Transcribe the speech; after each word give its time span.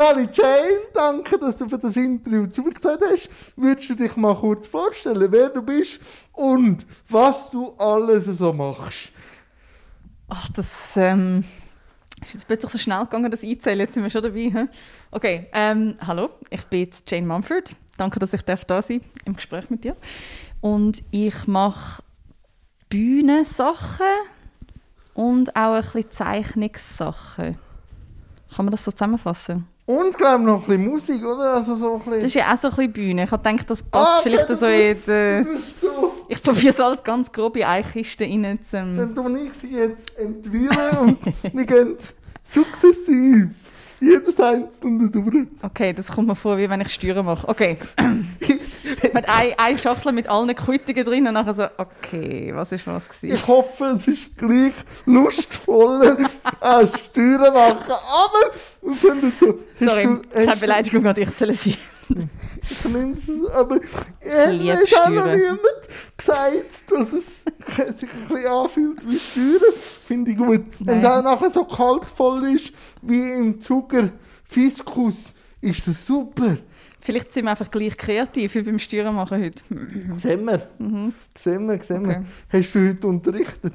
Sally 0.00 0.28
Jane, 0.32 0.78
danke, 0.94 1.36
dass 1.40 1.56
du 1.56 1.68
für 1.68 1.76
das 1.76 1.96
Interview 1.96 2.46
zugesagt 2.46 3.02
hast. 3.10 3.28
Würdest 3.56 3.90
du 3.90 3.96
dich 3.96 4.16
mal 4.16 4.36
kurz 4.36 4.68
vorstellen, 4.68 5.26
wer 5.32 5.48
du 5.48 5.60
bist 5.60 5.98
und 6.34 6.86
was 7.08 7.50
du 7.50 7.72
alles 7.78 8.26
so 8.26 8.52
machst? 8.52 9.10
Ach, 10.28 10.48
das 10.50 10.96
ähm, 10.96 11.42
ist 12.22 12.32
jetzt 12.32 12.46
plötzlich 12.46 12.70
so 12.70 12.78
schnell 12.78 13.00
gegangen, 13.00 13.28
das 13.28 13.42
einzählen. 13.42 13.80
Jetzt 13.80 13.94
sind 13.94 14.04
wir 14.04 14.10
schon 14.10 14.22
dabei. 14.22 14.38
He? 14.38 14.66
Okay, 15.10 15.48
ähm, 15.52 15.96
hallo, 16.06 16.30
ich 16.48 16.62
bin 16.66 16.88
Jane 17.04 17.26
Mumford. 17.26 17.74
Danke, 17.96 18.20
dass 18.20 18.32
ich 18.32 18.42
da 18.42 18.56
sein 18.56 18.66
darf 18.68 18.90
im 19.24 19.34
Gespräch 19.34 19.68
mit 19.68 19.82
dir. 19.82 19.96
Und 20.60 21.02
ich 21.10 21.48
mache 21.48 22.04
Bühnensachen 22.88 24.06
und 25.14 25.56
auch 25.56 25.74
ein 25.74 25.82
bisschen 25.82 26.10
Zeichnungssachen. 26.12 27.56
Kann 28.54 28.64
man 28.64 28.70
das 28.70 28.84
so 28.84 28.92
zusammenfassen? 28.92 29.66
Und 29.88 30.18
glaube 30.18 30.44
noch 30.44 30.68
ein 30.68 30.76
bisschen 30.76 30.90
Musik, 30.90 31.24
oder? 31.24 31.54
Also 31.54 31.74
so 31.74 31.94
ein 31.94 31.98
bisschen... 32.00 32.14
Das 32.16 32.24
ist 32.24 32.34
ja 32.34 32.52
auch 32.52 32.58
so 32.58 32.68
ein 32.68 32.74
bisschen 32.76 32.92
Bühne. 32.92 33.24
Ich 33.24 33.30
habe 33.30 33.42
gedacht, 33.42 33.70
das 33.70 33.82
passt 33.82 34.18
ah, 34.18 34.20
vielleicht 34.22 34.48
so 34.48 34.66
in 34.66 34.98
die... 35.02 35.58
So. 35.80 36.12
Ich 36.28 36.42
probiere 36.42 36.74
es 36.74 36.78
alles 36.78 37.02
ganz 37.02 37.32
grob 37.32 37.56
in 37.56 37.64
eine 37.64 37.82
Kiste 37.82 38.24
rein 38.24 38.58
zu... 38.62 38.76
Dann 38.76 39.14
tue 39.14 39.40
ich 39.40 39.52
sie 39.54 39.74
jetzt 39.74 40.18
entwirren 40.18 40.98
und 40.98 41.18
wir 41.54 41.64
gehen 41.64 41.96
sukzessiv 42.42 43.48
jedes 44.00 44.38
einzelne 44.38 45.08
durch. 45.08 45.46
Okay, 45.62 45.92
das 45.92 46.08
kommt 46.08 46.28
mir 46.28 46.34
vor, 46.34 46.58
wie 46.58 46.68
wenn 46.68 46.80
ich 46.80 46.92
Steuern 46.92 47.24
mache. 47.24 47.48
Okay. 47.48 47.78
mit 49.12 49.28
eine, 49.28 49.58
eine 49.58 49.78
Schachtel 49.78 50.12
mit 50.12 50.28
allen 50.28 50.54
Quittungen 50.54 51.04
drin 51.04 51.26
und 51.26 51.34
nachher 51.34 51.54
so, 51.54 51.66
okay, 51.78 52.52
was 52.54 52.72
ist 52.72 52.86
was 52.86 53.08
gewesen? 53.08 53.34
Ich 53.34 53.46
hoffe, 53.46 53.84
es 53.96 54.06
ist 54.06 54.36
gleich 54.36 54.74
lustvoller 55.06 56.16
als 56.60 56.98
Steuern 56.98 57.54
machen, 57.54 57.84
aber 57.88 58.52
so, 58.94 59.58
Sorry, 59.78 60.02
du, 60.02 60.20
keine 60.32 60.56
Beleidigung 60.56 61.06
an 61.06 61.14
dich 61.14 61.30
sollen 61.30 61.54
sein. 61.54 61.74
ich 62.70 62.84
nehme 62.84 63.12
es, 63.12 63.28
aber 63.54 63.80
es 64.20 64.92
hat 64.92 65.06
auch 65.06 65.10
noch 65.10 65.26
niemand 65.26 65.88
gesagt, 66.16 66.90
dass 66.90 67.12
es 67.12 67.44
sich 67.98 68.10
ein 68.12 68.28
bisschen 68.28 68.46
anfühlt 68.46 69.08
wie 69.08 69.18
Steuern. 69.18 69.74
Finde 70.06 70.30
ich 70.30 70.36
gut. 70.36 70.64
Wenn 70.80 71.00
es 71.00 71.04
auch 71.04 71.22
nachher 71.22 71.50
so 71.50 71.64
kaltvoll 71.64 72.54
ist 72.54 72.72
wie 73.02 73.32
im 73.32 73.60
Zucker 73.60 74.10
Fiskus, 74.44 75.34
ist 75.60 75.86
das 75.86 76.06
super. 76.06 76.58
Vielleicht 77.00 77.32
sind 77.32 77.44
wir 77.44 77.50
einfach 77.50 77.70
gleich 77.70 77.96
kreativ 77.96 78.54
wie 78.54 78.62
beim 78.62 78.78
Steuern 78.78 79.14
machen 79.14 79.42
heute. 79.42 79.62
Sehen 80.16 80.44
wir. 80.44 80.68
Mhm. 80.78 81.14
Sehen 81.36 81.66
wir, 81.68 81.82
sehen 81.82 82.06
wir. 82.06 82.16
Okay. 82.16 82.26
Hast 82.52 82.74
du 82.74 82.88
heute 82.88 83.06
unterrichtet? 83.06 83.74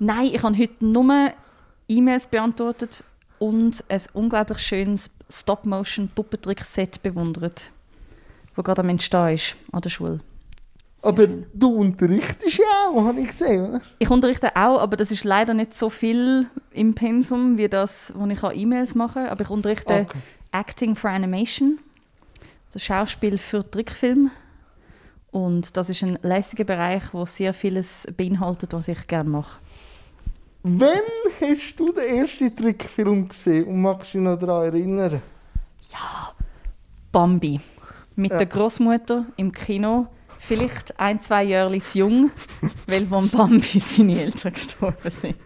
Nein, 0.00 0.30
ich 0.32 0.42
habe 0.42 0.56
heute 0.56 0.84
nur 0.84 1.32
E-Mails 1.88 2.26
beantwortet 2.26 3.04
und 3.44 3.84
ein 3.88 4.00
unglaublich 4.14 4.58
schönes 4.58 5.10
Stop-Motion-Puppentrick-Set 5.28 7.02
bewundert, 7.02 7.70
das 8.56 8.64
gerade 8.64 8.80
am 8.80 8.88
Entstehen 8.88 9.34
ist 9.34 9.56
an 9.70 9.82
der 9.82 9.90
Schule. 9.90 10.20
Sehr 10.96 11.10
aber 11.10 11.24
schön. 11.24 11.46
du 11.52 11.74
unterrichtest 11.74 12.56
ja 12.56 12.88
auch, 12.88 13.04
habe 13.04 13.20
ich 13.20 13.28
gesehen, 13.28 13.68
oder? 13.68 13.82
Ich 13.98 14.08
unterrichte 14.08 14.56
auch, 14.56 14.80
aber 14.80 14.96
das 14.96 15.10
ist 15.10 15.24
leider 15.24 15.52
nicht 15.52 15.74
so 15.74 15.90
viel 15.90 16.46
im 16.72 16.94
Pensum, 16.94 17.58
wie 17.58 17.68
das, 17.68 18.12
wo 18.16 18.26
ich 18.26 18.42
E-Mails 18.42 18.94
mache. 18.94 19.30
Aber 19.30 19.42
ich 19.42 19.50
unterrichte 19.50 20.06
okay. 20.08 20.18
Acting 20.52 20.96
for 20.96 21.10
Animation, 21.10 21.78
also 22.68 22.78
Schauspiel 22.78 23.36
für 23.36 23.68
Trickfilm. 23.70 24.30
Und 25.30 25.76
das 25.76 25.90
ist 25.90 26.02
ein 26.02 26.18
lässiger 26.22 26.64
Bereich, 26.64 27.02
der 27.12 27.26
sehr 27.26 27.52
vieles 27.52 28.06
beinhaltet, 28.16 28.72
was 28.72 28.88
ich 28.88 29.06
gerne 29.06 29.28
mache. 29.28 29.60
Wann 30.66 30.88
hast 31.42 31.78
du 31.78 31.92
den 31.92 32.20
ersten 32.20 32.56
Trickfilm 32.56 33.28
gesehen 33.28 33.66
und 33.66 33.82
magst 33.82 34.14
dich 34.14 34.20
noch 34.22 34.38
daran 34.38 34.64
erinnern? 34.64 35.20
Ja, 35.92 36.32
Bambi. 37.12 37.60
Mit 38.16 38.30
ja. 38.30 38.38
der 38.38 38.46
Großmutter 38.46 39.26
im 39.36 39.52
Kino. 39.52 40.06
Vielleicht 40.38 40.98
ein, 40.98 41.20
zwei 41.20 41.44
Jahre 41.44 41.78
zu 41.80 41.98
jung, 41.98 42.30
weil 42.86 43.04
von 43.06 43.28
Bambi 43.28 43.78
seine 43.78 44.18
Eltern 44.18 44.54
gestorben 44.54 45.10
sind. 45.10 45.36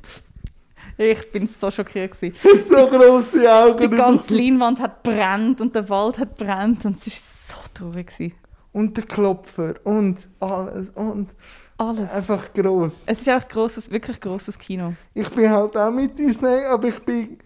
Ich 0.96 1.32
bin 1.32 1.48
so 1.48 1.68
schockiert. 1.68 2.12
Gewesen. 2.12 2.36
So 2.68 2.86
große 2.86 3.52
Augen. 3.52 3.90
Die 3.90 3.96
ganze 3.96 4.32
Leinwand 4.32 4.78
hat 4.78 5.02
brennt 5.02 5.60
und 5.60 5.74
der 5.74 5.88
Wald 5.88 6.18
hat 6.18 6.36
brennt 6.36 6.84
und 6.84 6.96
es 6.96 7.06
war 7.48 7.56
so 7.56 7.68
traurig. 7.74 8.06
Gewesen. 8.06 8.34
Und 8.70 8.96
der 8.96 9.04
Klopfer 9.04 9.74
und 9.82 10.28
alles 10.38 10.90
und 10.90 11.30
alles. 11.78 12.10
Einfach 12.10 12.52
gross. 12.52 12.92
Es 13.06 13.20
ist 13.20 13.30
auch 13.30 13.46
grosses, 13.48 13.90
wirklich 13.90 14.20
grosses 14.20 14.58
Kino. 14.58 14.94
Ich 15.14 15.28
bin 15.30 15.48
halt 15.48 15.76
auch 15.76 15.90
mit 15.90 16.18
Disney, 16.18 16.64
aber 16.68 16.88
ich 16.88 16.98
bin 17.00 17.38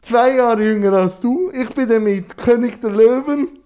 zwei 0.00 0.36
Jahre 0.36 0.62
jünger 0.62 0.92
als 0.92 1.20
du. 1.20 1.50
Ich 1.52 1.70
bin 1.70 1.88
dann 1.88 2.02
mit 2.02 2.36
König 2.36 2.80
der 2.80 2.90
Löwen. 2.90 3.58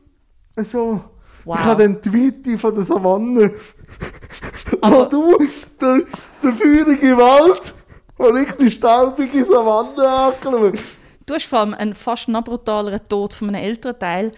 So. 0.57 1.03
Wow. 1.45 1.59
Ich 1.59 1.65
habe 1.65 1.89
die 1.89 2.12
Weite 2.12 2.59
von 2.59 2.75
der 2.75 2.84
Savanne. 2.84 3.53
Aber 4.81 5.05
und 5.05 5.12
du, 5.12 5.39
der, 5.81 6.03
der 6.43 6.53
feurige 6.55 7.17
Wald, 7.17 7.75
und 8.19 8.37
ich 8.37 8.53
die 8.53 8.71
staubige 8.71 9.45
Savanne 9.45 10.09
angeschaut. 10.09 10.78
Du 11.25 11.34
hast 11.34 11.47
vor 11.47 11.61
allem 11.61 11.75
einen 11.75 11.95
fast 11.95 12.28
noch 12.28 12.43
brutaleren 12.43 13.01
Tod 13.09 13.34
von 13.34 13.49
einem 13.49 13.63
älteren 13.63 13.99
Teil. 13.99 14.33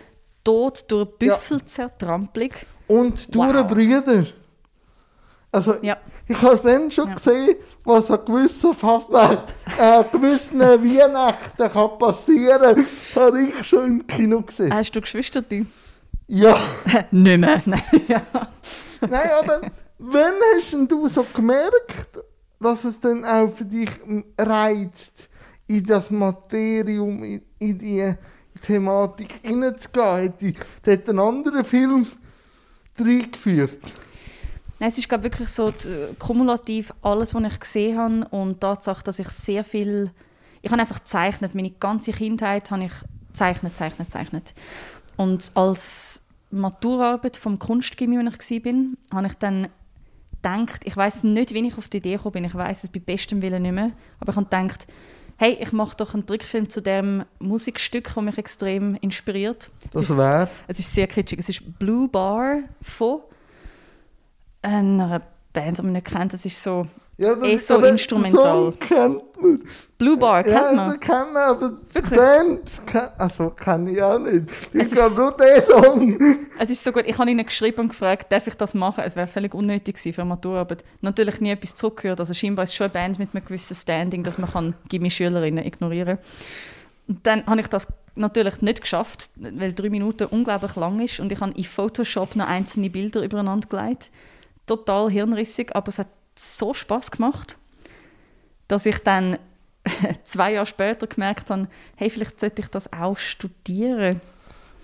Tod 0.45 0.85
durch 0.89 1.09
Büffelzertrampelung. 1.19 2.51
Und 2.89 3.35
durch 3.35 3.55
wow. 3.55 3.67
Brüder. 3.67 4.25
Also, 5.51 5.77
ja. 5.83 5.97
ich 6.27 6.41
habe 6.43 6.61
dann 6.63 6.91
schon 6.91 7.09
ja. 7.09 7.15
gesehen, 7.15 7.57
was 7.85 8.11
an 8.11 8.25
gewissen 8.27 8.75
Fastnacht, 8.75 9.45
äh, 9.79 10.05
gewissen 10.13 10.61
Weihnachten 10.61 11.71
kann 11.71 11.99
passieren 11.99 12.75
kann. 13.15 13.23
habe 13.25 13.43
ich 13.43 13.65
schon 13.67 13.87
im 13.87 14.07
Kino 14.07 14.43
gesehen. 14.43 14.73
Hast 14.73 14.95
du 14.95 15.01
Geschwister? 15.01 15.43
Ja. 16.27 16.59
Nicht 17.11 17.39
mehr. 17.39 17.63
Nein, 17.65 17.83
ja. 18.07 18.23
Nein, 19.01 19.31
aber 19.41 19.71
wann 19.99 20.35
hast 20.55 20.77
du 20.89 21.09
so 21.09 21.25
gemerkt, 21.33 22.19
dass 22.61 22.85
es 22.85 23.01
dann 23.01 23.25
auch 23.25 23.49
für 23.51 23.65
dich 23.65 23.91
reizt, 24.39 25.31
in 25.67 25.85
das 25.85 26.11
Materium, 26.11 27.25
in, 27.25 27.43
in 27.59 27.79
die 27.79 28.15
Thematik 28.61 29.41
hineinzugehen? 29.43 30.57
Hat 30.87 31.09
ein 31.09 31.19
anderer 31.19 31.65
Film 31.65 32.07
reingeführt? 32.99 33.79
Nein, 34.81 34.91
es 34.91 34.99
ist 34.99 35.09
glaube 35.09 35.25
wirklich 35.25 35.49
so 35.49 35.71
die, 35.71 36.15
kumulativ 36.19 36.93
alles, 37.03 37.35
was 37.35 37.53
ich 37.53 37.61
gesehen 37.61 37.99
habe 37.99 38.29
und 38.31 38.55
die 38.55 38.61
Tatsache, 38.61 39.03
dass 39.03 39.19
ich 39.19 39.29
sehr 39.29 39.65
viel, 39.65 40.11
ich 40.63 40.71
habe 40.71 40.81
einfach 40.81 41.01
gezeichnet, 41.01 41.55
meine 41.55 41.71
ganze 41.71 42.13
Kindheit 42.13 42.71
habe 42.71 42.85
ich 42.85 42.93
zeichnet, 43.33 43.77
zeichnet, 43.77 44.11
zeichnet. 44.11 44.55
Und 45.17 45.51
als 45.55 46.25
Maturarbeit 46.51 47.37
vom 47.37 47.59
Kunstgymnasium, 47.59 48.33
wo 48.33 48.47
ich 48.47 48.65
war, 48.65 49.19
habe 49.19 49.27
ich 49.27 49.35
dann 49.35 49.69
gedacht, 50.43 50.83
ich 50.85 50.97
weiß 50.97 51.25
nicht, 51.25 51.53
wie 51.55 51.67
ich 51.67 51.77
auf 51.77 51.89
die 51.89 51.99
Idee 51.99 52.17
gekommen 52.17 52.35
bin, 52.35 52.45
ich 52.45 52.55
weiß 52.55 52.85
es 52.85 52.91
bei 52.91 53.01
bestem 53.01 53.43
Willen 53.43 53.63
nicht 53.63 53.75
mehr, 53.75 53.91
aber 54.21 54.31
ich 54.31 54.37
habe 54.37 54.47
gedacht, 54.47 54.87
hey, 55.39 55.57
ich 55.61 55.73
mache 55.73 55.97
doch 55.97 56.15
einen 56.15 56.27
Trickfilm 56.27 56.69
zu 56.69 56.83
dem 56.83 57.25
Musikstück, 57.39 58.13
das 58.15 58.25
mich 58.25 58.39
extrem 58.39 58.97
inspiriert. 58.97 59.71
Das 59.93 60.17
wäre? 60.17 60.49
Es 60.67 60.79
ist 60.81 60.93
sehr 60.93 61.07
kitschig. 61.07 61.39
Es 61.39 61.49
ist 61.49 61.79
Blue 61.79 62.09
Bar 62.09 62.59
von 62.83 63.21
einer 64.63 65.23
Band, 65.53 65.79
die 65.79 65.83
man 65.83 65.93
nicht 65.93 66.07
kennt. 66.07 66.33
Das 66.33 66.45
ist 66.45 66.63
so 66.63 66.87
ja, 67.19 67.35
das 67.35 67.49
eh 67.49 67.59
so 67.59 67.85
instrumental. 67.85 68.73
Song 68.73 68.79
kennt 68.79 69.43
man. 69.43 69.63
Blue 69.99 70.17
Bar 70.17 70.45
kennt 70.45 70.55
ja, 70.55 70.73
man? 70.73 70.91
Ja, 70.91 70.97
kennt 70.99 71.33
man, 71.33 71.43
aber 71.43 71.73
Wirklich? 71.93 72.17
Band, 72.17 72.83
also 73.19 73.51
kenne 73.51 73.91
ich 73.91 74.01
auch 74.01 74.21
nicht. 74.21 74.45
Ich 74.73 74.91
glaube 74.93 75.17
nur 75.17 75.37
den 75.37 75.65
Song. 75.67 76.47
Es 76.61 76.71
ist 76.71 76.85
so 76.85 76.93
gut, 76.93 77.05
ich 77.07 77.19
habe 77.19 77.29
ihnen 77.29 77.45
geschrieben 77.45 77.81
und 77.81 77.89
gefragt, 77.89 78.31
darf 78.31 78.47
ich 78.47 78.55
das 78.55 78.73
machen? 78.73 79.03
Es 79.05 79.17
wäre 79.17 79.27
völlig 79.27 79.53
unnötig 79.53 79.97
gewesen 79.97 80.13
für 80.13 80.23
eine 80.23 80.29
Maturarbeit. 80.29 80.85
Natürlich 81.01 81.41
nie 81.41 81.51
etwas 81.51 81.75
zurückgehört, 81.75 82.21
also 82.21 82.35
scheinbar 82.35 82.63
ist 82.63 82.71
es 82.71 82.77
schon 82.77 82.85
eine 82.85 82.93
Band 82.93 83.19
mit 83.19 83.35
einem 83.35 83.45
gewissen 83.45 83.75
Standing, 83.75 84.23
dass 84.23 84.39
man 84.39 84.53
kann 84.53 84.75
Gimmi-Schülerinnen 84.89 85.65
ignorieren 85.65 86.19
kann. 86.19 86.25
Und 87.09 87.27
dann 87.27 87.47
habe 87.47 87.61
ich 87.61 87.67
das 87.67 87.89
natürlich 88.15 88.63
nicht 88.63 88.83
geschafft, 88.83 89.31
weil 89.35 89.73
drei 89.73 89.91
Minuten 89.91 90.27
unglaublich 90.27 90.77
lang 90.77 91.01
ist 91.01 91.19
und 91.19 91.33
ich 91.33 91.41
habe 91.41 91.53
in 91.57 91.65
Photoshop 91.65 92.37
noch 92.37 92.47
einzelne 92.47 92.91
Bilder 92.91 93.25
übereinander 93.25 93.69
gelegt 93.69 94.11
total 94.69 95.11
hirnrissig, 95.11 95.75
aber 95.75 95.89
es 95.89 95.99
hat 95.99 96.09
so 96.37 96.75
Spaß 96.75 97.11
gemacht, 97.11 97.57
dass 98.69 98.87
ich 98.87 98.99
dann 98.99 99.39
zwei 100.25 100.53
Jahre 100.53 100.67
später 100.67 101.07
gemerkt 101.07 101.51
habe, 101.51 101.69
hey, 101.97 102.11
vielleicht 102.11 102.41
sollte 102.41 102.63
ich 102.63 102.69
das 102.69 102.93
auch 102.93 103.17
studieren. 103.19 104.21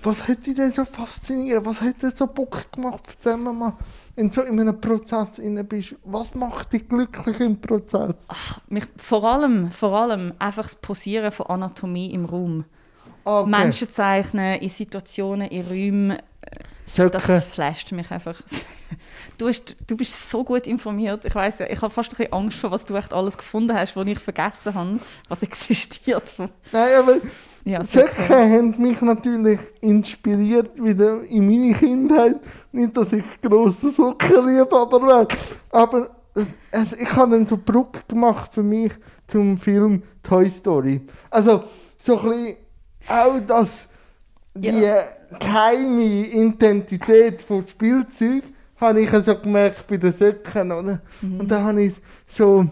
Was 0.03 0.29
hat 0.29 0.47
dich 0.47 0.55
denn 0.55 0.71
so 0.71 0.85
fasziniert? 0.85 1.65
Was 1.65 1.81
hat 1.81 2.03
dir 2.03 2.11
so 2.11 2.27
Bock 2.27 2.71
gemacht? 2.73 3.05
Erzähl 3.09 3.39
mir 3.39 3.55
mal, 3.55 3.73
wenn 4.17 4.29
du 4.29 4.35
so 4.35 4.43
in 4.43 4.61
einem 4.61 4.79
Prozess 4.79 5.39
inne 5.39 5.65
bist, 5.65 5.97
was 6.05 6.35
macht 6.35 6.75
dich 6.75 6.87
glücklich 6.87 7.41
im 7.41 7.59
Prozess? 7.59 8.17
Ach, 8.29 8.61
mich, 8.69 8.85
vor, 8.99 9.25
allem, 9.25 9.71
vor 9.71 9.93
allem 9.93 10.35
einfach 10.39 10.65
das 10.65 10.77
Posieren 10.77 11.33
von 11.33 11.47
Anatomie 11.47 12.13
im 12.13 12.27
Raum. 12.27 12.65
Okay. 13.25 13.49
Menschen 13.49 13.91
zeichnen 13.91 14.61
in 14.61 14.69
Situationen, 14.69 15.49
in 15.49 15.67
Räumen, 15.67 16.19
Söcke. 16.87 17.19
Das 17.19 17.45
flasht 17.45 17.93
mich 17.93 18.11
einfach. 18.11 18.41
Du, 19.39 19.49
hast, 19.49 19.75
du 19.89 19.97
bist 19.97 20.31
so 20.31 20.45
gut 20.45 20.69
informiert. 20.69 21.25
Ich 21.25 21.35
weiß 21.35 21.59
ja, 21.59 21.67
ich 21.69 21.83
habe 21.83 21.93
fast 21.93 22.13
ein 22.13 22.17
bisschen 22.19 22.33
Angst 22.33 22.59
vor, 22.59 22.71
was 22.71 22.85
du 22.85 22.95
echt 22.95 23.13
alles 23.13 23.37
gefunden 23.37 23.77
hast, 23.77 23.97
was 23.97 24.07
ich 24.07 24.21
vergessen 24.21 24.75
habe, 24.75 25.01
was 25.29 25.43
existiert. 25.43 26.33
Nein, 26.71 26.89
aber 26.97 27.17
Ja, 27.65 27.83
Söcke 27.83 28.29
haben 28.29 28.81
mich 28.81 29.01
natürlich 29.01 29.59
inspiriert 29.81 30.81
wieder 30.83 31.23
in 31.25 31.47
meine 31.47 31.75
Kindheit. 31.75 32.37
Nicht, 32.71 32.97
dass 32.97 33.13
ich 33.13 33.25
grosse 33.43 33.91
Sockenliebe 33.91 34.77
aber 34.77 35.01
wäre. 35.01 35.29
Aber 35.71 36.11
es, 36.35 36.93
ich 36.93 37.17
habe 37.17 37.33
dann 37.33 37.47
so 37.47 37.57
Brücke 37.57 38.03
gemacht 38.07 38.53
für 38.53 38.63
mich 38.63 38.93
zum 39.27 39.57
Film 39.59 40.03
Toy 40.23 40.51
Story. 40.51 41.01
Also 41.31 41.65
so 41.99 42.21
ein 42.21 42.29
bisschen 42.29 42.57
auch 43.09 43.41
das, 43.47 43.89
die 44.57 44.69
Ja. 44.69 45.03
geheime 45.41 46.03
Identität 46.05 47.43
von 47.43 47.67
Spielzeug 47.67 48.45
habe 48.77 49.01
ich 49.03 49.13
also 49.13 49.37
gemerkt 49.39 49.87
bei 49.87 49.97
den 49.97 50.13
Söcken, 50.13 50.73
oder? 50.73 51.01
Und 51.23 51.49
da 51.51 51.63
habe 51.63 51.83
ich 51.83 51.95
so 52.29 52.67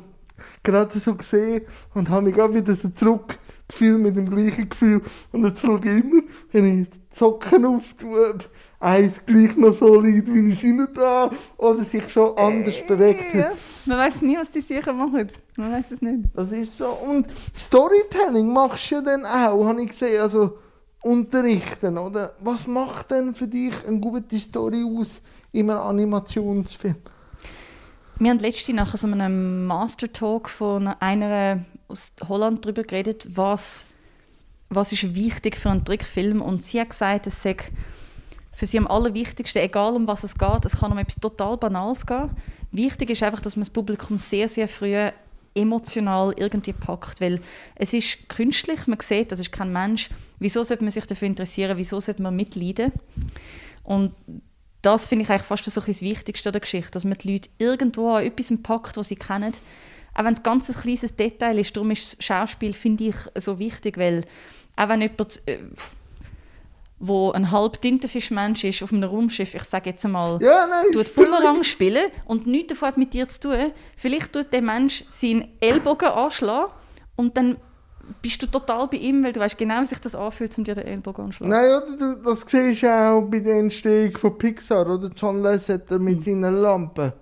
gerade 0.63 0.99
so 0.99 1.15
gesehen 1.15 1.63
und 1.95 2.09
habe 2.09 2.23
mich 2.27 2.41
auch 2.41 2.53
wieder 2.53 2.75
so 2.75 2.89
zurückgefühlt 2.89 3.99
mit 4.01 4.17
dem 4.17 4.31
gleichen 4.31 4.69
Gefühl. 4.69 5.01
Und 5.33 5.45
jetzt 5.45 5.61
schaue 5.61 5.79
ich 5.81 5.87
immer, 5.87 6.23
wenn 6.53 6.83
ich 6.83 6.91
die 6.91 6.99
Socken 7.11 7.65
auftue, 7.65 8.35
eins 8.79 9.15
gleich 9.27 9.57
noch 9.57 9.73
so 9.73 10.01
liegt, 10.01 10.33
wie 10.33 10.49
ich 10.51 10.63
es 10.65 10.93
da 10.95 11.31
oder 11.57 11.85
sich 11.85 12.09
schon 12.13 12.37
anders 12.37 12.75
bewegt 12.87 13.33
Ja. 13.35 13.45
hat. 13.51 13.53
Man 13.87 13.99
weiß 13.99 14.23
nie, 14.23 14.37
was 14.37 14.51
die 14.51 14.61
sicher 14.61 14.93
machen. 14.93 15.29
Man 15.57 15.73
weiß 15.73 15.91
es 15.93 16.03
nicht. 16.03 16.23
Das 16.35 16.51
ist 16.53 16.77
so. 16.79 16.89
Und 16.89 17.27
Storytelling 17.57 18.53
machst 18.53 18.91
du 18.91 18.97
ja 18.97 19.01
dann 19.01 19.25
auch, 19.25 19.65
habe 19.65 19.83
ich 19.83 19.89
gesehen. 19.91 20.21
Also 20.21 20.59
unterrichten, 21.03 21.99
oder? 21.99 22.33
Was 22.41 22.67
macht 22.67 23.11
denn 23.11 23.35
für 23.35 23.49
dich 23.49 23.75
eine 23.87 24.01
gute 24.01 24.39
Story 24.39 24.85
aus 24.85 25.21
in 25.53 25.71
einem 25.71 25.81
Animationsfilm? 25.81 26.97
Wir 28.19 28.31
haben 28.31 28.39
letzte 28.39 28.73
nach 28.73 28.95
so 28.97 29.09
einem 29.09 29.67
Master 29.67 30.13
Talk 30.13 30.49
von 30.49 30.87
einer 30.87 31.65
aus 31.89 32.13
Holland 32.29 32.65
darüber 32.65 32.85
geredet, 32.85 33.27
was, 33.35 33.87
was 34.69 34.93
ist 34.93 35.15
wichtig 35.15 35.57
für 35.57 35.71
einen 35.71 35.85
Trickfilm. 35.85 36.41
Und 36.41 36.63
sie 36.63 36.81
hat 36.81 36.91
gesagt, 36.91 37.27
es 37.27 37.43
sei 37.43 37.57
für 38.53 38.67
sie 38.67 38.79
am 38.79 38.87
allerwichtigsten, 38.87 39.63
egal 39.63 39.97
um 39.97 40.07
was 40.07 40.25
es 40.25 40.39
geht, 40.39 40.65
es 40.65 40.79
kann 40.79 40.93
um 40.93 40.99
etwas 40.99 41.17
total 41.17 41.57
Banales 41.57 42.07
gehen. 42.07 42.31
Wichtig 42.71 43.11
ist 43.11 43.23
einfach, 43.23 43.41
dass 43.41 43.57
man 43.57 43.63
das 43.63 43.71
Publikum 43.71 44.19
sehr, 44.19 44.49
sehr 44.49 44.69
früh 44.69 45.11
emotional 45.55 46.35
irgendwie 46.37 46.73
packt, 46.73 47.21
weil 47.21 47.41
es 47.75 47.93
ist 47.93 48.29
künstlich, 48.29 48.87
man 48.87 49.01
sieht, 49.01 49.33
das 49.33 49.41
ist 49.41 49.53
kein 49.53 49.73
Mensch. 49.73 50.09
Wieso 50.39 50.63
sollte 50.63 50.83
man 50.83 50.91
sich 50.91 51.07
dafür 51.07 51.29
interessieren, 51.29 51.77
wieso 51.77 52.01
sollte 52.01 52.23
man 52.23 52.35
mitleiden? 52.35 52.93
Und 53.85 54.13
das 54.83 55.07
finde 55.07 55.25
ich 55.25 55.31
eigentlich 55.31 55.43
fast 55.43 55.65
so 55.65 55.81
das 55.81 56.03
Wichtigste 56.03 56.49
an 56.49 56.53
der 56.53 56.61
Geschichte, 56.61 56.91
dass 56.91 57.05
man 57.05 57.19
die 57.19 57.33
Leute 57.33 57.51
irgendwo 57.59 58.15
an 58.15 58.25
etwas 58.25 58.53
packt, 58.63 58.97
was 58.97 59.09
sie 59.09 59.17
kennen. 59.17 59.53
Auch 60.15 60.25
wenn 60.25 60.35
es 60.35 60.43
ganz 60.43 60.69
ein 60.69 60.81
kleines 60.81 61.17
Detail 61.17 61.59
ist, 61.59 61.77
darum 61.77 61.91
ist 61.91 62.19
das 62.19 62.25
Schauspiel, 62.25 62.73
finde 62.73 63.05
ich, 63.05 63.17
so 63.37 63.59
wichtig, 63.59 63.97
weil 63.97 64.25
auch 64.77 64.89
wenn 64.89 65.01
jemand, 65.01 65.41
äh, 65.47 65.59
wo 67.05 67.33
ein 67.33 67.51
halb 67.51 67.81
Tintenfischmensch 67.81 68.63
ist 68.63 68.81
auf 68.83 68.93
einem 68.93 69.03
Raumschiff, 69.11 69.57
ich 69.57 69.65
sage 69.65 69.91
jetzt 69.91 70.05
einmal, 70.05 70.39
Ja, 70.41 70.67
nein. 70.71 70.93
tut 70.93 71.13
Bullerang 71.17 71.65
spielen 71.65 72.05
und 72.27 72.47
nichts 72.47 72.69
davon 72.69 72.89
hat 72.89 72.97
mit 72.97 73.13
dir 73.13 73.29
zu 73.29 73.41
tun, 73.41 73.73
vielleicht 73.97 74.33
tut 74.33 74.53
der 74.53 74.63
Mensch 74.63 75.05
seinen 75.11 75.49
Ellbogen 75.61 76.09
anschlagen 76.09 76.71
und 77.17 77.37
dann 77.37 77.57
bist 78.21 78.41
du 78.41 78.47
total 78.47 78.87
bei 78.87 78.99
ihm, 78.99 79.25
weil 79.25 79.33
du 79.33 79.41
weißt 79.41 79.59
genau, 79.59 79.81
wie 79.81 79.87
sich 79.87 79.99
das 79.99 80.15
anfühlt, 80.15 80.57
um 80.59 80.63
dir 80.65 80.77
den 80.77 80.87
Ellbogen 80.87 81.25
anzuschlagen. 81.25 81.51
Nein, 81.51 81.65
oder? 81.99 82.15
Du, 82.15 82.23
das 82.23 82.45
siehst 82.47 82.83
du 82.85 82.89
auch 82.89 83.23
bei 83.23 83.41
der 83.41 83.57
Entstehung 83.57 84.17
von 84.17 84.39
Pixar, 84.39 84.89
oder? 84.89 85.11
John 85.17 85.43
Lasseter 85.43 85.99
mit 85.99 86.19
Mhm. 86.19 86.23
seinen 86.23 86.55
Lampen. 86.55 87.13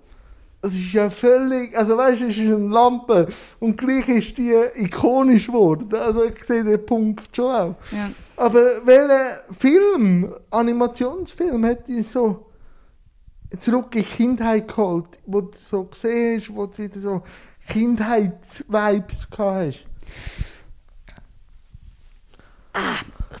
Das 0.61 0.73
ist 0.75 0.93
ja 0.93 1.09
völlig, 1.09 1.75
also 1.75 1.97
weißt 1.97 2.21
du, 2.21 2.25
es 2.27 2.37
ist 2.37 2.41
eine 2.45 2.67
Lampe 2.67 3.27
und 3.59 3.75
gleich 3.79 4.07
ist 4.09 4.37
die 4.37 4.53
ikonisch 4.75 5.47
geworden. 5.47 5.89
Also 5.95 6.23
ich 6.25 6.43
sehe 6.43 6.63
den 6.63 6.85
Punkt 6.85 7.35
schon 7.35 7.45
auch. 7.45 7.75
Ja. 7.91 8.11
Aber 8.41 8.83
welcher 8.87 9.43
Film, 9.55 10.33
Animationsfilm, 10.49 11.63
hat 11.63 11.87
dich 11.87 12.07
so 12.07 12.47
zurück 13.59 13.95
in 13.95 14.01
die 14.01 14.07
Kindheit 14.07 14.67
geholt, 14.67 15.19
wo 15.27 15.41
du 15.41 15.55
so 15.55 15.83
gesehen 15.83 16.39
hast, 16.39 16.55
wo 16.55 16.65
du 16.65 16.79
wieder 16.79 16.99
so 16.99 17.21
Kindheitsvibes 17.67 19.27
hast? 19.37 19.85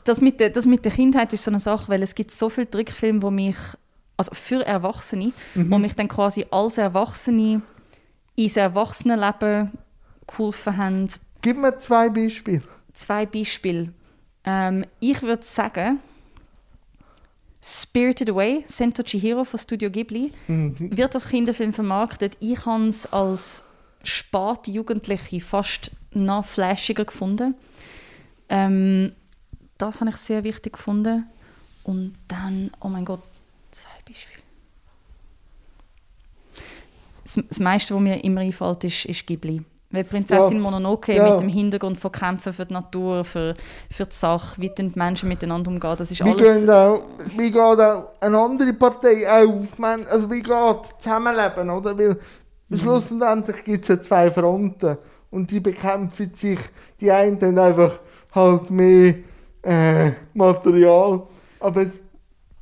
das 0.03 0.21
mit, 0.21 0.39
der, 0.39 0.51
das 0.51 0.67
mit 0.67 0.85
der 0.85 0.91
Kindheit 0.91 1.33
ist 1.33 1.45
so 1.45 1.49
eine 1.49 1.59
Sache, 1.59 1.89
weil 1.89 2.03
es 2.03 2.13
gibt 2.13 2.29
so 2.29 2.49
viele 2.49 2.69
Trickfilme, 2.69 3.23
wo 3.23 3.31
mich, 3.31 3.57
also 4.17 4.35
für 4.35 4.63
Erwachsene, 4.63 5.33
wo 5.55 5.79
mich 5.79 5.95
dann 5.95 6.09
quasi 6.09 6.45
als 6.51 6.77
Erwachsene 6.77 7.63
ins 8.35 8.55
Erwachsenenleben 8.55 9.71
geholfen 10.27 10.77
haben. 10.77 11.07
Gib 11.41 11.57
mir 11.57 11.75
zwei 11.79 12.07
Beispiele. 12.09 12.61
Zwei 12.93 13.25
Beispiele. 13.25 13.93
Ähm, 14.45 14.85
ich 14.99 15.21
würde 15.21 15.43
sagen, 15.43 15.99
Spirited 17.63 18.29
Away, 18.29 18.63
Sento 18.67 19.03
Chihiro 19.03 19.43
von 19.43 19.59
Studio 19.59 19.91
Ghibli, 19.91 20.33
wird 20.47 21.13
als 21.13 21.27
Kinderfilm 21.27 21.73
vermarktet. 21.73 22.37
Ich 22.39 22.65
habe 22.65 22.87
es 22.87 23.11
als 23.13 23.63
späte 24.03 24.71
Jugendliche 24.71 25.39
fast 25.41 25.91
noch 26.11 26.45
flashiger 26.45 27.05
gefunden. 27.05 27.53
Ähm, 28.49 29.13
das 29.77 30.01
habe 30.01 30.09
ich 30.09 30.17
sehr 30.17 30.43
wichtig 30.43 30.73
gefunden. 30.73 31.27
Und 31.83 32.15
dann, 32.27 32.71
oh 32.81 32.87
mein 32.87 33.05
Gott, 33.05 33.21
zwei 33.71 33.89
Beispiele. 34.07 34.43
Das, 37.23 37.39
das 37.47 37.59
meiste, 37.59 37.95
was 37.95 38.01
mir 38.01 38.23
immer 38.23 38.41
einfällt, 38.41 38.83
ist, 38.83 39.05
ist 39.05 39.25
Ghibli. 39.25 39.63
Weil 39.91 40.03
Prinzessin 40.05 40.57
Ja. 40.57 40.63
Mononoke 40.63 41.13
Ja. 41.13 41.31
mit 41.31 41.41
dem 41.41 41.49
Hintergrund 41.49 41.97
von 41.97 42.11
Kämpfen 42.11 42.53
für 42.53 42.65
die 42.65 42.73
Natur, 42.73 43.23
für, 43.25 43.55
für 43.89 44.05
die 44.05 44.15
Sache, 44.15 44.61
wie 44.61 44.69
die 44.69 44.91
Menschen 44.95 45.27
miteinander 45.27 45.69
umgehen, 45.69 45.95
das 45.97 46.11
ist 46.11 46.23
Wie, 46.23 46.29
alles... 46.31 46.67
auch, 46.69 47.03
wie 47.37 47.51
geht 47.51 47.61
auch 47.61 48.05
eine 48.21 48.39
andere 48.39 48.73
Partei 48.73 49.29
auf, 49.29 49.77
Men- 49.77 50.07
also 50.07 50.29
wie 50.31 50.41
geht 50.41 50.85
Zusammenleben, 50.97 51.69
oder? 51.69 51.97
Weil 51.97 52.17
schlussendlich 52.73 53.63
gibt 53.63 53.83
es 53.83 53.89
ja 53.89 53.99
zwei 53.99 54.31
Fronten 54.31 54.97
und 55.29 55.51
die 55.51 55.59
bekämpfen 55.59 56.33
sich, 56.33 56.59
die 56.99 57.11
einen 57.11 57.39
haben 57.41 57.57
einfach 57.57 57.99
halt 58.33 58.69
mehr 58.69 59.15
äh, 59.63 60.11
Material, 60.33 61.23
aber 61.59 61.81
es, 61.81 61.99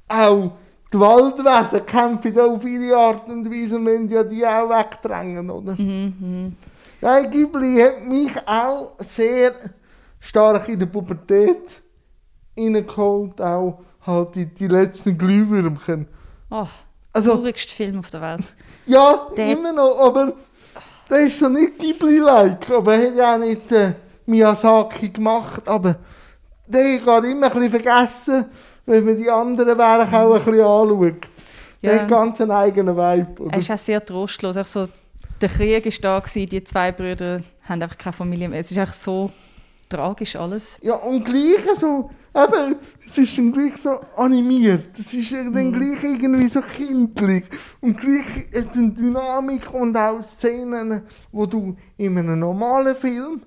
auch 0.08 0.52
die 0.92 1.00
Waldwesen 1.00 1.86
kämpfen 1.86 2.40
auf 2.40 2.66
ihre 2.66 2.98
Art 2.98 3.30
und 3.30 3.46
Weise 3.52 3.76
und 3.76 3.86
wollen 3.86 4.10
ja 4.10 4.24
die 4.24 4.44
auch 4.46 4.68
wegdrängen, 4.70 5.50
oder? 5.52 5.74
Mhm, 5.74 6.56
Nein, 7.02 7.32
Ghibli 7.32 7.80
hat 7.82 8.02
mich 8.06 8.32
auch 8.48 8.92
sehr 9.00 9.54
stark 10.20 10.68
in 10.70 10.80
der 10.80 10.88
Pubertät 10.88 11.82
reingeholt, 12.58 13.40
auch 13.42 13.80
halt 14.06 14.36
die, 14.36 14.46
die 14.46 14.68
letzten 14.68 15.18
Glühwürmchen. 15.18 16.08
Oh, 16.50 16.66
Also- 17.14 17.36
traurigste 17.36 17.74
Film 17.74 18.00
auf 18.00 18.10
der 18.10 18.22
Welt. 18.22 18.44
Ja, 18.86 19.28
Der- 19.38 19.52
immer 19.54 19.72
noch, 19.72 19.98
aber 20.00 20.34
der 21.10 21.20
ist 21.28 21.40
so 21.40 21.48
nicht 21.50 21.78
Ghibli-like, 21.80 22.70
aber 22.72 22.96
er 22.96 23.08
hat 23.12 23.16
ja 23.18 23.36
auch 23.36 23.40
nicht 23.40 23.72
äh, 23.72 23.94
Miyazaki 24.26 25.10
gemacht, 25.10 25.68
aber 25.68 25.96
der 26.68 26.98
geht 27.00 27.08
immer 27.08 27.48
ein 27.52 27.60
bisschen 27.62 27.70
vergessen, 27.72 28.46
wenn 28.86 29.06
man 29.06 29.18
die 29.18 29.30
anderen 29.30 29.78
Werke 29.78 30.18
auch 30.20 30.34
ein 30.36 30.44
bisschen 30.44 30.62
anschaut. 30.66 31.28
Der 31.82 31.96
Ja. 31.96 32.02
hat 32.02 32.08
ganz 32.10 32.42
einen 32.42 32.52
eigenen 32.52 32.96
Vibe. 32.98 33.42
Oder? 33.44 33.54
Er 33.54 33.60
ist 33.60 33.72
auch 33.72 33.78
sehr 33.78 34.06
trostlos. 34.06 34.58
Auch 34.58 34.66
so, 34.66 34.88
der 35.42 35.50
Krieg 35.50 35.86
war 35.86 35.94
da, 36.02 36.20
gewesen, 36.20 36.50
die 36.50 36.64
zwei 36.64 36.92
Brüder 36.92 37.42
haben 37.64 37.82
einfach 37.82 37.98
keine 37.98 38.14
Familie 38.14 38.50
mehr. 38.50 38.60
Es 38.60 38.72
ist 38.72 38.78
einfach 38.78 38.94
so 38.94 39.32
tragisch 39.88 40.36
alles. 40.36 40.80
Ja, 40.82 40.96
und 40.96 41.24
gleich 41.26 41.66
so, 41.78 42.10
eben, 42.36 42.78
es 43.08 43.18
ist 43.18 43.38
dann 43.38 43.52
gleich 43.52 43.76
so 43.76 44.00
animiert. 44.16 44.98
Es 44.98 45.14
ist 45.14 45.32
dann 45.34 45.72
gleich 45.74 46.04
irgendwie 46.04 46.48
so 46.48 46.62
kindlich. 46.62 47.46
Und 47.82 48.00
gleich 48.00 48.48
hat 48.56 48.76
eine 48.76 48.92
Dynamik 48.92 49.74
und 49.74 49.96
auch 49.98 50.22
Szenen, 50.22 51.02
wo 51.32 51.46
du 51.46 51.76
in 51.98 52.18
einem 52.18 52.40
normalen 52.40 52.96
Film 52.96 53.42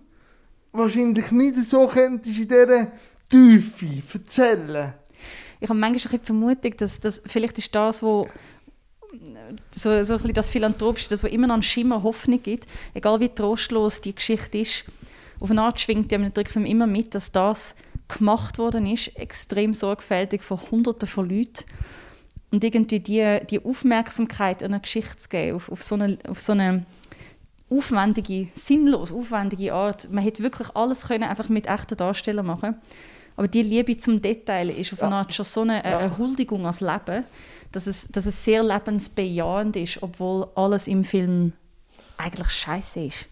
wahrscheinlich 0.73 1.31
nicht 1.31 1.57
so 1.65 1.87
könntest 1.87 2.39
in 2.39 2.49
dieser 2.49 2.89
Tiefe 3.29 4.03
erzählen. 4.13 4.95
Ich 5.61 5.69
habe 5.69 5.79
manchmal 5.79 5.91
ein 5.91 5.93
bisschen 5.93 6.21
die 6.21 6.27
Vermutung, 6.27 6.77
dass 6.79 6.99
das 6.99 7.23
vielleicht 7.25 7.59
ist 7.59 7.73
das, 7.73 8.03
wo 8.03 8.27
so, 9.71 10.03
so 10.03 10.15
ein 10.15 10.19
bisschen 10.19 10.35
das 10.35 10.51
Philanthropische, 10.51 11.09
das, 11.09 11.23
was 11.23 11.31
immer 11.31 11.47
noch 11.47 11.55
einen 11.55 11.63
Schimmer 11.63 12.03
Hoffnung 12.03 12.43
gibt, 12.43 12.67
egal 12.95 13.21
wie 13.21 13.29
trostlos 13.29 14.01
die 14.01 14.15
Geschichte 14.15 14.59
ist, 14.59 14.85
auf 15.41 15.51
eine 15.51 15.63
Art 15.63 15.81
schwingt 15.81 16.13
ja 16.13 16.19
im 16.19 16.33
Trickfilm 16.33 16.65
immer 16.67 16.87
mit, 16.87 17.15
dass 17.15 17.33
das 17.33 17.75
gemacht 18.09 18.59
worden 18.59 18.87
ist, 18.87 19.17
extrem 19.17 19.75
sorgfältig 19.75 20.43
von 20.43 20.61
Hunderten 20.71 21.09
von 21.09 21.29
Leuten 21.29 21.65
und 22.51 22.63
irgendwie 22.63 23.01
die, 23.01 23.41
die 23.51 23.65
Aufmerksamkeit 23.65 24.63
einer 24.63 24.81
Geschichte 24.81 25.17
zu 25.17 25.29
geben, 25.29 25.57
auf, 25.57 25.71
auf 25.71 25.83
so 25.83 25.95
eine, 25.95 26.19
auf 26.29 26.39
so 26.39 26.53
eine 26.53 26.85
aufwendige, 27.71 28.49
sinnlos 28.55 29.11
aufwendige 29.11 29.73
Art. 29.73 30.11
Man 30.13 30.23
hätte 30.23 30.43
wirklich 30.43 30.69
alles 30.77 31.09
können 31.09 31.25
einfach 31.25 31.49
mit 31.49 31.67
echten 31.67 31.97
Darstellern 31.97 32.47
machen 32.47 32.77
aber 33.37 33.49
die 33.49 33.63
Liebe 33.63 33.97
zum 33.97 34.21
Detail 34.21 34.69
ist 34.71 34.93
auf 34.93 35.03
eine 35.03 35.13
Ja. 35.13 35.19
Art 35.21 35.35
schon 35.35 35.45
so 35.45 35.63
eine, 35.63 35.77
Ja. 35.85 35.99
eine 35.99 36.19
Huldigung 36.19 36.61
ans 36.63 36.81
Leben, 36.81 37.25
dass 37.73 37.87
es, 37.87 38.09
dass 38.09 38.27
es 38.27 38.45
sehr 38.45 38.63
lebensbejahend 38.63 39.77
ist, 39.77 40.03
obwohl 40.03 40.47
alles 40.55 40.87
im 40.89 41.05
Film 41.05 41.53
eigentlich 42.17 42.51
scheiße 42.51 43.01
ist. 43.01 43.27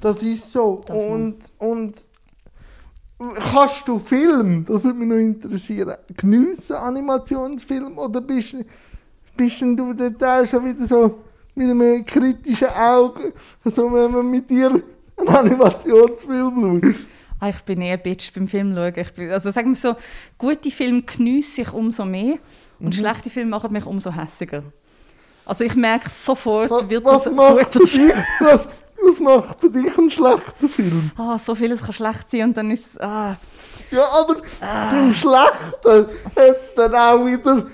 Das 0.00 0.22
ist 0.22 0.50
so. 0.52 0.82
Das 0.86 1.04
und, 1.04 1.38
und 1.58 2.06
kannst 3.52 3.86
du 3.86 3.98
Film, 3.98 4.64
das 4.64 4.82
würde 4.84 4.98
mich 4.98 5.08
noch 5.08 5.16
interessieren, 5.16 5.96
geniessen, 6.16 6.76
Animationsfilm, 6.76 7.98
oder 7.98 8.20
bist, 8.20 8.56
bist 9.36 9.60
du 9.60 9.92
dort 9.92 10.24
auch 10.24 10.46
schon 10.46 10.64
wieder 10.64 10.86
so 10.86 11.18
mit 11.54 11.70
einem 11.70 12.04
kritischen 12.04 12.68
Auge, 12.68 13.32
so 13.64 13.92
wenn 13.92 14.10
man 14.10 14.30
mit 14.30 14.48
dir 14.48 14.70
einen 14.70 15.28
Animationsfilm 15.28 16.80
schaut? 16.82 16.94
Ah, 17.40 17.48
ich 17.48 17.60
bin 17.62 17.80
eher 17.80 17.94
ein 17.94 18.02
Bitch 18.02 18.32
beim 18.34 18.46
Film 18.48 18.74
schauen. 18.74 18.92
Ich 18.96 19.12
bin, 19.12 19.30
also 19.30 19.50
sagen 19.50 19.70
wir 19.70 19.74
so, 19.74 19.96
gute 20.36 20.70
Filme 20.70 21.02
geniesse 21.02 21.62
ich 21.62 21.72
umso 21.72 22.04
mehr 22.04 22.38
und 22.80 22.86
Mhm. 22.88 22.92
schlechte 22.92 23.30
Filme 23.30 23.50
machen 23.50 23.72
mich 23.72 23.86
umso 23.86 24.10
hässiger. 24.12 24.62
Also 25.46 25.64
ich 25.64 25.74
merke 25.74 26.08
sofort, 26.10 26.70
Was, 26.70 26.88
wird 26.88 27.04
was 27.04 27.24
das 27.24 27.32
macht 27.32 27.72
gut 27.72 27.82
dich, 27.82 27.98
was, 28.40 28.68
was 29.02 29.20
macht 29.20 29.60
für 29.60 29.70
dich 29.70 29.98
einen 29.98 30.10
schlechten 30.10 30.68
Film? 30.68 31.10
Ah, 31.16 31.38
so 31.38 31.54
vieles 31.54 31.82
kann 31.82 31.92
schlecht 31.92 32.30
sein 32.30 32.42
und 32.44 32.56
dann 32.56 32.70
ist 32.70 32.86
es, 32.86 33.00
ah, 33.00 33.36
Ja, 33.90 34.04
aber 34.20 34.36
Ah. 34.60 34.90
beim 34.90 35.12
Schlechten 35.12 36.06
hat 36.36 36.56
es 36.60 36.74
dann 36.74 36.94
auch 36.94 37.24
wieder 37.26 37.66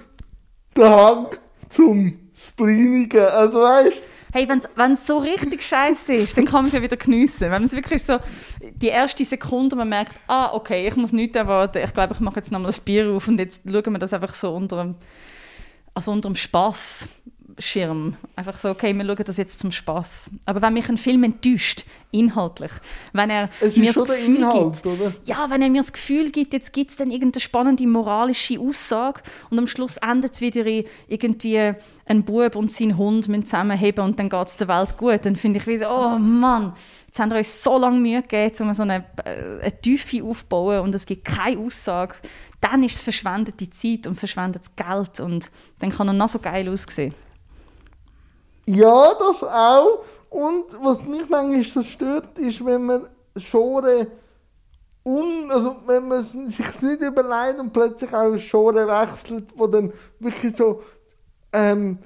den 0.76 0.84
Hang 0.84 1.26
zum 1.68 2.18
Spleenigen. 2.34 3.26
Also 3.26 3.60
weißt 3.60 3.96
Hey, 4.32 4.48
wenn 4.48 4.92
es 4.92 5.06
so 5.06 5.18
richtig 5.18 5.62
scheiße 5.66 6.12
ist, 6.12 6.36
dann 6.36 6.44
kann 6.44 6.56
man 6.56 6.66
es 6.66 6.72
ja 6.72 6.82
wieder 6.82 6.96
geniessen. 6.96 7.50
Wenn 7.50 7.64
es 7.64 7.72
wirklich 7.72 8.04
so 8.04 8.18
die 8.60 8.88
erste 8.88 9.24
Sekunde, 9.24 9.76
man 9.76 9.88
merkt, 9.88 10.12
ah, 10.26 10.52
okay, 10.52 10.86
ich 10.86 10.96
muss 10.96 11.12
nichts 11.12 11.36
erwarten, 11.36 11.82
ich 11.84 11.94
glaube, 11.94 12.14
ich 12.14 12.20
mache 12.20 12.36
jetzt 12.36 12.52
nochmal 12.52 12.68
das 12.68 12.80
Bier 12.80 13.10
auf 13.10 13.28
und 13.28 13.38
jetzt 13.38 13.62
schauen 13.64 13.92
wir 13.92 13.98
das 13.98 14.12
einfach 14.12 14.34
so 14.34 14.54
unter 14.54 14.82
dem, 14.82 14.94
also 15.94 16.12
unter 16.12 16.28
dem 16.28 16.36
Spaßschirm. 17.58 18.16
Einfach 18.36 18.58
so, 18.58 18.68
okay, 18.70 18.94
wir 18.94 19.04
schauen 19.04 19.24
das 19.24 19.36
jetzt 19.36 19.60
zum 19.60 19.72
Spaß. 19.72 20.30
Aber 20.44 20.62
wenn 20.62 20.74
mich 20.74 20.88
ein 20.88 20.96
Film 20.96 21.24
enttäuscht, 21.24 21.84
inhaltlich, 22.10 22.70
wenn 23.12 23.30
er 23.30 23.50
es 23.60 23.76
mir 23.76 23.90
ist 23.90 23.94
schon 23.94 24.06
das 24.06 24.16
der 24.16 24.26
Gefühl 24.26 24.36
Inhalt, 24.36 24.82
gibt, 24.82 24.86
oder? 24.86 25.14
ja, 25.24 25.46
wenn 25.50 25.62
er 25.62 25.70
mir 25.70 25.80
das 25.80 25.92
Gefühl 25.92 26.30
gibt, 26.30 26.52
jetzt 26.52 26.72
gibt 26.72 26.90
es 26.90 26.96
dann 26.96 27.10
irgendeine 27.10 27.40
spannende 27.40 27.86
moralische 27.86 28.60
Aussage 28.60 29.22
und 29.50 29.58
am 29.58 29.66
Schluss 29.66 29.96
endet 29.98 30.34
es 30.34 30.40
wieder 30.40 30.64
in 30.66 30.84
irgendwie 31.08 31.74
ein 32.06 32.24
Bub 32.24 32.56
und 32.56 32.70
sein 32.70 32.96
Hund 32.96 33.28
müssen 33.28 33.44
zusammenheben 33.44 34.04
und 34.04 34.18
dann 34.18 34.28
geht 34.28 34.48
es 34.48 34.56
der 34.56 34.68
Welt 34.68 34.96
gut, 34.96 35.24
dann 35.24 35.36
finde 35.36 35.58
ich 35.58 35.66
wie 35.66 35.78
so, 35.78 35.86
oh 35.86 36.18
Mann, 36.18 36.74
jetzt 37.06 37.18
haben 37.18 37.30
wir 37.30 37.38
uns 37.38 37.62
so 37.62 37.76
lange 37.78 37.98
Mühe 37.98 38.22
gegeben, 38.22 38.68
um 38.68 38.74
so 38.74 38.82
eine, 38.82 39.04
äh, 39.24 39.62
eine 39.62 39.80
Tiefe 39.80 40.22
aufzubauen 40.22 40.80
und 40.80 40.94
es 40.94 41.04
gibt 41.04 41.24
keine 41.24 41.58
Aussage, 41.58 42.14
dann 42.60 42.82
ist 42.84 42.96
es 42.96 43.02
verschwendete 43.02 43.68
Zeit 43.70 44.06
und 44.06 44.18
verschwendetes 44.18 44.70
Geld 44.76 45.20
und 45.20 45.50
dann 45.80 45.90
kann 45.90 46.08
er 46.08 46.14
noch 46.14 46.28
so 46.28 46.38
geil 46.38 46.68
aussehen. 46.68 47.14
Ja, 48.66 49.12
das 49.18 49.42
auch. 49.42 50.04
Und 50.30 50.64
was 50.82 51.02
mich 51.04 51.28
manchmal 51.28 51.62
so 51.62 51.82
stört, 51.82 52.38
ist, 52.38 52.64
wenn 52.64 52.84
man 52.84 53.08
Genre 53.34 54.06
un, 55.04 55.50
also 55.50 55.76
wenn 55.86 56.08
man 56.08 56.18
es 56.18 56.32
sich 56.32 56.82
nicht 56.82 57.02
überlegt 57.02 57.60
und 57.60 57.72
plötzlich 57.72 58.12
auch 58.12 58.32
ein 58.32 58.38
Genre 58.38 58.86
wechselt, 58.86 59.46
wo 59.56 59.68
dann 59.68 59.92
wirklich 60.18 60.56
so 60.56 60.82
ähm, 61.52 61.98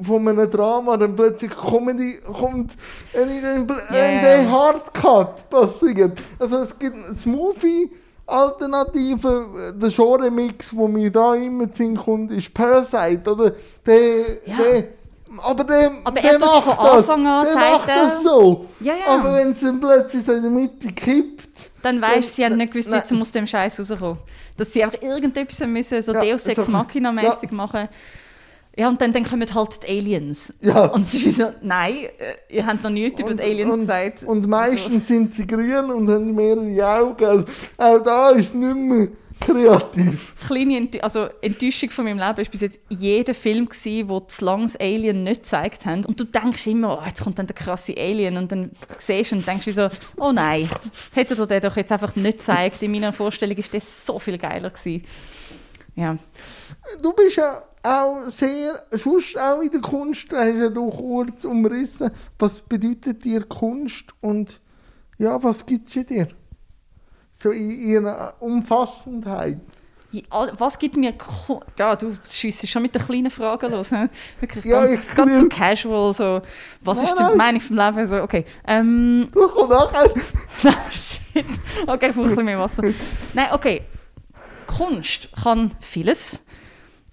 von 0.00 0.28
einem 0.28 0.50
Drama 0.50 0.96
dann 0.96 1.16
plötzlich 1.16 1.50
Comedy 1.50 2.20
kommt, 2.20 2.72
ein, 3.14 3.66
ja. 3.66 4.30
ein 4.30 4.50
Hardcut 4.50 5.48
passiert. 5.48 6.18
Also 6.38 6.58
es 6.58 6.78
gibt 6.78 6.96
Smoothie 7.16 7.90
Alternative, 8.26 9.72
der 9.74 9.88
Genre-Mix, 9.88 10.76
wo 10.76 10.86
mir 10.86 11.10
da 11.10 11.34
immer 11.34 11.66
Sinn 11.72 11.96
kommt, 11.96 12.30
ist 12.30 12.52
Parasite, 12.52 13.32
oder? 13.32 13.52
Der, 13.86 14.46
Ja. 14.46 14.56
der, 14.58 14.84
aber 15.42 15.64
der, 15.64 15.90
Aber 16.04 16.20
der 16.20 16.32
er 16.32 16.38
macht 16.38 16.64
von 16.64 16.76
das, 16.76 16.94
Anfang 16.94 17.26
an, 17.26 17.44
der 17.46 17.54
macht 17.56 17.88
er. 17.88 17.96
das 18.06 18.22
so. 18.22 18.66
Ja, 18.80 18.94
ja. 18.94 19.06
Aber 19.14 19.34
wenn 19.34 19.52
es 19.52 19.60
dann 19.60 19.78
plötzlich 19.80 20.24
so 20.24 20.32
in 20.32 20.42
der 20.42 20.50
Mitte 20.50 20.88
kippt, 20.92 21.70
Dann 21.82 22.00
weißt 22.00 22.28
du, 22.28 22.32
sie 22.32 22.44
haben 22.44 22.56
nicht 22.56 22.72
gewusst, 22.72 22.90
wie 22.90 23.00
sie 23.14 23.20
aus 23.20 23.32
dem 23.32 23.46
Scheiß 23.46 23.78
rauskommen. 23.80 24.18
Dass 24.56 24.72
sie 24.72 24.82
einfach 24.82 25.00
irgendetwas 25.02 25.60
müssen, 25.66 26.02
so 26.02 26.12
Ja, 26.12 26.20
Deus 26.22 26.46
Ex 26.46 26.64
so- 26.66 26.70
Machina-mäßig 26.72 27.50
machen. 27.50 27.88
Ja, 28.76 28.88
und 28.88 29.00
dann, 29.00 29.12
dann 29.12 29.24
kommen 29.24 29.52
halt 29.52 29.82
die 29.82 29.98
Aliens. 29.98 30.54
Ja. 30.60 30.84
Und 30.86 31.00
es 31.02 31.12
ist 31.14 31.38
so, 31.38 31.52
nein, 31.62 31.94
äh, 32.18 32.54
ihr 32.56 32.64
habt 32.64 32.80
noch 32.84 32.90
nichts 32.90 33.20
über 33.20 33.34
die 33.34 33.42
Aliens 33.42 33.74
und, 33.74 33.80
gesagt. 33.80 34.22
Und 34.22 34.46
meistens 34.46 35.08
sind 35.08 35.34
sie 35.34 35.46
grün 35.48 35.86
und 35.90 36.08
haben 36.08 36.32
mehrere 36.32 36.86
Augen. 37.00 37.24
Also 37.24 37.44
auch 37.76 37.98
da 37.98 38.30
ist 38.30 38.54
nicht 38.54 38.76
mehr 38.76 39.08
kreativ. 39.40 40.34
kleine 40.46 40.76
Enttäuschung, 40.76 41.02
also 41.02 41.28
Enttäuschung 41.40 41.90
von 41.90 42.04
meinem 42.04 42.18
Leben 42.18 42.40
ist 42.40 42.50
bis 42.50 42.60
jetzt 42.60 42.80
jeder 42.88 43.34
Film 43.34 43.68
gewesen, 43.68 44.08
wo 44.08 44.20
zu 44.20 44.44
lange 44.44 44.64
das 44.64 44.76
Alien 44.76 45.22
nicht 45.22 45.42
gezeigt 45.42 45.86
haben. 45.86 46.04
Und 46.04 46.18
du 46.18 46.24
denkst 46.24 46.66
immer, 46.66 46.98
oh, 46.98 47.06
jetzt 47.06 47.22
kommt 47.22 47.38
dann 47.38 47.46
der 47.46 47.56
krasse 47.56 47.94
Alien 47.96 48.36
und 48.36 48.52
dann 48.52 48.70
siehst 48.98 49.32
du 49.32 49.36
und 49.36 49.46
denkst 49.46 49.66
wie 49.66 49.72
so, 49.72 49.88
oh 50.16 50.32
nein, 50.32 50.68
hätte 51.12 51.36
er 51.36 51.46
den 51.46 51.62
doch 51.62 51.76
jetzt 51.76 51.92
einfach 51.92 52.14
nicht 52.16 52.38
gezeigt. 52.38 52.82
In 52.82 52.92
meiner 52.92 53.12
Vorstellung 53.12 53.56
ist 53.56 53.72
das 53.72 54.06
so 54.06 54.18
viel 54.18 54.38
geiler 54.38 54.70
gewesen. 54.70 55.04
Ja. 55.94 56.16
Du 57.02 57.12
bist 57.12 57.36
ja 57.36 57.60
auch 57.82 58.22
sehr, 58.28 58.84
sonst 58.92 59.38
auch 59.38 59.60
in 59.60 59.70
der 59.70 59.80
Kunst, 59.80 60.32
hast 60.32 60.56
ja 60.56 60.68
du 60.68 60.90
kurz 60.90 61.44
umrissen. 61.44 62.10
Was 62.38 62.60
bedeutet 62.60 63.24
dir 63.24 63.42
Kunst 63.44 64.06
und 64.20 64.60
ja, 65.18 65.42
was 65.42 65.66
gibt 65.66 65.86
es 65.86 65.96
in 65.96 66.06
dir? 66.06 66.28
So 67.40 67.50
in 67.50 67.70
ihrer 67.70 68.34
Umfassendheit. 68.40 69.60
Was 70.32 70.78
gibt 70.78 70.96
mir... 70.96 71.12
Ko 71.12 71.60
ja, 71.78 71.94
du 71.94 72.16
schiessest 72.30 72.72
schon 72.72 72.82
mit 72.82 72.94
den 72.94 73.02
kleinen 73.02 73.30
Fragen 73.30 73.70
los. 73.70 73.90
He? 73.90 74.06
Wirklich 74.40 74.64
Ja, 74.64 74.86
ganz, 74.86 75.04
ich 75.04 75.14
ganz 75.14 75.36
so 75.36 75.48
casual. 75.48 76.12
So, 76.14 76.40
was 76.80 76.96
Nein, 76.98 77.06
ist 77.06 77.18
die 77.18 77.22
nein. 77.22 77.36
Meinung 77.36 77.60
vom 77.60 77.76
Leben? 77.76 78.06
So, 78.06 78.16
okay. 78.22 78.44
Ähm, 78.66 79.28
Du 79.34 79.46
kommst 79.46 79.70
nachher. 79.70 80.10
Oh, 80.64 80.90
shit. 80.90 81.44
Okay, 81.86 82.08
ich 82.08 82.14
brauche 82.16 82.24
ein 82.24 82.28
bisschen 82.30 82.44
mehr 82.46 82.58
Wasser. 82.58 82.82
Nein, 83.34 83.48
okay. 83.52 83.82
Kunst 84.66 85.28
kann 85.44 85.76
vieles. 85.80 86.40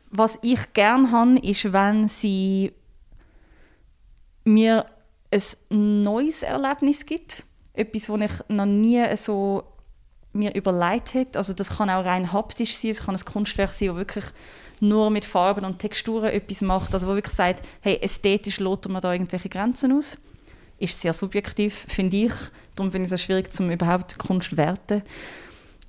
Was 0.10 0.39
ich 0.41 0.74
gerne 0.74 1.12
habe, 1.12 1.38
ist, 1.39 1.72
wenn 1.72 2.08
sie 2.08 2.72
mir 4.46 4.86
ein 5.32 6.01
neues 6.01 6.41
Erlebnis 6.44 7.05
gibt. 7.05 7.44
Etwas, 7.74 8.03
das 8.08 8.20
ich 8.22 8.50
noch 8.50 8.65
nie 8.65 9.03
so 9.17 9.63
mir 10.35 10.53
überlegt 10.53 11.13
hätte. 11.13 11.39
Also 11.39 11.53
das 11.53 11.77
kann 11.77 11.89
auch 11.89 12.05
rein 12.05 12.31
haptisch 12.31 12.75
sein. 12.75 12.91
Es 12.91 13.05
kann 13.05 13.15
ein 13.15 13.25
Kunstwerk 13.25 13.71
sein, 13.71 13.89
das 13.89 13.97
wirklich 13.97 14.25
nur 14.79 15.09
mit 15.09 15.25
Farben 15.25 15.65
und 15.65 15.79
Texturen 15.79 16.25
etwas 16.25 16.61
macht. 16.61 16.93
Also 16.93 17.07
wo 17.07 17.15
wirklich 17.15 17.35
sagt, 17.35 17.63
hey, 17.81 17.97
ästhetisch 18.01 18.59
lotet 18.59 18.91
man 18.91 19.01
da 19.01 19.13
irgendwelche 19.13 19.49
Grenzen 19.49 19.93
aus 19.93 20.17
ist 20.77 20.99
sehr 20.99 21.13
subjektiv, 21.13 21.85
finde 21.87 22.17
ich. 22.17 22.33
Darum 22.75 22.91
finde 22.91 23.07
ich 23.07 23.13
es 23.13 23.19
auch 23.19 23.23
schwierig, 23.23 23.53
zum 23.53 23.69
überhaupt 23.69 24.17
Kunst 24.17 24.51
zu 24.51 24.57
werten. 24.57 25.03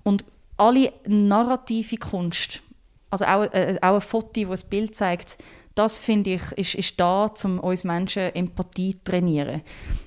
Und 0.03 0.25
alle 0.57 0.93
narrative 1.07 1.97
Kunst, 1.97 2.63
also 3.11 3.25
auch, 3.25 3.43
äh, 3.53 3.79
auch 3.83 3.97
ein 3.97 4.01
Foto, 4.01 4.45
das 4.45 4.65
ein 4.65 4.71
Bild 4.71 4.95
zeigt, 4.95 5.39
das 5.77 5.99
finde 5.99 6.31
ich, 6.31 6.53
ist, 6.53 6.75
ist 6.75 6.99
da, 6.99 7.31
um 7.45 7.61
uns 7.61 7.85
Menschen 7.85 8.35
Empathie 8.35 8.95
zu 8.95 9.05
trainieren. 9.05 9.61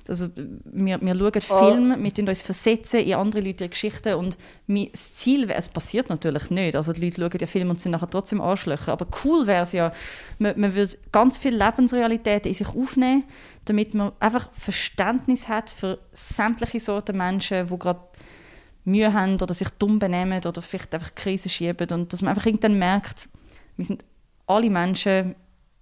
Also, 0.06 0.28
wir, 0.36 1.00
wir 1.00 1.14
schauen 1.14 1.40
Filme, 1.40 2.02
wir 2.02 2.12
tun 2.12 2.28
uns 2.28 2.42
versetzen 2.42 3.00
in 3.00 3.14
andere 3.14 3.40
Leute 3.40 3.64
ihre 3.64 3.70
Geschichten 3.70 4.14
und 4.16 4.36
mi- 4.66 4.90
das 4.90 5.14
Ziel 5.14 5.48
wäre, 5.48 5.58
es 5.58 5.68
passiert 5.68 6.10
natürlich 6.10 6.50
nicht, 6.50 6.76
also 6.76 6.92
die 6.92 7.00
Leute 7.00 7.20
schauen 7.22 7.40
ja 7.40 7.46
Filme 7.46 7.70
und 7.70 7.80
sind 7.80 7.92
nachher 7.92 8.10
trotzdem 8.10 8.40
Arschlöcher, 8.40 8.92
aber 8.92 9.06
cool 9.24 9.46
wäre 9.46 9.62
es 9.62 9.72
ja, 9.72 9.92
man, 10.38 10.60
man 10.60 10.74
würde 10.74 10.98
ganz 11.12 11.38
viele 11.38 11.64
Lebensrealitäten 11.64 12.48
in 12.48 12.54
sich 12.54 12.68
aufnehmen, 12.68 13.24
damit 13.64 13.94
man 13.94 14.12
einfach 14.18 14.50
Verständnis 14.52 15.48
hat 15.48 15.70
für 15.70 16.00
sämtliche 16.12 16.80
Sorten 16.80 17.16
Menschen, 17.16 17.68
die 17.68 17.78
gerade 17.78 18.00
Mühe 18.84 19.12
haben 19.12 19.34
oder 19.34 19.54
sich 19.54 19.68
dumm 19.78 19.98
benehmen 20.00 20.40
oder 20.44 20.62
vielleicht 20.62 20.92
einfach 20.94 21.14
Krisen 21.14 21.50
schieben. 21.50 21.88
Und 21.90 22.12
dass 22.12 22.22
man 22.22 22.30
einfach 22.30 22.46
irgendwann 22.46 22.78
merkt, 22.78 23.28
wir 23.76 23.84
sind 23.84 24.02
alle 24.46 24.70
Menschen 24.70 25.36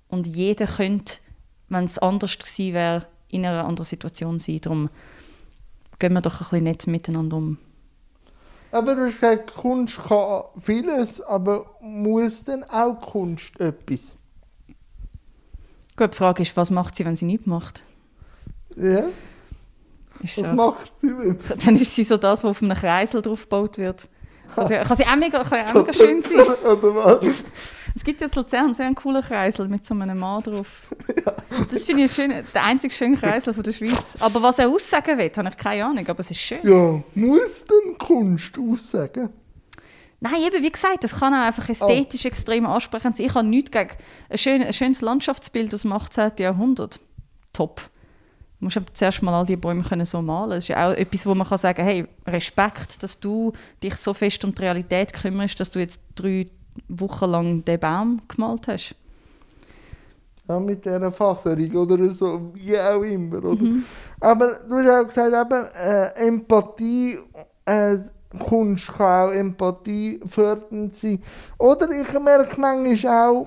und 0.09 0.27
jeder 0.27 0.67
könnte, 0.67 1.15
wenn 1.69 1.85
es 1.85 1.99
anders 1.99 2.39
gewesen 2.39 2.75
wäre, 2.75 3.07
in 3.29 3.45
einer 3.45 3.65
anderen 3.65 3.85
Situation 3.85 4.39
sein. 4.39 4.61
Darum 4.61 4.91
gehen 5.99 6.13
wir 6.13 6.21
doch 6.21 6.35
ein 6.35 6.39
bisschen 6.39 6.65
nett 6.65 6.87
miteinander 6.87 7.37
um. 7.37 7.59
Aber 8.71 8.95
du 8.95 9.07
hast 9.07 9.15
gesagt, 9.15 9.55
Kunst 9.55 9.99
kann 10.07 10.43
vieles, 10.61 11.21
aber 11.21 11.67
muss 11.81 12.45
denn 12.45 12.65
auch 12.65 13.01
Kunst 13.01 13.59
etwas? 13.61 14.17
Gut, 15.97 16.13
die 16.13 16.17
Frage 16.17 16.43
ist, 16.43 16.57
was 16.57 16.71
macht 16.71 16.95
sie, 16.95 17.05
wenn 17.05 17.17
sie 17.17 17.25
nichts 17.25 17.47
macht? 17.47 17.83
Ja? 18.77 19.07
Ist 20.21 20.39
Was 20.39 20.51
so, 20.51 20.55
macht 20.55 21.01
sie 21.01 21.09
denn? 21.09 21.39
dann 21.65 21.77
ist 21.77 21.95
sie 21.95 22.05
so 22.05 22.17
das, 22.17 22.45
was 22.45 22.51
auf 22.51 22.63
einem 22.63 22.77
Kreisel 22.77 23.23
drauf 23.23 23.43
gebaut 23.43 23.79
wird. 23.79 24.09
Sie, 24.67 24.75
kann 24.75 24.97
sie 24.97 25.07
auch 25.07 25.17
mega, 25.17 25.43
kann 25.45 25.65
auch 25.67 25.75
mega 25.87 25.93
schön 25.93 26.23
sein. 26.23 26.41
Oder 26.65 26.95
was? 26.95 27.27
Es 27.95 28.05
gibt 28.05 28.21
jetzt 28.21 28.37
Luzern 28.37 28.67
einen 28.67 28.75
sehr 28.75 28.93
coolen 28.95 29.23
Kreisel 29.23 29.69
mit 29.69 29.85
so 29.85 29.95
einem 29.95 30.19
Mann 30.19 30.43
drauf. 30.43 30.89
Das 31.71 31.85
finde 31.85 32.05
ich 32.05 32.13
schön, 32.13 32.33
der 32.55 32.65
einzige 32.65 32.95
schöne 32.95 33.17
Kreisel 33.17 33.53
von 33.53 33.63
der 33.63 33.73
Schweiz. 33.73 34.15
Aber 34.21 34.41
was 34.43 34.59
er 34.59 34.69
aussagen 34.69 35.19
will, 35.19 35.31
habe 35.37 35.49
ich 35.49 35.57
keine 35.57 35.85
Ahnung, 35.85 36.07
aber 36.07 36.21
es 36.21 36.31
ist 36.31 36.39
schön. 36.39 36.61
Ja, 36.63 37.03
muss 37.15 37.65
denn 37.65 37.99
Kunst 37.99 38.57
aussagen? 38.59 39.31
Nein, 40.21 40.43
eben, 40.47 40.63
wie 40.63 40.71
gesagt, 40.71 41.05
das 41.05 41.19
kann 41.19 41.33
auch 41.33 41.47
einfach 41.47 41.69
ästhetisch 41.69 42.25
extrem 42.25 42.67
ansprechend 42.67 43.17
sein. 43.17 43.27
Ich 43.27 43.35
habe 43.35 43.47
nichts 43.47 43.71
gegen 43.71 43.91
ein, 44.29 44.39
schön, 44.39 44.63
ein 44.63 44.73
schönes 44.73 45.01
Landschaftsbild 45.01 45.73
aus 45.75 45.83
dem 45.83 45.93
18. 45.93 46.33
Jahrhundert. 46.39 47.01
Top. 47.53 47.81
Du 48.59 48.65
musst 48.65 48.77
aber 48.77 48.93
zuerst 48.93 49.23
mal 49.23 49.35
all 49.35 49.47
die 49.47 49.57
Bäume 49.57 49.85
können 49.85 50.05
so 50.05 50.21
malen. 50.21 50.51
Das 50.51 50.65
ist 50.65 50.69
ja 50.69 50.89
auch 50.89 50.95
etwas, 50.95 51.25
wo 51.27 51.35
man 51.35 51.47
kann 51.47 51.59
sagen 51.59 51.85
hey, 51.85 52.07
Respekt, 52.27 53.03
dass 53.03 53.21
du 53.21 53.53
dich 53.83 53.95
so 53.95 54.13
fest 54.13 54.45
um 54.45 54.53
die 54.53 54.63
Realität 54.63 55.13
kümmerst, 55.13 55.61
dass 55.61 55.71
du 55.71 55.79
jetzt 55.79 56.01
drei 56.17 56.47
Wochen 56.89 57.31
lang 57.31 57.65
den 57.65 57.81
Baum 57.81 58.21
gemalt 58.29 58.69
hast. 58.69 58.95
Ja, 60.49 60.59
mit 60.59 60.85
dieser 60.85 61.13
Fasserung 61.13 61.71
oder 61.77 62.09
so, 62.09 62.53
wie 62.55 62.79
auch 62.79 63.03
immer. 63.03 63.45
Oder? 63.45 63.63
Mhm. 63.63 63.85
Aber 64.21 64.61
du 64.69 64.77
hast 64.77 64.89
auch 64.89 65.07
gesagt, 65.07 65.53
eben, 65.53 65.65
äh, 65.75 66.27
Empathie, 66.27 67.19
äh, 67.67 67.99
Kunst 68.39 68.89
kann 68.89 69.29
auch 69.29 69.33
Empathie 69.33 70.21
fördernd 70.27 70.95
sein. 70.95 71.23
Oder 71.59 71.91
ich 71.91 72.13
merke 72.19 72.61
manchmal 72.61 73.29
auch, 73.29 73.47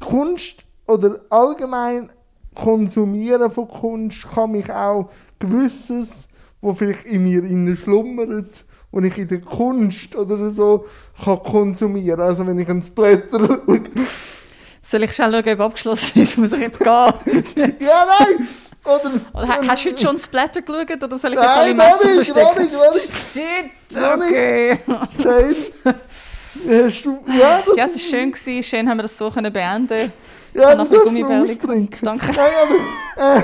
Kunst 0.00 0.64
oder 0.86 1.20
allgemein 1.30 2.10
Konsumieren 2.54 3.50
von 3.50 3.68
Kunst 3.68 4.28
kann 4.30 4.52
mich 4.52 4.70
auch 4.72 5.10
gewisses, 5.38 6.28
wo 6.60 6.72
vielleicht 6.72 7.06
in 7.06 7.22
mir 7.22 7.44
innen 7.44 7.76
schlummert, 7.76 8.64
und 8.90 9.04
ich 9.04 9.18
in 9.18 9.28
der 9.28 9.40
Kunst 9.40 10.16
oder 10.16 10.50
so 10.50 10.86
kann 11.22 11.42
konsumieren. 11.42 12.20
Also 12.20 12.46
wenn 12.46 12.58
ich 12.58 12.68
ans 12.68 12.90
Blätter 12.90 13.60
Soll 14.82 15.02
ich 15.02 15.12
schnell 15.12 15.32
schauen, 15.32 15.54
ob 15.54 15.60
abgeschlossen 15.60 16.22
ist? 16.22 16.38
Muss 16.38 16.52
ich 16.52 16.60
jetzt 16.60 16.78
gehen? 16.78 16.88
ja, 17.80 18.06
nein! 18.18 18.48
Oder, 18.84 19.10
oder 19.34 19.48
hast 19.68 19.84
du 19.84 19.90
heute 19.90 20.00
schon 20.00 20.16
das 20.16 20.28
Blätter 20.28 20.62
geschaut 20.62 21.02
oder 21.02 21.18
soll 21.18 21.34
ich 21.34 21.38
jetzt 21.38 21.48
alle 21.48 21.74
Messer 21.74 22.08
verstecken? 22.14 22.70
Nein, 22.70 22.70
nein, 22.72 23.00
Shit, 23.34 23.70
okay. 23.92 24.78
Jane, 25.18 26.86
hast 26.86 27.04
du... 27.04 27.18
Ja, 27.38 27.62
das 27.66 27.76
ja, 27.76 27.84
es 27.84 27.92
war 27.92 27.98
schön. 27.98 28.32
Gewesen. 28.32 28.62
Schön 28.62 28.88
haben 28.88 28.96
wir 28.96 29.02
das 29.02 29.18
so 29.18 29.30
können 29.30 29.52
beenden 29.52 30.10
Ja, 30.54 30.74
du 30.74 30.84
darfst 30.84 31.12
noch 31.12 31.30
austrinken. 31.30 31.98
Danke. 32.00 32.26
Nein, 32.26 32.50
aber... 33.14 33.36
Äh, 33.36 33.42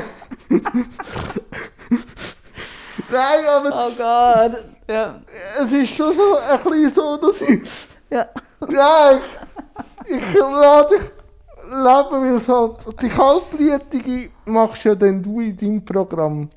nein, 3.15 3.45
aber... 3.57 3.87
Oh 3.87 3.91
Gott. 3.97 4.65
Ja. 4.89 5.21
Es 5.61 5.73
ist 5.73 5.97
schon 5.97 6.13
so 6.13 6.37
ein 6.37 6.59
bisschen 6.63 6.93
so, 6.93 7.17
dass 7.17 7.41
ich... 7.41 7.63
Ja. 8.11 8.29
Ja, 8.69 9.11
ich, 10.07 10.17
ich 10.17 10.35
lade 10.35 10.89
dich 10.97 11.13
leben, 11.71 12.23
weil 12.23 12.37
es 12.37 12.49
halt... 12.49 13.03
Die 13.03 13.09
Kaltblütige 13.09 14.31
machst 14.47 14.85
ja 14.85 14.95
dann 14.95 15.23
du 15.23 15.41
in 15.41 15.57
deinem 15.57 15.85
Programm. 15.85 16.49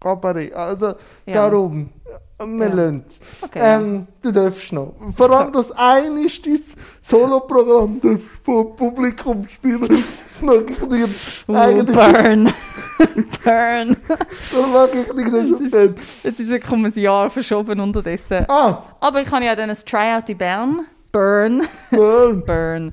Kabarett. 0.00 0.54
Also, 0.54 0.94
ja. 1.26 1.34
darum... 1.34 1.90
Wir 2.38 2.68
ja. 2.68 2.74
lassen 2.74 3.04
okay. 3.42 3.60
ähm, 3.62 4.06
Du 4.20 4.32
darfst 4.32 4.72
noch. 4.72 4.94
Vor 5.16 5.30
allem 5.30 5.52
das 5.52 5.70
eine 5.70 6.24
ist 6.24 6.44
dein 6.44 6.60
Solo-Programm, 7.00 8.00
du 8.00 8.18
vom 8.18 8.74
Publikum 8.74 9.46
spielen. 9.48 10.04
Das 10.34 10.42
mag 10.42 10.68
ich 10.68 10.88
dir 10.88 11.08
uh, 11.48 11.54
eigentlich. 11.54 11.96
Burn! 11.96 12.52
Burn! 13.44 13.96
das 14.08 14.66
mag 14.72 14.94
ich 14.94 15.06
schon 15.06 15.64
jetzt, 15.64 15.98
jetzt 16.24 16.40
ist 16.40 16.48
wirklich 16.48 16.72
um 16.72 16.84
ein 16.84 16.92
Jahr 16.94 17.30
verschoben 17.30 17.78
unterdessen. 17.78 18.44
Ah. 18.48 18.82
Aber 19.00 19.22
ich 19.22 19.30
habe 19.30 19.44
ja 19.44 19.54
dann 19.54 19.70
ein 19.70 19.76
Tryout 19.76 20.28
in 20.28 20.38
Bern. 20.38 20.86
Burn! 21.12 21.62
Burn! 21.90 22.44
Burn! 22.46 22.92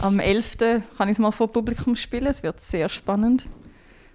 Am 0.00 0.18
11. 0.18 0.56
kann 0.96 1.08
ich 1.08 1.12
es 1.12 1.18
mal 1.18 1.30
vor 1.30 1.52
Publikum 1.52 1.94
spielen. 1.94 2.26
Es 2.26 2.42
wird 2.42 2.60
sehr 2.60 2.88
spannend. 2.88 3.48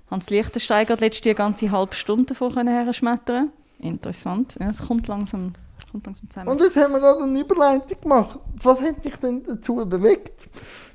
Hans 0.09 0.29
Lichtensteiger 0.29 0.93
hat 0.93 1.01
letzte 1.01 1.35
ganze 1.35 1.69
halbe 1.71 1.95
Stunde 1.95 2.33
davor 2.33 2.53
herschmettern 2.55 3.51
Interessant. 3.79 4.57
Ja, 4.59 4.71
es 4.71 4.79
kommt 4.79 5.07
langsam, 5.07 5.53
kommt 5.91 6.07
langsam 6.07 6.29
zusammen. 6.29 6.49
Und 6.49 6.61
jetzt 6.61 6.75
haben 6.75 6.93
wir 6.93 6.99
gerade 6.99 7.21
eine 7.21 7.39
Überleitung 7.39 8.01
gemacht. 8.01 8.39
Was 8.63 8.81
hat 8.81 9.05
dich 9.05 9.15
denn 9.17 9.43
dazu 9.43 9.75
bewegt, 9.85 10.49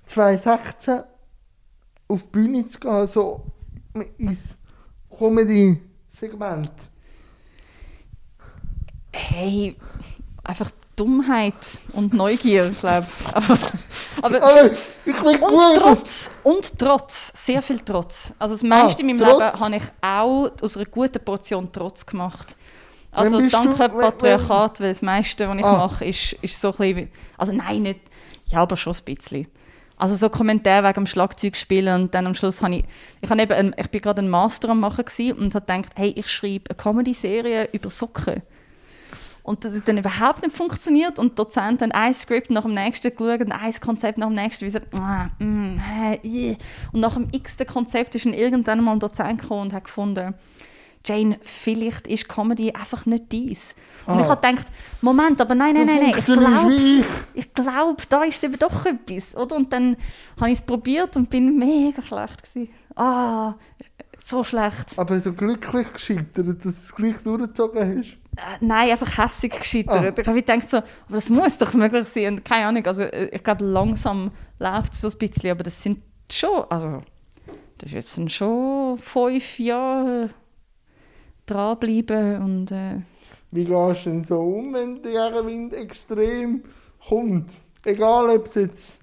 2016 0.06 1.02
auf 2.12 2.22
die 2.24 2.28
Bühne 2.28 2.66
zu 2.66 2.78
gehen, 2.78 3.08
so 3.08 3.44
ins 4.18 4.56
Comedy-Segment? 5.16 6.72
Hey, 9.12 9.76
einfach 10.44 10.70
Dummheit 10.96 11.54
und 11.92 12.12
Neugier, 12.12 12.70
glaube 12.70 13.06
ich. 13.08 13.34
Aber, 13.34 13.58
aber, 14.22 14.42
aber 14.42 14.70
ich 15.04 15.22
und, 15.22 15.40
gut. 15.40 15.76
Trotz, 15.76 16.30
und 16.42 16.78
Trotz, 16.78 17.32
sehr 17.34 17.62
viel 17.62 17.80
Trotz. 17.80 18.34
Also 18.38 18.54
das 18.54 18.62
meiste 18.62 18.98
ah, 18.98 19.00
in 19.00 19.06
meinem 19.06 19.18
trotz. 19.18 19.38
Leben 19.40 19.60
habe 19.60 19.76
ich 19.76 19.82
auch 20.02 20.50
aus 20.62 20.76
einer 20.76 20.86
guten 20.86 21.24
Portion 21.24 21.70
Trotz 21.72 22.04
gemacht. 22.04 22.56
Also 23.10 23.40
danke 23.46 23.88
du, 23.88 23.98
Patriarchat, 23.98 24.80
weil 24.80 24.88
das 24.88 25.02
meiste, 25.02 25.48
was 25.48 25.58
ich 25.58 25.64
ah. 25.64 25.78
mache, 25.78 26.04
ist, 26.06 26.32
ist 26.40 26.60
so 26.60 26.70
ein 26.72 26.76
bisschen... 26.76 27.10
Also 27.36 27.52
nein, 27.52 27.82
nicht... 27.82 28.00
Ja, 28.46 28.60
aber 28.60 28.76
schon 28.76 28.94
ein 28.94 29.04
bisschen. 29.04 29.46
Also 29.96 30.16
so 30.16 30.28
Kommentare 30.28 30.86
wegen 30.86 30.94
dem 30.94 31.06
Schlagzeug 31.06 31.56
spielen 31.56 32.02
und 32.02 32.14
dann 32.14 32.26
am 32.26 32.34
Schluss 32.34 32.62
habe 32.62 32.76
ich... 32.76 32.84
Ich, 33.20 33.30
habe 33.30 33.42
eben 33.42 33.74
ich 33.76 33.90
bin 33.90 34.00
gerade 34.00 34.20
einen 34.20 34.30
Master 34.30 34.70
am 34.70 34.80
machen 34.80 35.04
und 35.38 35.54
habe 35.54 35.66
gedacht, 35.66 35.92
hey, 35.96 36.12
ich 36.16 36.28
schreibe 36.28 36.70
eine 36.70 36.76
Comedy-Serie 36.76 37.68
über 37.72 37.90
Socken. 37.90 38.42
Und 39.42 39.64
das 39.64 39.74
hat 39.74 39.88
dann 39.88 39.98
überhaupt 39.98 40.42
nicht 40.42 40.56
funktioniert 40.56 41.18
und 41.18 41.36
der 41.36 41.44
Dozent 41.44 41.82
hat 41.82 41.94
ein 41.94 42.14
Skript 42.14 42.50
nach 42.50 42.62
dem 42.62 42.74
nächsten 42.74 43.10
geschaut 43.10 43.40
und 43.40 43.52
ein 43.52 43.74
Konzept 43.80 44.18
nach 44.18 44.28
dem 44.28 44.36
nächsten, 44.36 44.64
wie 44.64 44.70
so, 44.70 44.78
ah, 45.00 45.30
mm, 45.40 45.80
äh, 46.22 46.56
und 46.92 47.00
nach 47.00 47.14
dem 47.14 47.28
x-ten 47.32 47.66
Konzept 47.66 48.14
ist 48.14 48.24
dann 48.24 48.34
irgendwann 48.34 48.84
mal 48.84 48.92
ein 48.92 49.00
Dozent 49.00 49.40
gekommen 49.40 49.62
und 49.62 49.72
hat 49.72 49.84
gefunden, 49.84 50.34
Jane, 51.04 51.38
vielleicht 51.42 52.06
ist 52.06 52.28
Comedy 52.28 52.72
einfach 52.72 53.06
nicht 53.06 53.32
dies. 53.32 53.74
Und 54.06 54.14
ah. 54.14 54.20
ich 54.20 54.28
habe 54.28 54.46
gedacht, 54.46 54.66
Moment, 55.00 55.40
aber 55.40 55.54
nein, 55.54 55.74
nein, 55.74 55.86
nein, 55.86 56.00
nein, 56.00 56.14
ich 56.16 56.24
glaube, 56.24 57.04
ich 57.34 57.54
glaube, 57.54 58.02
da 58.08 58.24
ist 58.24 58.42
eben 58.44 58.58
doch 58.58 58.86
etwas, 58.86 59.36
oder? 59.36 59.56
Und 59.56 59.72
dann 59.72 59.96
habe 60.38 60.50
ich 60.50 60.58
es 60.58 60.62
probiert 60.62 61.16
und 61.16 61.30
bin 61.30 61.56
mega 61.56 62.02
schlecht 62.02 62.42
gewesen. 62.42 62.72
Ah, 62.94 63.54
so 64.24 64.44
schlecht. 64.44 64.98
Aber 64.98 65.20
so 65.20 65.32
glücklich 65.32 65.92
gescheitert, 65.92 66.46
dass 66.46 66.58
du 66.58 66.68
es 66.68 66.94
gleich 66.94 67.16
durchgezogen 67.22 67.98
hast? 67.98 68.12
Äh, 68.36 68.58
nein, 68.60 68.90
einfach 68.90 69.18
hässig 69.18 69.58
gescheitert. 69.58 70.18
Ah. 70.18 70.20
Ich 70.20 70.26
habe 70.26 70.40
gedacht 70.40 70.70
so, 70.70 70.78
aber 70.78 70.86
das 71.10 71.28
muss 71.28 71.58
doch 71.58 71.74
möglich 71.74 72.08
sein. 72.08 72.34
Und 72.34 72.44
keine 72.44 72.66
Ahnung, 72.66 72.86
also 72.86 73.02
äh, 73.02 73.26
ich 73.26 73.42
glaube, 73.42 73.64
langsam 73.64 74.30
läuft 74.58 74.92
es 74.94 75.00
so 75.02 75.08
ein 75.08 75.18
bisschen, 75.18 75.50
aber 75.50 75.64
das 75.64 75.82
sind 75.82 75.98
schon, 76.30 76.64
also 76.70 77.02
das 77.78 77.92
ist 77.92 78.18
jetzt 78.18 78.32
schon 78.32 78.98
fünf 78.98 79.58
Jahre 79.58 80.30
dranbleiben 81.46 82.42
und... 82.42 82.70
Äh, 82.72 83.02
Wie 83.50 83.64
gehst 83.64 84.06
du 84.06 84.10
denn 84.10 84.24
so 84.24 84.40
um, 84.40 84.72
wenn 84.74 85.02
der 85.02 85.44
Wind 85.46 85.74
extrem 85.74 86.62
kommt? 87.08 87.60
Egal, 87.84 88.30
ob 88.30 88.46
es 88.46 88.54
jetzt 88.54 88.98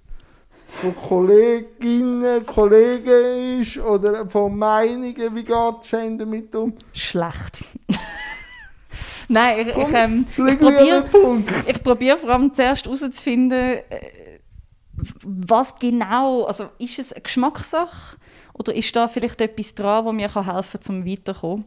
von 0.68 0.96
Kolleginnen, 0.96 2.46
Kollegen 2.46 3.62
ist 3.62 3.78
oder 3.78 4.30
von 4.30 4.58
Meinungen, 4.58 5.36
wie 5.36 5.44
geht 5.44 5.76
es 5.82 5.90
damit 5.90 6.56
um? 6.56 6.74
Schlecht. 6.94 7.66
Nein, 9.28 9.68
ich, 9.68 9.68
ich, 9.68 9.94
ähm, 9.94 10.26
ich 10.32 10.60
probiere 10.60 11.04
probier 11.84 12.18
vor 12.18 12.30
allem 12.30 12.54
zuerst 12.54 12.86
herauszufinden, 12.86 13.80
was 15.24 15.76
genau, 15.76 16.46
also 16.46 16.70
ist 16.80 17.00
es 17.00 17.14
eine 17.14 17.22
Geschmackssache 17.22 18.18
oder 18.54 18.76
ist 18.76 18.96
da 18.96 19.08
vielleicht 19.08 19.40
etwas 19.42 19.76
dran, 19.76 20.06
das 20.06 20.14
mir 20.14 20.46
helfen 20.46 20.72
kann, 20.72 20.82
zum 20.82 21.06
weiterzukommen? 21.06 21.66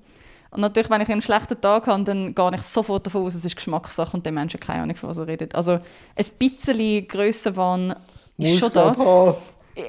Und 0.52 0.60
natürlich, 0.60 0.90
wenn 0.90 1.00
ich 1.00 1.08
einen 1.08 1.22
schlechten 1.22 1.58
Tag 1.60 1.86
habe, 1.86 2.04
dann 2.04 2.34
gehe 2.34 2.50
ich 2.54 2.62
sofort 2.62 3.06
davon 3.06 3.24
aus, 3.24 3.34
es 3.34 3.44
ist 3.44 3.56
Geschmackssache 3.56 4.14
und 4.14 4.26
die 4.26 4.30
Menschen 4.30 4.60
keine 4.60 4.82
Ahnung, 4.82 4.96
von 4.96 5.08
was 5.08 5.16
er 5.16 5.26
redet. 5.26 5.54
Also 5.54 5.72
ein 5.72 6.26
bisschen 6.38 7.08
Grössenwahn 7.08 7.96
ist 8.36 8.58
schon 8.58 8.72
da. 8.72 9.34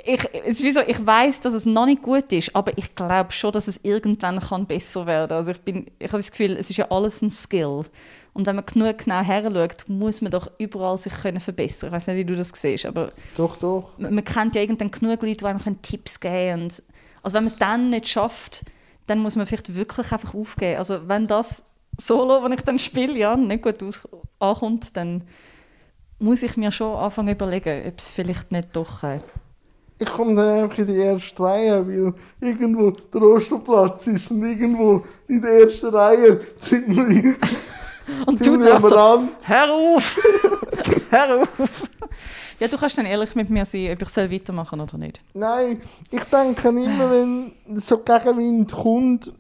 Ich, 0.06 0.26
es 0.46 0.62
ist 0.62 0.64
wie 0.64 0.72
so, 0.72 0.80
ich 0.88 1.06
weiß, 1.06 1.42
dass 1.42 1.54
es 1.54 1.66
noch 1.66 1.86
nicht 1.86 2.02
gut 2.02 2.32
ist, 2.32 2.56
aber 2.56 2.72
ich 2.78 2.96
glaube 2.96 3.34
schon, 3.34 3.52
dass 3.52 3.68
es 3.68 3.82
irgendwann 3.84 4.40
kann 4.40 4.66
besser 4.66 5.06
werden 5.06 5.28
kann. 5.28 5.38
Also 5.40 5.52
ich, 5.52 5.60
bin, 5.60 5.88
ich 6.00 6.08
habe 6.08 6.20
das 6.20 6.32
Gefühl, 6.32 6.54
es 6.54 6.70
ist 6.70 6.78
ja 6.78 6.90
alles 6.90 7.22
ein 7.22 7.30
Skill. 7.30 7.84
Und 8.32 8.48
wenn 8.48 8.56
man 8.56 8.66
genug 8.66 9.00
genau 9.00 9.22
her 9.22 9.44
schaut, 9.44 9.90
muss 9.90 10.22
man 10.22 10.32
doch 10.32 10.50
überall 10.60 10.98
sich 10.98 11.14
können 11.14 11.42
verbessern. 11.42 11.90
Ich 11.90 11.96
weiß 11.96 12.08
nicht, 12.08 12.16
wie 12.16 12.26
du 12.26 12.38
das 12.38 12.52
siehst, 12.56 12.86
aber 12.86 13.10
doch, 13.36 13.58
doch. 13.58 13.98
Man, 13.98 14.16
man 14.16 14.24
kennt 14.24 14.56
ja 14.56 14.62
irgendwann 14.62 14.92
genug 14.92 15.22
Leute, 15.22 15.36
die 15.36 15.46
einem 15.46 15.82
Tipps 15.82 16.18
geben 16.22 16.70
können. 16.70 16.74
Also 17.22 17.36
wenn 17.36 17.44
man 17.44 17.54
es 17.54 17.60
dann 17.60 17.90
nicht 17.90 18.08
schafft, 18.08 18.64
dann 19.08 19.20
muss 19.20 19.36
man 19.36 19.46
vielleicht 19.46 19.76
wirklich 19.76 20.12
einfach 20.12 20.34
aufgeben. 20.34 20.78
Also 20.78 21.08
wenn 21.08 21.28
das 21.28 21.64
Solo, 22.00 22.42
das 22.42 22.60
ich 22.60 22.64
dann 22.64 22.80
spiele, 22.80 23.18
ja, 23.18 23.36
nicht 23.36 23.64
gut 23.64 23.84
aus 23.84 24.08
ankommt, 24.40 24.96
dann 24.98 25.24
muss 26.20 26.42
ich 26.42 26.58
mir 26.58 26.72
schon 26.72 26.96
anfangen 26.96 27.34
überlegen, 27.36 27.88
ob 27.88 28.00
es 28.00 28.10
vielleicht 28.10 28.52
nicht 28.52 28.70
doch... 28.74 29.04
Äh 29.04 29.20
ich 30.00 30.10
komme 30.10 30.36
dann 30.36 30.64
einfach 30.64 30.78
in 30.80 30.88
die 30.88 30.98
erste 30.98 31.42
Reihe, 31.42 31.88
weil 31.88 32.14
irgendwo 32.42 32.92
der 32.92 33.22
Osterplatz 33.22 34.08
ist 34.08 34.32
und 34.32 34.44
irgendwo 34.44 35.04
in 35.28 35.42
der 35.42 35.52
ersten 35.52 35.88
Reihe 35.88 36.40
ziemlich... 36.60 37.38
und 38.26 38.46
du 38.46 38.58
dann 38.58 38.82
so, 38.82 39.28
hör 39.44 39.72
auf! 39.72 40.16
hör 41.10 41.42
auf! 41.42 41.84
Ja, 42.60 42.68
du 42.68 42.78
kannst 42.78 42.98
dann 42.98 43.06
ehrlich 43.06 43.36
mit 43.36 43.50
mir 43.50 43.66
sein, 43.66 43.92
ob 43.94 44.02
ich 44.02 44.10
soll 44.10 44.32
weitermachen 44.32 44.80
oder 44.80 44.98
nicht. 44.98 45.22
Nein, 45.34 45.82
ich 46.12 46.24
denke 46.26 46.70
immer, 46.70 47.10
wenn 47.12 47.54
so 47.76 47.98
Gegenwind 48.00 48.72
kommt, 48.72 49.32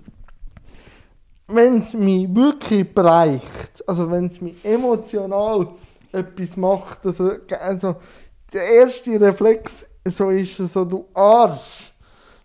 wenn 1.47 1.79
es 1.79 1.93
mich 1.93 2.33
wirklich 2.33 2.93
bereicht, 2.93 3.83
also 3.87 4.09
wenn 4.09 4.27
es 4.27 4.41
mich 4.41 4.55
emotional 4.63 5.67
etwas 6.11 6.57
macht, 6.57 7.05
also, 7.05 7.31
also 7.59 7.95
der 8.51 8.63
erste 8.75 9.19
Reflex 9.19 9.85
so 10.05 10.29
ist 10.29 10.57
so, 10.57 10.85
du 10.85 11.05
Arsch, 11.13 11.93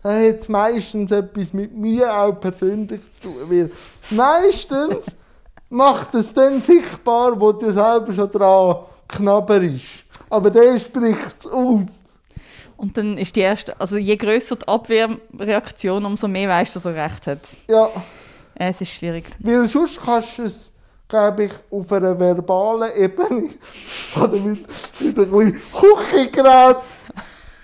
dann 0.02 0.28
hat 0.28 0.40
es 0.40 0.48
meistens 0.48 1.10
etwas 1.10 1.52
mit 1.52 1.76
mir 1.76 2.12
auch 2.12 2.32
persönlich 2.38 3.00
zu 3.10 3.22
tun. 3.22 3.36
Weil 3.48 3.70
meistens 4.10 5.16
macht 5.68 6.14
es 6.14 6.32
dann 6.32 6.62
sichtbar, 6.62 7.38
wo 7.38 7.52
du 7.52 7.70
selber 7.70 8.12
schon 8.12 8.30
dran 8.30 8.76
knabber 9.08 9.60
ist. 9.62 10.04
Aber 10.30 10.50
der 10.50 10.78
spricht 10.78 11.36
es 11.40 11.46
aus. 11.46 11.86
Und 12.76 12.96
dann 12.96 13.18
ist 13.18 13.34
die 13.34 13.40
erste, 13.40 13.78
also 13.80 13.96
je 13.96 14.16
größer 14.16 14.56
die 14.56 14.68
Abwehrreaktion, 14.68 16.04
umso 16.04 16.28
mehr 16.28 16.48
weißt 16.48 16.74
du, 16.74 16.78
dass 16.78 16.84
er 16.86 16.94
recht 17.04 17.26
hat. 17.26 17.40
Ja, 17.66 17.88
Es 18.54 18.80
ist 18.80 18.92
schwierig. 18.92 19.24
weil 19.40 19.68
sonst 19.68 20.00
kannst 20.00 20.38
du 20.38 20.42
es, 20.44 20.70
glaube 21.08 21.44
ich, 21.44 21.52
auf 21.70 21.90
einer 21.92 22.16
verbalen 22.18 22.92
Ebene 22.94 23.48
oder 24.16 24.28
mit, 24.38 24.64
mit 25.00 25.18
ein 25.18 25.30
bisschen 25.30 25.60
Küchengerät 25.72 26.76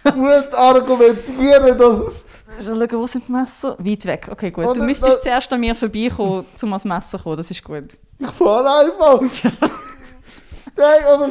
gut 0.04 0.54
argumentieren, 0.54 1.78
dass 1.78 2.00
es 2.00 2.24
Schau, 2.60 2.74
schauen, 2.74 2.88
wo 2.92 3.06
sind 3.06 3.26
die 3.26 3.32
Messer? 3.32 3.76
Weit 3.80 4.04
weg. 4.06 4.28
Okay, 4.30 4.50
gut. 4.52 4.64
Oder 4.64 4.74
Du 4.74 4.82
müsstest 4.84 5.22
zuerst 5.22 5.52
an 5.52 5.58
mir 5.60 5.74
vorbeikommen, 5.74 6.44
um 6.62 6.68
ans 6.72 6.84
Messer 6.84 7.18
zu 7.18 7.24
kommen. 7.24 7.36
Das 7.36 7.50
ist 7.50 7.64
gut. 7.64 7.96
Ich 8.18 8.30
fahre 8.30 8.86
einfach. 8.86 9.20
Nein, 10.76 11.00
aber 11.12 11.30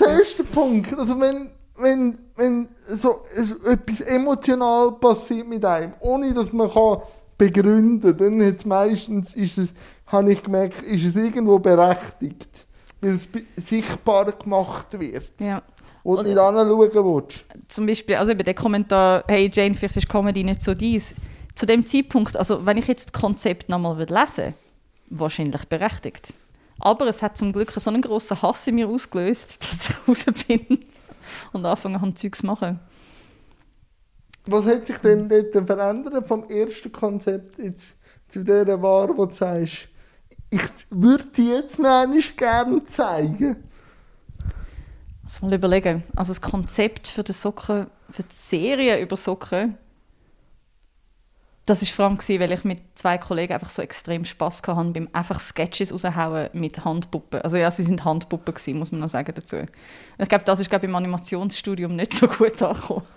der 0.00 0.18
erste 0.18 0.44
Punkt, 0.44 0.96
also 0.98 1.18
wenn, 1.20 1.50
wenn, 1.76 2.18
wenn 2.36 2.68
so, 2.78 3.20
so 3.34 3.70
etwas 3.70 4.00
emotional 4.00 4.92
passiert 4.92 5.46
mit 5.48 5.64
einem, 5.64 5.92
ohne 6.00 6.32
dass 6.32 6.52
man 6.52 6.70
kann 6.70 6.98
begründen 7.36 8.16
kann, 8.16 8.38
dann 8.38 8.46
hat's 8.46 8.64
meistens, 8.64 9.34
ist 9.34 9.58
es, 9.58 9.68
habe 10.06 10.32
ich 10.32 10.42
gemerkt, 10.42 10.82
ist 10.82 11.04
es 11.04 11.16
irgendwo 11.16 11.58
berechtigt, 11.58 12.66
weil 13.00 13.18
es 13.56 13.66
sichtbar 13.68 14.32
gemacht 14.32 14.98
wird, 14.98 15.32
Ja. 15.40 15.62
du 16.04 16.10
Und- 16.10 16.26
nicht 16.26 16.38
anschauen 16.38 16.78
willst. 16.78 17.44
Zum 17.68 17.86
Beispiel, 17.86 18.16
also 18.16 18.32
eben 18.32 18.44
der 18.44 18.54
Kommentar, 18.54 19.24
hey 19.28 19.50
Jane, 19.52 19.74
vielleicht 19.74 19.96
ist 19.96 20.08
Comedy 20.08 20.44
nicht 20.44 20.62
so 20.62 20.74
dies. 20.74 21.14
Zu 21.54 21.66
dem 21.66 21.84
Zeitpunkt, 21.84 22.36
also 22.36 22.64
wenn 22.64 22.78
ich 22.78 22.86
jetzt 22.86 23.12
das 23.14 23.20
Konzept 23.20 23.68
nochmal 23.68 23.98
lesen 23.98 24.08
würde, 24.08 24.54
wahrscheinlich 25.10 25.64
berechtigt. 25.68 26.32
Aber 26.84 27.06
es 27.06 27.22
hat 27.22 27.38
zum 27.38 27.52
Glück 27.52 27.70
so 27.70 27.90
einen 27.90 28.02
grossen 28.02 28.42
Hass 28.42 28.66
in 28.66 28.74
mir 28.74 28.88
ausgelöst, 28.88 29.62
dass 29.72 29.88
ich 29.88 30.08
raus 30.08 30.24
bin 30.48 30.84
und 31.52 31.64
angefangen 31.64 32.00
habe, 32.00 32.12
Zeugs 32.14 32.40
zu 32.40 32.46
machen. 32.46 32.80
Was 34.46 34.64
hat 34.64 34.88
sich 34.88 34.98
denn 34.98 35.28
dort 35.28 35.52
verändert 35.64 36.26
vom 36.26 36.42
ersten 36.42 36.90
Konzept 36.90 37.58
jetzt 37.58 37.96
zu 38.26 38.42
der 38.42 38.82
Ware, 38.82 39.16
wo 39.16 39.26
du 39.26 39.32
sagst, 39.32 39.88
ich 40.50 40.62
würde 40.90 41.24
die 41.36 41.50
jetzt 41.50 41.78
noch 41.78 42.04
gerne 42.36 42.84
zeigen? 42.84 43.62
Also 45.22 45.46
mal 45.46 45.54
überlegen. 45.54 46.02
Also 46.16 46.32
das 46.32 46.40
Konzept 46.40 47.06
für 47.06 47.22
die 47.22 47.32
Socken, 47.32 47.86
für 48.10 48.24
die 48.24 48.34
Serie 48.34 49.00
über 49.00 49.14
Socken, 49.14 49.78
das 51.64 51.80
war 51.82 51.88
vor 51.88 52.04
allem, 52.06 52.18
gewesen, 52.18 52.40
weil 52.40 52.52
ich 52.52 52.64
mit 52.64 52.80
zwei 52.96 53.18
Kollegen 53.18 53.52
einfach 53.52 53.70
so 53.70 53.82
extrem 53.82 54.24
Spass 54.24 54.62
hatte 54.66 54.90
beim 54.90 55.08
einfach 55.12 55.38
Sketches 55.38 55.92
raushauen 55.92 56.48
mit 56.54 56.84
Handpuppen. 56.84 57.40
Also 57.42 57.56
ja, 57.56 57.70
sie 57.70 57.84
sind 57.84 58.04
Handpuppen 58.04 58.52
gewesen, 58.52 58.78
muss 58.78 58.90
man 58.90 59.00
noch 59.00 59.08
sagen 59.08 59.32
dazu. 59.34 59.56
Und 59.56 59.70
ich 60.18 60.28
glaube, 60.28 60.44
das 60.44 60.58
ist 60.58 60.68
glaube 60.68 60.86
ich, 60.86 60.90
im 60.90 60.96
Animationsstudium 60.96 61.94
nicht 61.94 62.14
so 62.14 62.26
gut 62.26 62.60
angekommen. 62.62 63.06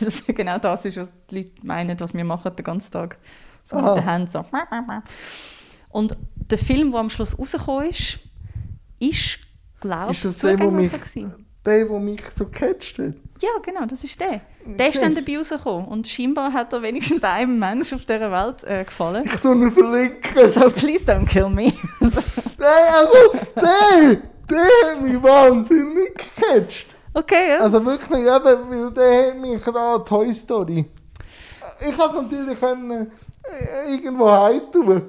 Das 0.00 0.26
genau 0.26 0.58
das 0.58 0.84
ist, 0.84 0.98
was 0.98 1.10
die 1.30 1.36
Leute 1.36 1.52
meinen, 1.62 1.98
was 1.98 2.12
wir 2.12 2.24
machen 2.24 2.54
den 2.54 2.64
ganzen 2.64 2.90
Tag. 2.90 3.16
So 3.64 3.76
Aha. 3.76 3.94
mit 3.94 4.02
den 4.02 4.08
Händen 4.10 4.30
so. 4.30 4.44
Und 5.88 6.16
der 6.34 6.58
Film, 6.58 6.90
der 6.90 7.00
am 7.00 7.08
Schluss 7.08 7.38
rausgekommen 7.38 7.88
ist, 7.88 8.18
ist, 8.98 9.38
glaube 9.80 10.12
ich, 10.12 10.20
zugänglicher 10.20 10.98
gewesen. 10.98 11.45
Der, 11.66 11.88
wo 11.88 11.98
mich 11.98 12.22
so 12.34 12.46
gecatcht 12.46 12.98
hat? 12.98 13.14
Ja, 13.40 13.50
genau, 13.62 13.84
das 13.86 14.02
ist 14.02 14.18
der. 14.20 14.40
Der 14.64 14.88
ist 14.88 15.00
dann 15.00 15.14
dabei 15.14 15.38
rausgekommen. 15.38 15.86
Und 15.86 16.08
scheinbar 16.08 16.52
hat 16.52 16.72
er 16.72 16.82
wenigstens 16.82 17.22
einem 17.22 17.58
Mensch 17.58 17.92
auf 17.92 18.04
dieser 18.04 18.32
Welt 18.32 18.64
äh, 18.64 18.84
gefallen. 18.84 19.24
Ich 19.26 19.36
tue 19.40 19.54
ihn 19.54 19.70
verlinken. 19.72 20.52
So, 20.52 20.70
please 20.70 21.04
don't 21.04 21.26
kill 21.26 21.50
me. 21.50 21.72
Nein, 22.00 22.12
also, 22.94 23.38
der, 23.54 24.22
der 24.50 24.90
hat 24.90 25.02
mich 25.02 25.22
wahnsinnig 25.22 26.14
gecatcht. 26.14 26.96
okay, 27.12 27.50
ja. 27.50 27.58
Also 27.58 27.84
wirklich 27.84 28.20
eben, 28.20 28.30
weil 28.30 28.92
der 28.92 29.28
hat 29.28 29.36
mich 29.36 29.66
an 29.66 30.04
Toy 30.04 30.34
Story. 30.34 30.86
Ich 31.86 31.96
konnte 31.96 32.22
natürlich 32.22 32.58
können, 32.58 33.10
äh, 33.42 33.92
irgendwo 33.94 34.30
heimtun. 34.30 35.02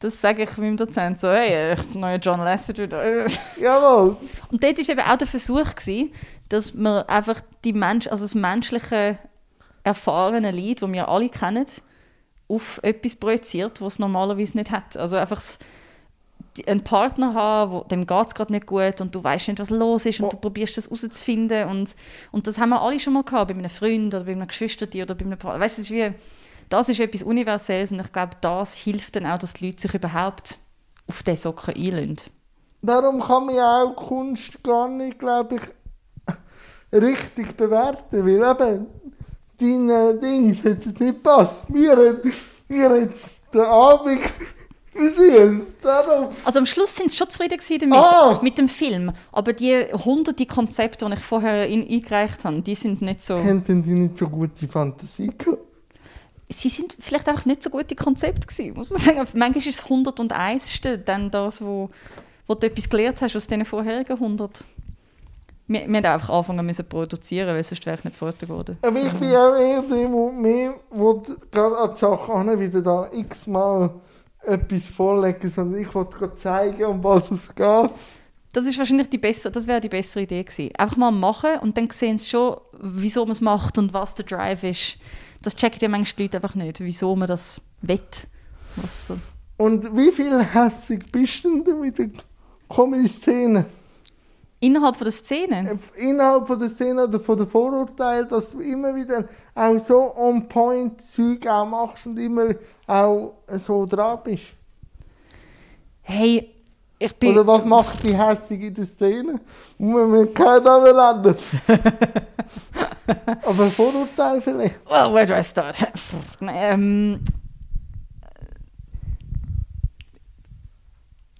Das 0.00 0.20
sage 0.20 0.44
ich 0.44 0.56
meinem 0.58 0.76
Dozent 0.76 1.18
so, 1.20 1.28
hey, 1.28 1.72
äh, 1.72 1.74
der 1.76 2.00
neue 2.00 2.16
John 2.18 2.40
Lasseter. 2.40 2.86
da. 2.86 3.02
Jawohl. 3.60 4.16
Und 4.50 4.62
dort 4.62 4.78
war 4.78 4.88
eben 4.88 5.00
auch 5.00 5.16
der 5.18 5.26
Versuch, 5.26 5.74
gewesen, 5.74 6.12
dass 6.48 6.72
man 6.74 7.02
einfach 7.08 7.40
die 7.64 7.72
Mensch, 7.72 8.06
also 8.06 8.24
das 8.24 8.34
menschliche, 8.34 9.18
erfahrene 9.84 10.50
Lied, 10.50 10.82
das 10.82 10.92
wir 10.92 11.08
alle 11.08 11.28
kennen, 11.28 11.66
auf 12.48 12.78
etwas 12.82 13.16
projiziert, 13.16 13.80
was 13.80 13.94
es 13.94 13.98
normalerweise 13.98 14.56
nicht 14.56 14.70
hat. 14.70 14.96
Also 14.96 15.16
einfach 15.16 15.40
einen 16.66 16.82
Partner 16.82 17.34
haben, 17.34 17.72
wo, 17.72 17.80
dem 17.84 18.06
geht 18.06 18.26
es 18.26 18.34
gerade 18.34 18.52
nicht 18.52 18.66
gut 18.66 19.00
und 19.00 19.14
du 19.14 19.22
weißt 19.22 19.48
nicht, 19.48 19.60
was 19.60 19.70
los 19.70 20.06
ist 20.06 20.20
und 20.20 20.26
Oh. 20.26 20.30
du 20.30 20.36
probierst 20.38 20.76
das 20.76 20.86
herauszufinden. 20.86 21.68
Und, 21.68 21.94
und 22.32 22.46
das 22.46 22.58
haben 22.58 22.70
wir 22.70 22.80
alle 22.80 22.98
schon 23.00 23.12
mal 23.12 23.22
gehabt, 23.22 23.48
bei 23.48 23.54
einem 23.58 23.70
Freund 23.70 24.14
oder 24.14 24.24
bei 24.24 24.32
einem 24.32 24.46
Geschwisterchen 24.48 25.02
oder 25.02 25.14
bei 25.14 25.24
einem 25.24 25.38
Partner. 25.38 25.60
Weißt 25.60 25.78
du, 25.78 25.82
das 25.82 25.90
ist 25.90 25.96
wie, 25.96 26.12
das 26.68 26.88
ist 26.88 27.00
etwas 27.00 27.22
Universelles 27.22 27.92
und 27.92 28.00
ich 28.00 28.12
glaube, 28.12 28.36
das 28.40 28.74
hilft 28.74 29.16
dann 29.16 29.26
auch, 29.26 29.38
dass 29.38 29.54
die 29.54 29.66
Leute 29.66 29.82
sich 29.82 29.94
überhaupt 29.94 30.58
auf 31.06 31.22
diese 31.22 31.36
Socken 31.42 31.74
einlösen. 31.74 32.16
Darum 32.82 33.20
kann 33.20 33.46
man 33.46 33.54
ja 33.56 33.82
auch 33.82 33.96
Kunst 33.96 34.62
gar 34.62 34.88
nicht, 34.88 35.18
glaube 35.18 35.56
ich, 35.56 35.62
richtig 36.92 37.56
bewerten. 37.56 38.24
Weil 38.24 38.50
eben, 38.50 38.86
deine 39.60 40.14
Dings 40.14 40.58
hat 40.58 40.84
jetzt 40.84 40.86
nicht 40.86 40.98
gepasst. 40.98 41.68
Mir 41.70 41.90
hat, 41.96 42.24
mir 42.68 42.88
hat 42.88 43.10
den 43.52 43.60
Abend. 43.60 44.20
Also 46.44 46.58
am 46.58 46.66
Schluss 46.66 46.96
sind 46.96 47.12
sie 47.12 47.16
schon 47.18 47.30
zufrieden 47.30 47.58
damit, 47.90 47.98
Ah! 47.98 48.40
mit 48.42 48.58
dem 48.58 48.68
Film. 48.68 49.12
Aber 49.30 49.52
die 49.52 49.86
hunderte 49.92 50.44
Konzepte, 50.46 51.06
die 51.06 51.12
ich 51.14 51.20
vorher 51.20 51.68
in, 51.68 51.88
eingereicht 51.88 52.44
habe, 52.44 52.62
die 52.62 52.74
sind 52.74 53.00
nicht 53.02 53.22
so... 53.22 53.38
Haben 53.38 53.62
denn 53.64 53.82
die 53.82 53.90
nicht 53.90 54.18
so 54.18 54.28
gute 54.28 54.66
Fantasie 54.66 55.30
gehabt? 55.38 55.67
Sie 56.50 56.68
sind 56.68 56.96
vielleicht 56.98 57.28
einfach 57.28 57.44
nicht 57.44 57.62
so 57.62 57.70
gute 57.70 57.94
Konzepte 57.94 58.46
gewesen, 58.46 58.74
muss 58.74 58.90
man 58.90 58.98
sagen. 59.02 59.18
Manchmal 59.34 59.56
ist 59.56 59.78
das 59.78 59.84
101. 59.84 60.80
dann 61.04 61.30
das, 61.30 61.62
wo, 61.62 61.90
wo 62.46 62.54
du 62.54 62.66
etwas 62.66 62.88
gelernt 62.88 63.20
hast 63.20 63.36
aus 63.36 63.46
den 63.46 63.64
vorherigen 63.64 64.14
100. 64.14 64.64
Wir, 65.70 65.80
wir 65.86 65.96
haben 65.98 66.06
einfach 66.06 66.30
anfangen 66.30 66.64
müssen 66.64 66.84
zu 66.84 66.84
produzieren, 66.84 67.48
weil 67.48 67.62
sonst 67.62 67.84
wäre 67.84 67.98
ich 67.98 68.04
nicht 68.04 68.16
fertig 68.16 68.48
geworden. 68.48 68.78
Aber 68.80 68.98
ich 68.98 69.12
bin 69.12 69.28
auch 69.36 69.54
eher 69.54 69.82
der, 69.82 70.08
der 70.08 70.08
mehr 70.08 70.74
gerade 71.50 71.76
an 71.76 71.90
die 71.92 71.98
Sache 71.98 72.38
hin, 72.38 72.60
wieder 72.60 72.80
da 72.80 73.10
x-mal 73.12 73.90
etwas 74.42 74.88
vorlegen, 74.88 75.48
sondern 75.48 75.82
ich 75.82 75.94
wollte 75.94 76.16
gerade 76.16 76.34
zeigen, 76.36 76.84
um 76.84 77.04
was 77.04 77.30
es 77.30 77.54
geht. 77.54 77.90
Das 78.52 78.64
ist 78.64 78.78
wahrscheinlich 78.78 79.10
die 79.10 79.18
bessere, 79.18 79.52
das 79.52 79.66
wäre 79.66 79.80
die 79.80 79.90
bessere 79.90 80.22
Idee 80.22 80.42
gewesen. 80.42 80.74
Einfach 80.78 80.96
mal 80.96 81.10
machen 81.10 81.58
und 81.60 81.76
dann 81.76 81.90
sehen 81.90 82.16
sie 82.16 82.30
schon, 82.30 82.56
wieso 82.80 83.24
man 83.24 83.32
es 83.32 83.42
macht 83.42 83.76
und 83.76 83.92
was 83.92 84.14
der 84.14 84.24
Drive 84.24 84.64
ist. 84.64 84.96
Das 85.42 85.54
checken 85.54 85.78
ja 85.80 85.88
manchmal 85.88 86.16
die 86.16 86.22
Leute 86.24 86.36
einfach 86.38 86.54
nicht, 86.54 86.80
wieso 86.80 87.14
man 87.14 87.28
das 87.28 87.60
will. 87.82 88.00
So. 88.86 89.18
Und 89.56 89.96
wie 89.96 90.12
viel 90.12 90.40
hässig 90.42 91.10
bist 91.10 91.44
denn 91.44 91.64
du 91.64 91.78
mit 91.78 91.98
der 91.98 92.10
Comedy-Szene? 92.68 93.66
Innerhalb 94.60 94.96
von 94.96 95.04
der 95.04 95.12
Szene? 95.12 95.78
Äh, 95.96 96.08
Innerhalb 96.08 96.46
von 96.46 96.58
der 96.58 96.68
Szene 96.68 97.04
oder 97.04 97.20
von 97.20 97.38
der 97.38 97.46
Vorurteil, 97.46 98.26
dass 98.26 98.50
du 98.50 98.60
immer 98.60 98.94
wieder 98.94 99.24
auch 99.54 99.78
so 99.78 100.16
on-point 100.16 101.00
Zeug 101.00 101.46
auch 101.46 101.66
machst 101.66 102.06
und 102.06 102.18
immer 102.18 102.54
auch 102.86 103.34
so 103.64 103.86
dran 103.86 104.18
bist? 104.24 104.54
Hey, 106.02 106.54
ich 106.98 107.14
bin... 107.16 107.32
Oder 107.32 107.46
was 107.46 107.64
macht 107.64 108.02
die 108.02 108.16
hässig 108.16 108.60
in 108.62 108.74
der 108.74 108.84
Szene? 108.84 109.40
Muss 109.76 110.08
man 110.08 110.34
keinen 110.34 110.64
Namen 110.64 111.22
nennen. 111.22 111.36
Aber 113.42 113.70
Vorurteil 113.70 114.40
vielleicht. 114.42 114.76
Well, 114.88 115.12
where 115.12 115.26
do 115.26 115.34
I 115.34 115.42
start? 115.42 115.78
Ähm, 116.40 117.20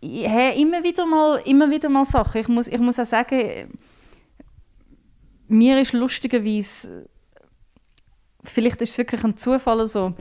ja, 0.01 0.51
immer 0.51 0.83
wieder 0.83 1.07
mal, 1.07 1.41
immer 1.45 1.71
wieder 1.71 1.89
mal 1.89 2.05
Sachen. 2.05 2.41
Ich 2.41 2.49
muss, 2.49 2.69
ich 2.69 2.79
muss 2.79 2.99
auch 2.99 3.07
sagen, 3.07 3.79
mir 5.49 5.81
ist 5.81 5.93
lustigerweise, 5.93 7.09
vielleicht 8.45 8.81
ist 8.83 8.93
es 8.93 8.99
wirklich 8.99 9.25
ein 9.25 9.37
Zufall 9.37 9.87
so, 9.87 10.15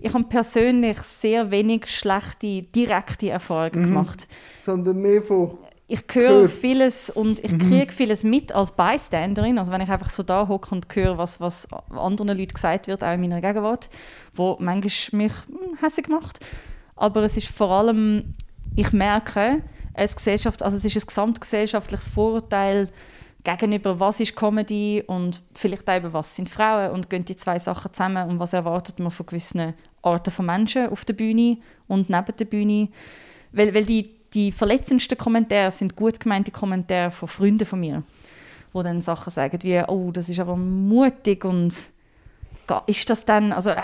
ich 0.00 0.12
habe 0.12 0.24
persönlich 0.24 0.98
sehr 0.98 1.50
wenig 1.50 1.86
schlechte, 1.86 2.62
direkte 2.62 3.30
Erfahrungen 3.30 3.84
gemacht. 3.84 4.26
Sondern 4.64 5.00
mehr 5.00 5.22
von. 5.22 5.58
Ich 5.92 6.04
höre 6.14 6.48
vieles 6.48 7.10
und 7.10 7.44
ich 7.44 7.58
kriege 7.58 7.92
vieles 7.92 8.24
mit 8.24 8.50
als 8.50 8.72
Bystanderin. 8.72 9.58
Also 9.58 9.70
wenn 9.72 9.82
ich 9.82 9.90
einfach 9.90 10.08
so 10.08 10.22
da 10.22 10.48
hocke 10.48 10.74
und 10.74 10.86
höre, 10.94 11.18
was, 11.18 11.38
was 11.38 11.68
anderen 11.90 12.38
Leuten 12.38 12.54
gesagt 12.54 12.86
wird, 12.86 13.04
auch 13.04 13.12
in 13.12 13.20
meiner 13.20 13.42
Gegenwart, 13.42 13.90
wo 14.34 14.56
manchmal 14.58 15.24
mich 15.24 15.32
hm, 15.48 15.76
hässlich 15.82 16.08
macht. 16.08 16.40
Aber 16.96 17.22
es 17.24 17.36
ist 17.36 17.48
vor 17.48 17.70
allem, 17.70 18.32
ich 18.74 18.90
merke, 18.94 19.60
es, 19.92 20.16
Gesellschaft, 20.16 20.62
also 20.62 20.78
es 20.78 20.84
ist 20.86 20.96
ein 20.96 21.06
gesamtgesellschaftliches 21.06 22.08
Vorurteil, 22.08 22.88
gegenüber 23.44 24.00
was 24.00 24.18
ist 24.18 24.34
Comedy 24.34 25.04
und 25.06 25.42
vielleicht 25.52 25.90
auch 25.90 25.98
über 25.98 26.14
was 26.14 26.34
sind 26.34 26.48
Frauen 26.48 26.92
und 26.92 27.10
gehen 27.10 27.26
die 27.26 27.36
zwei 27.36 27.58
Sachen 27.58 27.92
zusammen 27.92 28.30
und 28.30 28.38
was 28.38 28.54
erwartet 28.54 28.98
man 28.98 29.10
von 29.10 29.26
gewissen 29.26 29.74
Arten 30.00 30.30
von 30.30 30.46
Menschen 30.46 30.88
auf 30.88 31.04
der 31.04 31.12
Bühne 31.12 31.58
und 31.86 32.08
neben 32.08 32.34
der 32.34 32.46
Bühne. 32.46 32.88
Weil, 33.52 33.74
weil 33.74 33.84
die, 33.84 34.21
die 34.34 34.52
verletzendsten 34.52 35.18
Kommentare 35.18 35.70
sind 35.70 35.96
gut 35.96 36.18
gemeinte 36.20 36.50
Kommentare 36.50 37.10
von 37.10 37.28
Freunden 37.28 37.66
von 37.66 37.80
mir, 37.80 38.02
wo 38.72 38.82
dann 38.82 39.00
Sachen 39.00 39.30
sagen 39.30 39.58
wie, 39.62 39.82
oh, 39.88 40.10
das 40.12 40.28
ist 40.28 40.40
aber 40.40 40.56
mutig 40.56 41.44
und 41.44 41.74
ist 42.86 43.10
das 43.10 43.24
dann, 43.24 43.52
also 43.52 43.70
äh, 43.70 43.82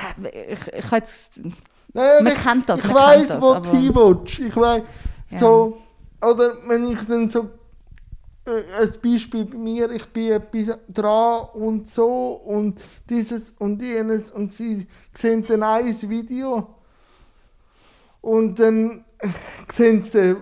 ich, 0.52 0.72
ich 0.72 0.90
jetzt, 0.90 1.40
naja, 1.92 2.22
man 2.22 2.32
ich, 2.32 2.38
kennt 2.42 2.68
das, 2.68 2.80
ich 2.80 2.87
man 2.87 2.94
weiss, 2.96 3.16
kennt 3.18 3.30
das, 3.30 3.42
wo 3.42 3.52
aber- 3.54 3.72
willst. 3.72 4.38
Ich 4.38 4.56
weiß, 4.56 4.82
Ja. 5.30 5.38
so, 5.38 5.78
oder 6.22 6.56
wenn 6.66 6.92
ich 6.92 7.00
dann 7.06 7.28
so, 7.28 7.50
äh, 8.46 8.62
ein 8.80 8.92
Beispiel 9.02 9.44
bei 9.44 9.56
mir, 9.58 9.90
ich 9.90 10.06
bin 10.06 10.30
etwas 10.32 10.78
dran 10.88 11.48
und 11.52 11.88
so 11.90 12.40
und 12.46 12.80
dieses 13.11 13.50
und 13.58 13.82
jenes 13.82 14.30
und 14.30 14.52
sie 14.52 14.87
sehen 15.14 15.44
dann 15.46 15.62
ein 15.62 15.94
Video 16.08 16.66
und 18.22 18.58
dann 18.58 19.04
sehen 19.74 20.02
sie 20.02 20.11
den 20.11 20.37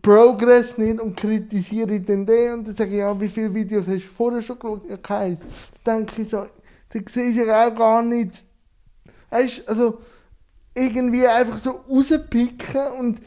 Progress 0.00 0.78
nicht 0.78 1.00
und 1.00 1.16
kritisieren 1.16 2.04
dann 2.04 2.26
den 2.26 2.52
und 2.54 2.68
dann 2.68 2.76
sage 2.76 2.90
ich, 2.90 2.98
ja, 2.98 3.20
wie 3.20 3.28
viele 3.28 3.54
Videos 3.54 3.86
hast 3.86 4.04
du 4.04 4.08
vorher 4.08 4.42
schon 4.42 4.58
geschaut? 4.58 4.88
Ja, 4.88 4.96
keins. 4.96 5.44
Dann 5.84 6.06
denke 6.06 6.22
ich 6.22 6.28
so, 6.28 6.38
dann 6.38 7.04
siehst 7.06 7.38
du 7.38 7.46
ja 7.46 7.68
auch 7.68 7.74
gar 7.74 8.02
nicht, 8.02 8.44
weißt 9.30 9.68
also 9.68 9.98
irgendwie 10.74 11.26
einfach 11.26 11.58
so 11.58 11.82
rauspicken 11.88 12.92
und 12.98 13.20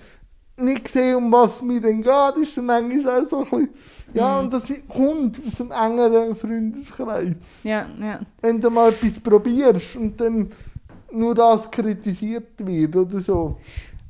nicht 0.57 0.87
sehen, 0.87 1.15
um 1.15 1.31
was 1.31 1.57
es 1.57 1.61
mir 1.61 1.81
denn 1.81 2.01
geht, 2.01 2.37
ist 2.41 2.57
dann 2.57 2.65
manchmal 2.65 3.23
auch 3.23 3.29
so 3.29 3.39
ein 3.39 3.43
bisschen, 3.43 3.69
ja, 4.13 4.39
und 4.39 4.53
das 4.53 4.73
kommt 4.87 5.41
aus 5.45 5.59
einem 5.59 5.71
engeren 5.71 6.35
Freundeskreis. 6.35 7.35
ja, 7.63 7.87
ja. 7.99 8.19
Wenn 8.41 8.61
du 8.61 8.69
mal 8.69 8.89
etwas 8.89 9.19
probierst 9.19 9.97
und 9.97 10.19
dann 10.19 10.51
nur 11.11 11.35
das 11.35 11.69
kritisiert 11.69 12.53
wird 12.57 12.95
oder 12.95 13.19
so. 13.19 13.57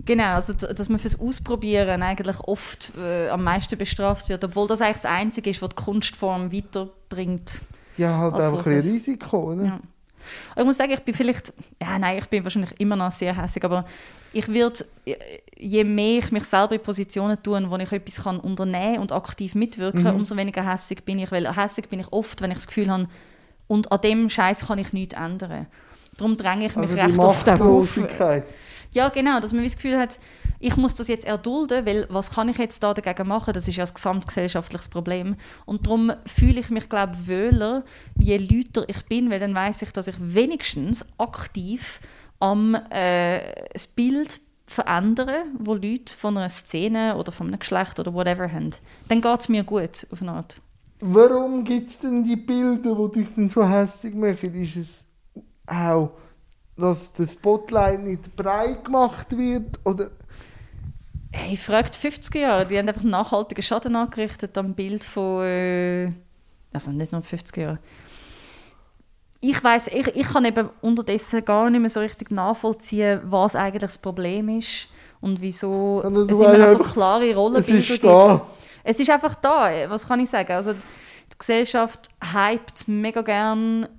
Genau, 0.05 0.35
also 0.35 0.53
dass 0.53 0.87
man 0.89 0.99
fürs 0.99 1.19
Ausprobieren 1.19 2.03
eigentlich 2.03 2.39
oft 2.41 2.91
äh, 2.97 3.29
am 3.29 3.43
meisten 3.43 3.77
bestraft 3.77 4.29
wird, 4.29 4.43
obwohl 4.43 4.67
das 4.67 4.81
eigentlich 4.81 5.01
das 5.01 5.05
Einzige 5.05 5.49
ist, 5.49 5.61
was 5.61 5.69
die 5.69 5.75
Kunstform 5.75 6.51
weiterbringt. 6.53 7.61
Ja, 7.97 8.17
halt 8.17 8.35
Also 8.35 8.57
einfach 8.57 8.71
ein 8.71 8.79
Risiko, 8.79 9.53
oder? 9.53 9.63
Ja. 9.65 9.79
Ich 10.57 10.63
muss 10.63 10.77
sagen, 10.77 10.91
ich 10.91 10.99
bin 11.01 11.13
vielleicht, 11.13 11.53
ja 11.81 11.97
nein, 11.99 12.17
ich 12.17 12.25
bin 12.25 12.43
wahrscheinlich 12.43 12.71
immer 12.79 12.95
noch 12.95 13.11
sehr 13.11 13.39
hässig, 13.39 13.63
aber 13.63 13.85
ich 14.33 14.47
werde, 14.51 14.83
je 15.57 15.83
mehr 15.83 16.17
ich 16.19 16.31
mich 16.31 16.43
selber 16.45 16.75
in 16.75 16.81
Positionen 16.81 17.37
tue, 17.41 17.69
wo 17.69 17.77
ich 17.77 17.91
etwas 17.91 18.23
kann 18.23 18.39
unternehmen 18.39 18.99
und 18.99 19.11
aktiv 19.11 19.55
mitwirken, 19.55 20.03
Mhm. 20.03 20.15
umso 20.15 20.35
weniger 20.35 20.69
hässig 20.69 21.03
bin 21.05 21.19
ich, 21.19 21.31
weil 21.31 21.55
hässig 21.55 21.89
bin 21.89 21.99
ich 21.99 22.11
oft, 22.11 22.41
wenn 22.41 22.51
ich 22.51 22.57
das 22.57 22.67
Gefühl 22.67 22.89
habe, 22.91 23.07
und 23.67 23.91
an 23.91 24.01
dem 24.01 24.29
Scheiß 24.29 24.67
kann 24.67 24.77
ich 24.79 24.93
nichts 24.93 25.15
ändern. 25.15 25.67
Darum 26.17 26.37
dränge 26.37 26.67
ich 26.67 26.75
mich 26.75 26.89
Also 26.89 27.01
recht 27.01 27.19
oft 27.19 27.49
auch 27.49 27.59
auf. 27.59 27.97
Machtlosigkeit. 27.97 28.43
Ja, 28.95 29.09
genau, 29.09 29.41
dass 29.41 29.51
man 29.51 29.65
das 29.65 29.75
Gefühl 29.75 29.97
hat, 29.97 30.19
ich 30.57 30.77
muss 30.77 30.95
das 30.95 31.09
jetzt 31.09 31.27
erdulden, 31.27 31.85
weil 31.85 32.07
was 32.09 32.31
kann 32.31 32.47
ich 32.47 32.57
jetzt 32.57 32.81
da 32.81 32.93
dagegen 32.93 33.27
machen? 33.27 33.53
Das 33.53 33.67
ist 33.67 33.75
ja 33.75 33.83
ein 33.83 33.93
gesamtgesellschaftliches 33.93 34.87
Problem. 34.87 35.35
Und 35.65 35.85
darum 35.85 36.13
fühle 36.25 36.61
ich 36.61 36.69
mich, 36.69 36.87
glaube 36.87 37.13
ich, 37.13 37.27
wohler, 37.27 37.83
je 38.17 38.37
lauter 38.37 38.87
ich 38.87 39.03
bin, 39.05 39.29
weil 39.29 39.41
dann 39.41 39.53
weiß 39.53 39.81
ich, 39.81 39.91
dass 39.91 40.07
ich 40.07 40.15
wenigstens 40.19 41.05
aktiv 41.17 41.99
am 42.39 42.75
äh, 42.89 43.41
das 43.73 43.85
Bild 43.85 44.39
verändere, 44.65 45.43
wo 45.59 45.73
Leute 45.73 46.15
von 46.17 46.37
einer 46.37 46.47
Szene 46.47 47.17
oder 47.17 47.33
von 47.33 47.47
einem 47.47 47.59
Geschlecht 47.59 47.99
oder 47.99 48.13
whatever 48.13 48.49
haben. 48.49 48.71
Dann 49.09 49.19
geht 49.19 49.39
es 49.41 49.49
mir 49.49 49.65
gut, 49.65 50.07
auf 50.09 50.21
eine 50.21 50.31
Art. 50.31 50.61
Warum 51.01 51.65
gibt 51.65 51.89
es 51.89 51.99
denn 51.99 52.23
die 52.23 52.37
Bilder, 52.37 52.95
die 52.95 53.19
dich 53.19 53.35
dann 53.35 53.49
so 53.49 53.67
hässlich 53.67 54.15
machen? 54.15 54.55
Ist 54.55 54.77
es 54.77 55.05
auch, 55.67 56.11
dass 56.77 57.13
der 57.13 57.27
Spotlight 57.27 58.03
nicht 58.03 58.35
breit 58.35 58.85
gemacht 58.85 59.37
wird? 59.37 59.79
Oder 59.85 60.09
Hey, 61.37 61.57
fragt 61.57 61.97
50er 61.97 62.39
Jahre, 62.39 62.65
die 62.65 62.77
haben 62.77 62.87
einfach 62.87 63.03
nachhaltigen 63.03 63.61
Schaden 63.61 63.95
angerichtet 63.97 64.57
am 64.57 64.73
Bild 64.73 65.03
von, 65.03 65.43
äh, 65.43 66.11
also 66.71 66.91
nicht 66.91 67.11
nur 67.11 67.21
50er 67.21 67.59
Jahre. 67.59 67.79
Ich 69.41 69.61
weiß, 69.61 69.87
ich, 69.87 70.07
ich 70.15 70.27
kann 70.27 70.45
eben 70.45 70.69
unterdessen 70.81 71.43
gar 71.43 71.69
nicht 71.69 71.81
mehr 71.81 71.89
so 71.89 71.99
richtig 71.99 72.31
nachvollziehen, 72.31 73.19
was 73.25 73.53
eigentlich 73.55 73.81
das 73.81 73.97
Problem 73.97 74.47
ist 74.47 74.87
und 75.19 75.41
wieso 75.41 75.99
Sondern 76.03 76.29
es 76.29 76.37
immer 76.39 76.67
so 76.71 76.79
klare 76.79 77.29
es 77.29 77.35
Rollenbilder 77.35 77.79
ist 77.79 77.87
gibt. 77.89 78.05
da. 78.05 78.47
Es 78.83 78.99
ist 78.99 79.09
einfach 79.09 79.35
da. 79.35 79.69
Was 79.89 80.07
kann 80.07 80.21
ich 80.21 80.29
sagen? 80.29 80.53
Also 80.53 80.71
die 80.73 81.37
Gesellschaft 81.37 82.09
hypt 82.33 82.87
mega 82.87 83.21
gern 83.21 83.89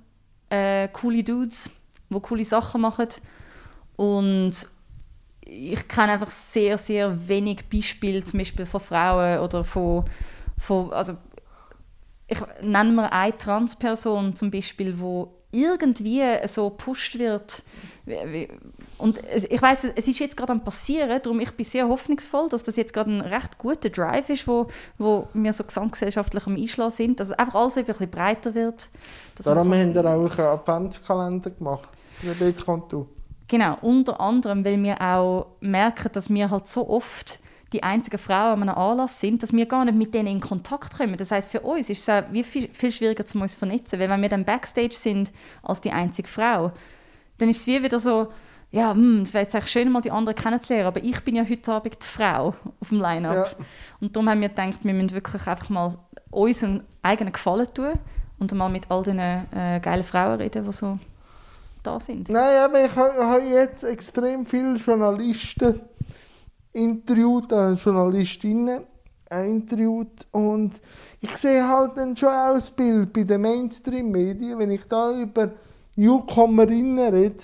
äh, 0.49 0.87
coole 0.87 1.23
Dudes, 1.23 1.69
die 2.09 2.19
coole 2.19 2.45
Sachen 2.45 2.81
machen 2.81 3.07
und 3.95 4.53
ich 5.49 5.87
kenne 5.87 6.13
einfach 6.13 6.29
sehr, 6.29 6.77
sehr 6.77 7.27
wenig 7.27 7.69
Beispiele, 7.69 8.23
zum 8.23 8.39
Beispiel 8.39 8.65
von 8.65 8.81
Frauen 8.81 9.39
oder 9.39 9.63
von, 9.63 10.05
von 10.57 10.91
also 10.91 11.13
ich 12.27 12.39
nenne 12.61 12.91
mir 12.91 13.11
eine 13.11 13.37
Transperson 13.37 14.35
zum 14.35 14.51
Beispiel, 14.51 14.99
wo 14.99 15.33
irgendwie 15.51 16.21
so 16.45 16.69
gepusht 16.69 17.17
wird. 17.17 17.63
Und 18.97 19.21
ich 19.31 19.61
weiß, 19.61 19.85
es 19.95 20.07
ist 20.07 20.19
jetzt 20.19 20.35
gerade 20.35 20.51
am 20.51 20.63
passieren, 20.63 21.21
darum 21.21 21.39
ich 21.39 21.51
bin 21.51 21.65
sehr 21.65 21.87
hoffnungsvoll, 21.87 22.49
dass 22.49 22.63
das 22.63 22.75
jetzt 22.75 22.93
gerade 22.93 23.11
ein 23.11 23.21
recht 23.21 23.57
guter 23.57 23.89
Drive 23.89 24.29
ist, 24.29 24.47
wo, 24.47 24.67
wo 24.97 25.27
wir 25.33 25.53
so 25.53 25.63
gesamtgesellschaftlich 25.63 26.45
am 26.47 26.55
Einschlagen 26.55 26.91
sind, 26.91 27.19
dass 27.19 27.29
es 27.29 27.39
einfach 27.39 27.55
alles 27.55 27.77
ein 27.77 27.85
bisschen 27.85 28.09
breiter 28.09 28.55
wird. 28.55 28.89
Darum 29.41 29.73
haben 29.73 29.93
wir 29.93 30.05
auch 30.05 30.37
einen 30.37 30.47
Adventskalender 30.47 31.51
gemacht. 31.51 31.89
Bekannt 32.21 32.93
Genau, 33.47 33.77
unter 33.81 34.19
anderem, 34.19 34.65
weil 34.65 34.81
wir 34.83 35.01
auch 35.01 35.47
merken, 35.61 36.09
dass 36.11 36.29
wir 36.29 36.49
halt 36.49 36.67
so 36.67 36.89
oft 36.89 37.39
die 37.73 37.83
einzigen 37.83 38.17
Frauen 38.17 38.61
an 38.61 38.69
einem 38.69 38.77
Anlass 38.77 39.19
sind, 39.19 39.43
dass 39.43 39.53
wir 39.53 39.65
gar 39.65 39.85
nicht 39.85 39.97
mit 39.97 40.13
denen 40.13 40.27
in 40.27 40.39
Kontakt 40.39 40.97
kommen. 40.97 41.17
Das 41.17 41.31
heißt, 41.31 41.51
für 41.51 41.61
uns 41.61 41.89
ist 41.89 42.07
es 42.07 42.09
auch 42.09 42.23
viel, 42.43 42.69
viel 42.73 42.91
schwieriger, 42.91 43.25
zu 43.25 43.39
uns 43.39 43.53
zu 43.53 43.59
vernetzen, 43.59 43.99
weil 43.99 44.09
wenn 44.09 44.21
wir 44.21 44.29
dann 44.29 44.45
Backstage 44.45 44.93
sind 44.93 45.31
als 45.63 45.81
die 45.81 45.91
einzige 45.91 46.27
Frau, 46.27 46.71
dann 47.37 47.49
ist 47.49 47.61
es 47.61 47.67
wie 47.67 47.83
wieder 47.83 47.99
so, 47.99 48.27
ja, 48.71 48.91
hm, 48.91 49.21
es 49.21 49.33
wäre 49.33 49.43
jetzt 49.43 49.55
eigentlich 49.55 49.71
schön, 49.71 49.91
mal 49.91 50.01
die 50.01 50.11
anderen 50.11 50.37
kennenzulernen, 50.37 50.87
aber 50.87 51.03
ich 51.03 51.19
bin 51.21 51.35
ja 51.35 51.45
heute 51.47 51.71
Abend 51.71 51.97
die 52.01 52.07
Frau 52.07 52.53
auf 52.79 52.89
dem 52.89 52.99
Line-Up. 52.99 53.55
Ja. 53.57 53.65
Und 54.01 54.15
darum 54.15 54.29
haben 54.29 54.41
wir 54.41 54.49
gedacht, 54.49 54.79
wir 54.83 54.93
müssen 54.93 55.11
wirklich 55.11 55.47
einfach 55.47 55.69
mal 55.69 55.93
uns 56.31 56.63
einen 56.63 56.83
eigenen 57.01 57.33
Gefallen 57.33 57.67
tun 57.73 57.93
und 58.39 58.53
mal 58.53 58.69
mit 58.69 58.89
all 58.91 59.03
den 59.03 59.19
äh, 59.19 59.79
geilen 59.81 60.03
Frauen 60.03 60.41
reden, 60.41 60.65
die 60.65 60.73
so 60.73 60.99
da 61.87 61.99
sind. 61.99 62.29
Nein, 62.29 62.57
aber 62.65 62.85
ich 62.85 62.95
ha- 62.95 63.15
habe 63.33 63.43
jetzt 63.45 63.83
extrem 63.83 64.45
viele 64.45 64.75
Journalisten 64.75 65.79
interviewt, 66.73 67.51
äh, 67.51 67.71
Journalistinnen 67.73 68.83
äh, 69.31 69.49
interviewt 69.49 70.27
und 70.31 70.73
ich 71.21 71.35
sehe 71.37 71.67
halt 71.67 71.97
dann 71.97 72.15
schon 72.15 72.29
auch 72.29 72.53
das 72.53 72.69
Bild 72.71 73.11
bei 73.13 73.23
den 73.23 73.41
Mainstream-Medien, 73.41 74.59
wenn 74.59 74.71
ich 74.71 74.83
da 74.87 75.11
über 75.19 75.51
Newcomerinnen 75.95 77.13
rede. 77.13 77.43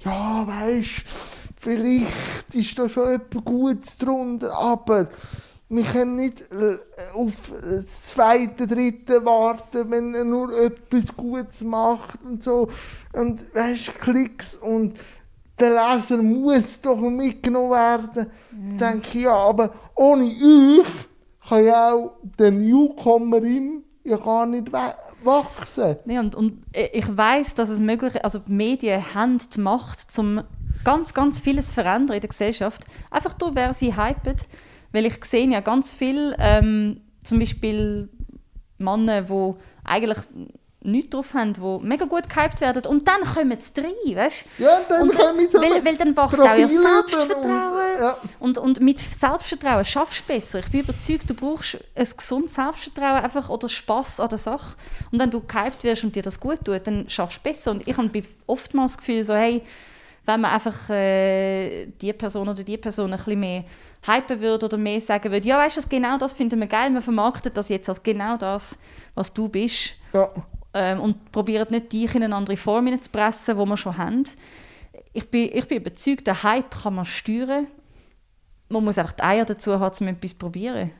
Ja, 0.00 0.44
weißt 0.46 1.04
vielleicht 1.56 2.54
ist 2.54 2.78
da 2.78 2.88
schon 2.88 3.12
etwas 3.12 3.44
Gutes 3.44 3.96
drunter, 3.96 4.52
aber 4.54 5.08
wir 5.76 5.84
können 5.84 6.16
nicht 6.16 6.40
äh, 6.52 6.78
auf 7.14 7.32
das 7.60 8.04
zweite, 8.06 8.66
dritte 8.66 9.24
warten, 9.24 9.90
wenn 9.90 10.14
er 10.14 10.24
nur 10.24 10.52
etwas 10.58 11.16
Gutes 11.16 11.60
macht 11.62 12.18
und 12.24 12.42
so. 12.42 12.68
Und 13.12 13.54
weißt 13.54 13.98
Klicks 13.98 14.56
und 14.56 14.94
der 15.58 15.70
Leser 15.70 16.18
muss 16.22 16.80
doch 16.80 16.96
mitgenommen 16.96 17.70
werden. 17.70 18.26
Da 18.78 18.90
denke 18.90 19.08
ich, 19.18 19.24
ja, 19.24 19.34
aber 19.36 19.72
ohne 19.94 20.24
euch 20.24 20.86
kann 21.48 21.64
ja 21.64 21.92
auch 21.92 22.16
der 22.38 22.50
Newcomerin 22.50 23.84
ja 24.02 24.16
gar 24.16 24.46
nicht 24.46 24.72
wa- 24.72 24.96
wachsen. 25.22 25.96
Ja, 26.06 26.20
und, 26.20 26.34
und 26.34 26.62
ich 26.72 27.16
weiß, 27.16 27.54
dass 27.54 27.68
es 27.68 27.80
möglich 27.80 28.16
ist, 28.16 28.24
also 28.24 28.40
die 28.40 28.52
Medien 28.52 29.14
haben 29.14 29.38
die 29.38 29.60
Macht, 29.60 30.18
um 30.18 30.42
ganz, 30.84 31.14
ganz 31.14 31.38
vieles 31.38 31.70
verändern 31.70 32.16
in 32.16 32.20
der 32.20 32.28
Gesellschaft. 32.28 32.84
Einfach 33.10 33.32
durch, 33.34 33.54
wer 33.54 33.72
sie 33.72 33.96
hypen. 33.96 34.36
Weil 34.94 35.06
ich 35.06 35.24
sehe 35.24 35.50
ja 35.50 35.58
ganz 35.60 35.92
viel, 35.92 36.36
ähm, 36.38 37.00
zum 37.24 37.40
Beispiel 37.40 38.08
Männer, 38.78 39.22
die 39.22 39.54
eigentlich 39.82 40.18
nichts 40.82 41.10
drauf 41.10 41.34
haben, 41.34 41.52
die 41.52 41.78
mega 41.84 42.04
gut 42.04 42.28
gehypt 42.28 42.60
werden 42.60 42.86
und 42.86 43.08
dann 43.08 43.22
kommen 43.22 43.58
sie 43.58 43.80
rein, 43.80 44.16
weißt 44.16 44.44
Ja, 44.58 44.76
und 44.76 44.84
dann 44.88 45.02
und 45.02 45.18
kommen 45.18 45.48
wir 45.50 45.60
weil, 45.60 45.84
weil 45.84 45.96
dann 45.96 46.16
wächst 46.16 46.40
auch 46.40 46.56
ihr 46.56 46.68
Selbstvertrauen. 46.68 47.72
und, 47.94 47.98
ja. 47.98 48.18
Und, 48.38 48.58
und 48.58 48.80
mit 48.80 49.00
Selbstvertrauen 49.00 49.84
schaffst 49.84 50.20
du 50.28 50.32
besser. 50.32 50.60
Ich 50.60 50.70
bin 50.70 50.82
überzeugt, 50.82 51.28
du 51.28 51.34
brauchst 51.34 51.78
ein 51.96 52.08
gesundes 52.16 52.54
Selbstvertrauen 52.54 53.24
einfach 53.24 53.48
oder 53.48 53.68
Spass 53.68 54.20
an 54.20 54.28
der 54.28 54.38
Sache. 54.38 54.76
Und 55.10 55.18
wenn 55.18 55.30
du 55.30 55.40
gehypt 55.40 55.82
wirst 55.82 56.04
und 56.04 56.14
dir 56.14 56.22
das 56.22 56.38
gut 56.38 56.64
tut, 56.64 56.86
dann 56.86 57.08
schaffst 57.08 57.38
du 57.38 57.42
besser. 57.42 57.72
Und 57.72 57.88
ich 57.88 57.96
habe 57.96 58.22
oftmals 58.46 58.92
das 58.92 58.98
Gefühl, 58.98 59.24
so, 59.24 59.34
hey, 59.34 59.62
wenn 60.26 60.40
man 60.40 60.52
einfach 60.52 60.90
äh, 60.90 61.86
die 61.86 62.12
Person 62.12 62.48
oder 62.48 62.62
die 62.62 62.78
Person 62.78 63.12
ein 63.12 63.16
bisschen 63.16 63.40
mehr 63.40 63.64
hypen 64.06 64.40
würde 64.40 64.66
oder 64.66 64.76
mehr 64.76 65.00
sagen 65.00 65.32
würde, 65.32 65.48
ja, 65.48 65.58
weißt 65.58 65.78
du, 65.78 65.88
genau 65.88 66.18
das 66.18 66.32
finden 66.32 66.60
wir 66.60 66.66
geil, 66.66 66.92
wir 66.92 67.02
vermarkten 67.02 67.52
das 67.52 67.68
jetzt 67.68 67.88
als 67.88 68.02
genau 68.02 68.36
das, 68.36 68.78
was 69.14 69.32
du 69.32 69.48
bist. 69.48 69.94
Ja. 70.12 70.30
Ähm, 70.74 71.00
und 71.00 71.32
probieren 71.32 71.68
nicht, 71.70 71.92
dich 71.92 72.14
in 72.14 72.24
eine 72.24 72.34
andere 72.34 72.56
Form 72.56 72.86
zu 73.00 73.10
pressen, 73.10 73.58
die 73.58 73.64
wir 73.64 73.76
schon 73.76 73.96
haben. 73.96 74.24
Ich 75.12 75.30
bin, 75.30 75.50
ich 75.52 75.68
bin 75.68 75.78
überzeugt, 75.78 76.26
der 76.26 76.42
Hype 76.42 76.82
kann 76.82 76.96
man 76.96 77.06
steuern. 77.06 77.68
Man 78.68 78.84
muss 78.84 78.98
einfach 78.98 79.12
die 79.12 79.22
Eier 79.22 79.44
dazu 79.44 79.78
haben, 79.78 79.94
um 80.00 80.08
etwas 80.08 80.32
zu 80.32 80.36
probieren. 80.38 80.90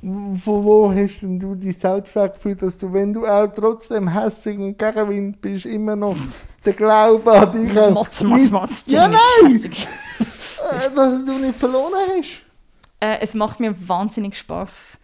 Von 0.00 0.64
wo 0.64 0.92
hast 0.92 1.20
denn 1.20 1.38
du 1.38 1.54
dich 1.54 1.78
selbst 1.78 2.14
gefühlt, 2.14 2.60
dass 2.60 2.76
du, 2.76 2.92
wenn 2.92 3.12
du 3.12 3.24
auch 3.24 3.46
trotzdem 3.46 4.08
hässig 4.08 4.58
und 4.58 4.76
Gegenwind 4.76 5.40
bist, 5.40 5.64
immer 5.64 5.94
noch 5.94 6.16
den 6.64 6.76
Glauben 6.76 7.28
an 7.28 7.52
dich? 7.52 7.74
Motz, 7.90 8.22
Motz, 8.22 8.50
Motz, 8.50 8.84
Ja, 8.86 9.08
nein! 9.08 9.72
Äh, 10.62 10.94
dass 10.94 11.24
du 11.24 11.38
nicht 11.38 11.58
verloren 11.58 11.92
hast. 12.16 12.42
Äh, 13.00 13.18
es 13.20 13.34
macht 13.34 13.58
mir 13.58 13.74
wahnsinnig 13.88 14.38
Spaß 14.38 15.00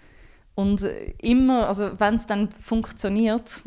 und 0.54 0.84
äh, 0.84 1.14
immer, 1.18 1.66
also 1.66 1.98
wenn 1.98 2.14
es 2.14 2.26
dann 2.26 2.48
funktioniert, 2.52 3.62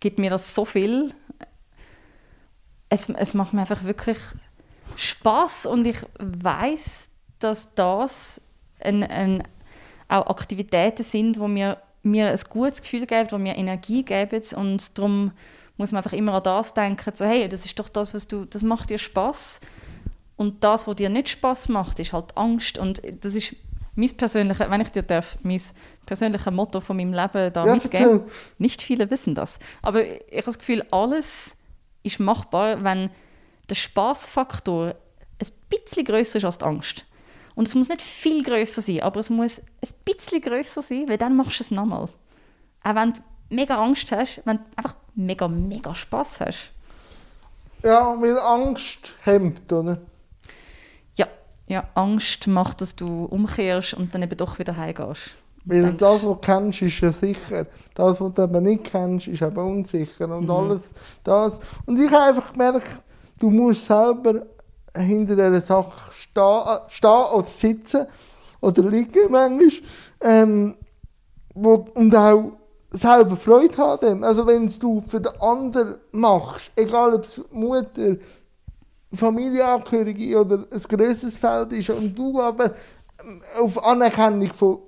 gibt 0.00 0.18
mir 0.18 0.30
das 0.30 0.52
so 0.52 0.64
viel. 0.64 1.14
Es, 2.88 3.08
es 3.08 3.34
macht 3.34 3.52
mir 3.52 3.60
einfach 3.60 3.84
wirklich 3.84 4.18
Spaß 4.96 5.66
und 5.66 5.86
ich 5.86 5.98
weiß, 6.18 7.08
dass 7.38 7.72
das 7.74 8.40
ein, 8.80 9.04
ein, 9.04 9.44
auch 10.08 10.26
Aktivitäten 10.26 11.04
sind, 11.04 11.38
wo 11.38 11.46
mir 11.46 11.78
mir 12.02 12.30
ein 12.30 12.40
gutes 12.48 12.82
Gefühl 12.82 13.06
geben, 13.06 13.30
wo 13.30 13.38
mir 13.38 13.56
Energie 13.56 14.02
geben 14.02 14.42
und 14.56 14.96
darum 14.98 15.32
muss 15.80 15.92
man 15.92 16.04
einfach 16.04 16.12
immer 16.12 16.34
an 16.34 16.42
das 16.42 16.74
denken, 16.74 17.10
so 17.14 17.24
hey, 17.24 17.48
das 17.48 17.64
ist 17.64 17.78
doch 17.78 17.88
das, 17.88 18.12
was 18.12 18.28
du, 18.28 18.44
das 18.44 18.62
macht 18.62 18.90
dir 18.90 18.98
Spaß 18.98 19.62
und 20.36 20.62
das, 20.62 20.86
was 20.86 20.96
dir 20.96 21.08
nicht 21.08 21.30
Spaß 21.30 21.70
macht, 21.70 21.98
ist 21.98 22.12
halt 22.12 22.36
Angst 22.36 22.76
und 22.76 23.00
das 23.22 23.34
ist 23.34 23.56
mein 23.94 24.14
persönliches, 24.14 24.70
wenn 24.70 24.80
ich 24.82 24.90
dir 24.90 25.02
darf, 25.02 25.38
mein 25.42 25.60
persönliches 26.04 26.52
Motto 26.52 26.80
von 26.80 26.98
meinem 26.98 27.14
Leben 27.14 27.50
da 27.54 27.64
Ja, 27.64 27.74
mitgeben. 27.74 28.24
Nicht 28.58 28.82
viele 28.82 29.10
wissen 29.10 29.34
das, 29.34 29.58
aber 29.80 30.04
ich 30.06 30.32
habe 30.32 30.42
das 30.44 30.58
Gefühl, 30.58 30.84
alles 30.90 31.56
ist 32.02 32.20
machbar, 32.20 32.84
wenn 32.84 33.08
der 33.70 33.74
Spaßfaktor 33.74 34.88
ein 34.88 35.48
bisschen 35.70 36.04
größer 36.04 36.38
ist 36.38 36.44
als 36.44 36.58
die 36.58 36.64
Angst. 36.66 37.06
Und 37.54 37.68
es 37.68 37.74
muss 37.74 37.88
nicht 37.88 38.02
viel 38.02 38.42
größer 38.42 38.82
sein, 38.82 39.00
aber 39.00 39.20
es 39.20 39.30
muss 39.30 39.60
ein 39.60 39.94
bisschen 40.04 40.42
größer 40.42 40.82
sein, 40.82 41.08
weil 41.08 41.16
dann 41.16 41.36
machst 41.36 41.58
du 41.58 41.64
es 41.64 41.70
nochmal. 41.70 42.08
Auch 42.84 42.94
wenn 42.94 43.14
du 43.14 43.20
mega 43.48 43.82
Angst 43.82 44.12
hast, 44.12 44.42
wenn 44.44 44.58
du 44.58 44.62
einfach 44.76 44.94
mega, 45.24 45.48
mega 45.48 45.94
Spaß 45.94 46.40
hast. 46.40 46.70
Ja, 47.82 48.14
weil 48.20 48.38
Angst 48.38 49.14
hemmt, 49.22 49.72
oder? 49.72 49.98
Ja, 51.14 51.26
ja, 51.66 51.84
Angst 51.94 52.46
macht, 52.46 52.80
dass 52.80 52.94
du 52.96 53.24
umkehrst 53.24 53.94
und 53.94 54.14
dann 54.14 54.22
eben 54.22 54.36
doch 54.36 54.58
wieder 54.58 54.76
heimgehst. 54.76 55.34
Weil 55.64 55.82
Denk- 55.82 55.98
das, 55.98 56.14
was 56.14 56.20
du 56.22 56.34
kennst, 56.36 56.82
ist 56.82 57.00
ja 57.00 57.12
sicher. 57.12 57.66
Das, 57.94 58.20
was 58.20 58.34
du 58.34 58.42
aber 58.42 58.60
nicht 58.60 58.84
kennst, 58.84 59.28
ist 59.28 59.42
eben 59.42 59.56
unsicher. 59.58 60.28
Und 60.36 60.44
Mhm. 60.44 60.50
alles 60.50 60.94
das. 61.24 61.60
Und 61.86 61.98
ich 61.98 62.10
habe 62.10 62.24
einfach 62.24 62.52
gemerkt, 62.52 62.98
du 63.38 63.50
musst 63.50 63.84
selber 63.86 64.46
hinter 64.96 65.36
dieser 65.36 65.60
Sache 65.60 66.12
stehen, 66.12 66.78
stehen 66.88 67.24
oder 67.34 67.46
sitzen 67.46 68.06
oder 68.60 68.82
liegen 68.82 69.30
manchmal. 69.30 69.70
Ähm, 70.22 70.76
wo, 71.54 71.86
und 71.94 72.14
auch 72.14 72.52
selber 72.90 73.36
Freude 73.36 73.76
haben. 73.76 74.00
dem. 74.00 74.24
Also 74.24 74.46
wenn 74.46 74.66
es 74.66 74.78
du 74.78 75.02
für 75.06 75.20
den 75.20 75.40
anderen 75.40 75.96
machst, 76.12 76.72
egal 76.76 77.14
ob 77.14 77.24
es 77.24 77.40
Mutter, 77.50 78.16
Familienangehörige 79.12 80.40
oder 80.40 80.64
ein 80.70 80.82
grösseres 80.82 81.36
Feld 81.36 81.72
ist 81.72 81.90
und 81.90 82.16
du 82.16 82.40
aber 82.40 82.66
ähm, 83.22 83.40
auf 83.60 83.84
Anerkennung 83.84 84.52
von, 84.52 84.78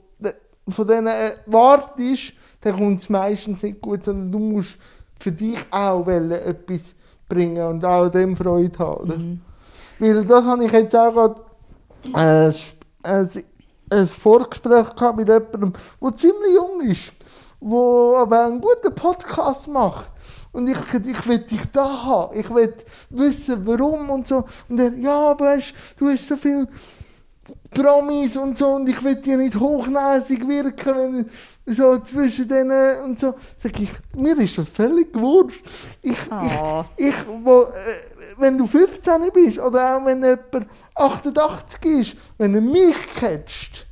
von 0.68 0.86
denen 0.86 1.32
wartest, 1.46 2.34
dann 2.60 2.76
kommt 2.76 3.00
es 3.00 3.08
meistens 3.08 3.62
nicht 3.62 3.80
gut, 3.80 4.04
sondern 4.04 4.30
du 4.30 4.38
musst 4.38 4.78
für 5.18 5.32
dich 5.32 5.58
auch 5.70 6.06
etwas 6.06 6.94
bringen 7.28 7.66
und 7.66 7.84
auch 7.84 8.08
dem 8.08 8.36
Freude 8.36 8.78
haben. 8.78 9.02
Oder? 9.02 9.18
Weil 9.98 10.24
das 10.24 10.44
habe 10.44 10.64
ich 10.64 10.72
jetzt 10.72 10.94
auch 10.94 11.12
gerade 11.12 12.50
sp- 12.54 12.82
ein, 13.02 13.28
ein 13.90 14.06
Vorgespräch 14.06 14.94
gehabt 14.94 15.16
mit 15.16 15.28
jemandem, 15.28 15.72
der 16.00 16.14
ziemlich 16.16 16.54
jung 16.54 16.80
ist, 16.82 17.12
der 17.62 18.18
aber 18.20 18.44
einen 18.46 18.60
guten 18.60 18.94
Podcast 18.94 19.68
macht. 19.68 20.10
Und 20.52 20.68
ich, 20.68 20.76
ich 21.06 21.26
will 21.26 21.38
dich 21.38 21.64
da 21.72 22.02
haben. 22.04 22.38
Ich 22.38 22.52
will 22.52 22.74
wissen, 23.10 23.66
warum 23.66 24.10
und 24.10 24.28
so. 24.28 24.44
Und 24.68 24.80
er, 24.80 24.92
ja, 24.94 25.30
aber 25.30 25.46
weißt, 25.46 25.72
du 25.96 26.08
hast 26.08 26.28
so 26.28 26.36
viel 26.36 26.68
Promis 27.70 28.36
und 28.36 28.58
so 28.58 28.74
und 28.74 28.88
ich 28.88 29.02
will 29.02 29.16
dir 29.16 29.38
nicht 29.38 29.58
hochnäsig 29.58 30.46
wirken, 30.46 30.94
wenn 30.94 31.74
so 31.74 31.96
zwischen 31.98 32.46
denen 32.46 33.02
und 33.02 33.18
so. 33.18 33.34
Sag 33.56 33.80
ich, 33.80 33.90
mir 34.16 34.36
ist 34.38 34.58
das 34.58 34.68
völlig 34.68 35.14
wurscht. 35.14 35.64
Ich, 36.02 36.18
Ah. 36.30 36.84
ich, 36.96 37.08
ich, 37.08 37.14
wo, 37.42 37.62
äh, 37.62 37.66
wenn 38.38 38.58
du 38.58 38.66
15 38.66 39.30
bist 39.32 39.58
oder 39.58 39.96
auch 39.96 40.04
wenn 40.04 40.22
jemand 40.22 40.66
88 40.94 41.84
ist, 41.84 42.16
wenn 42.36 42.54
er 42.54 42.60
mich 42.60 43.14
catcht, 43.14 43.86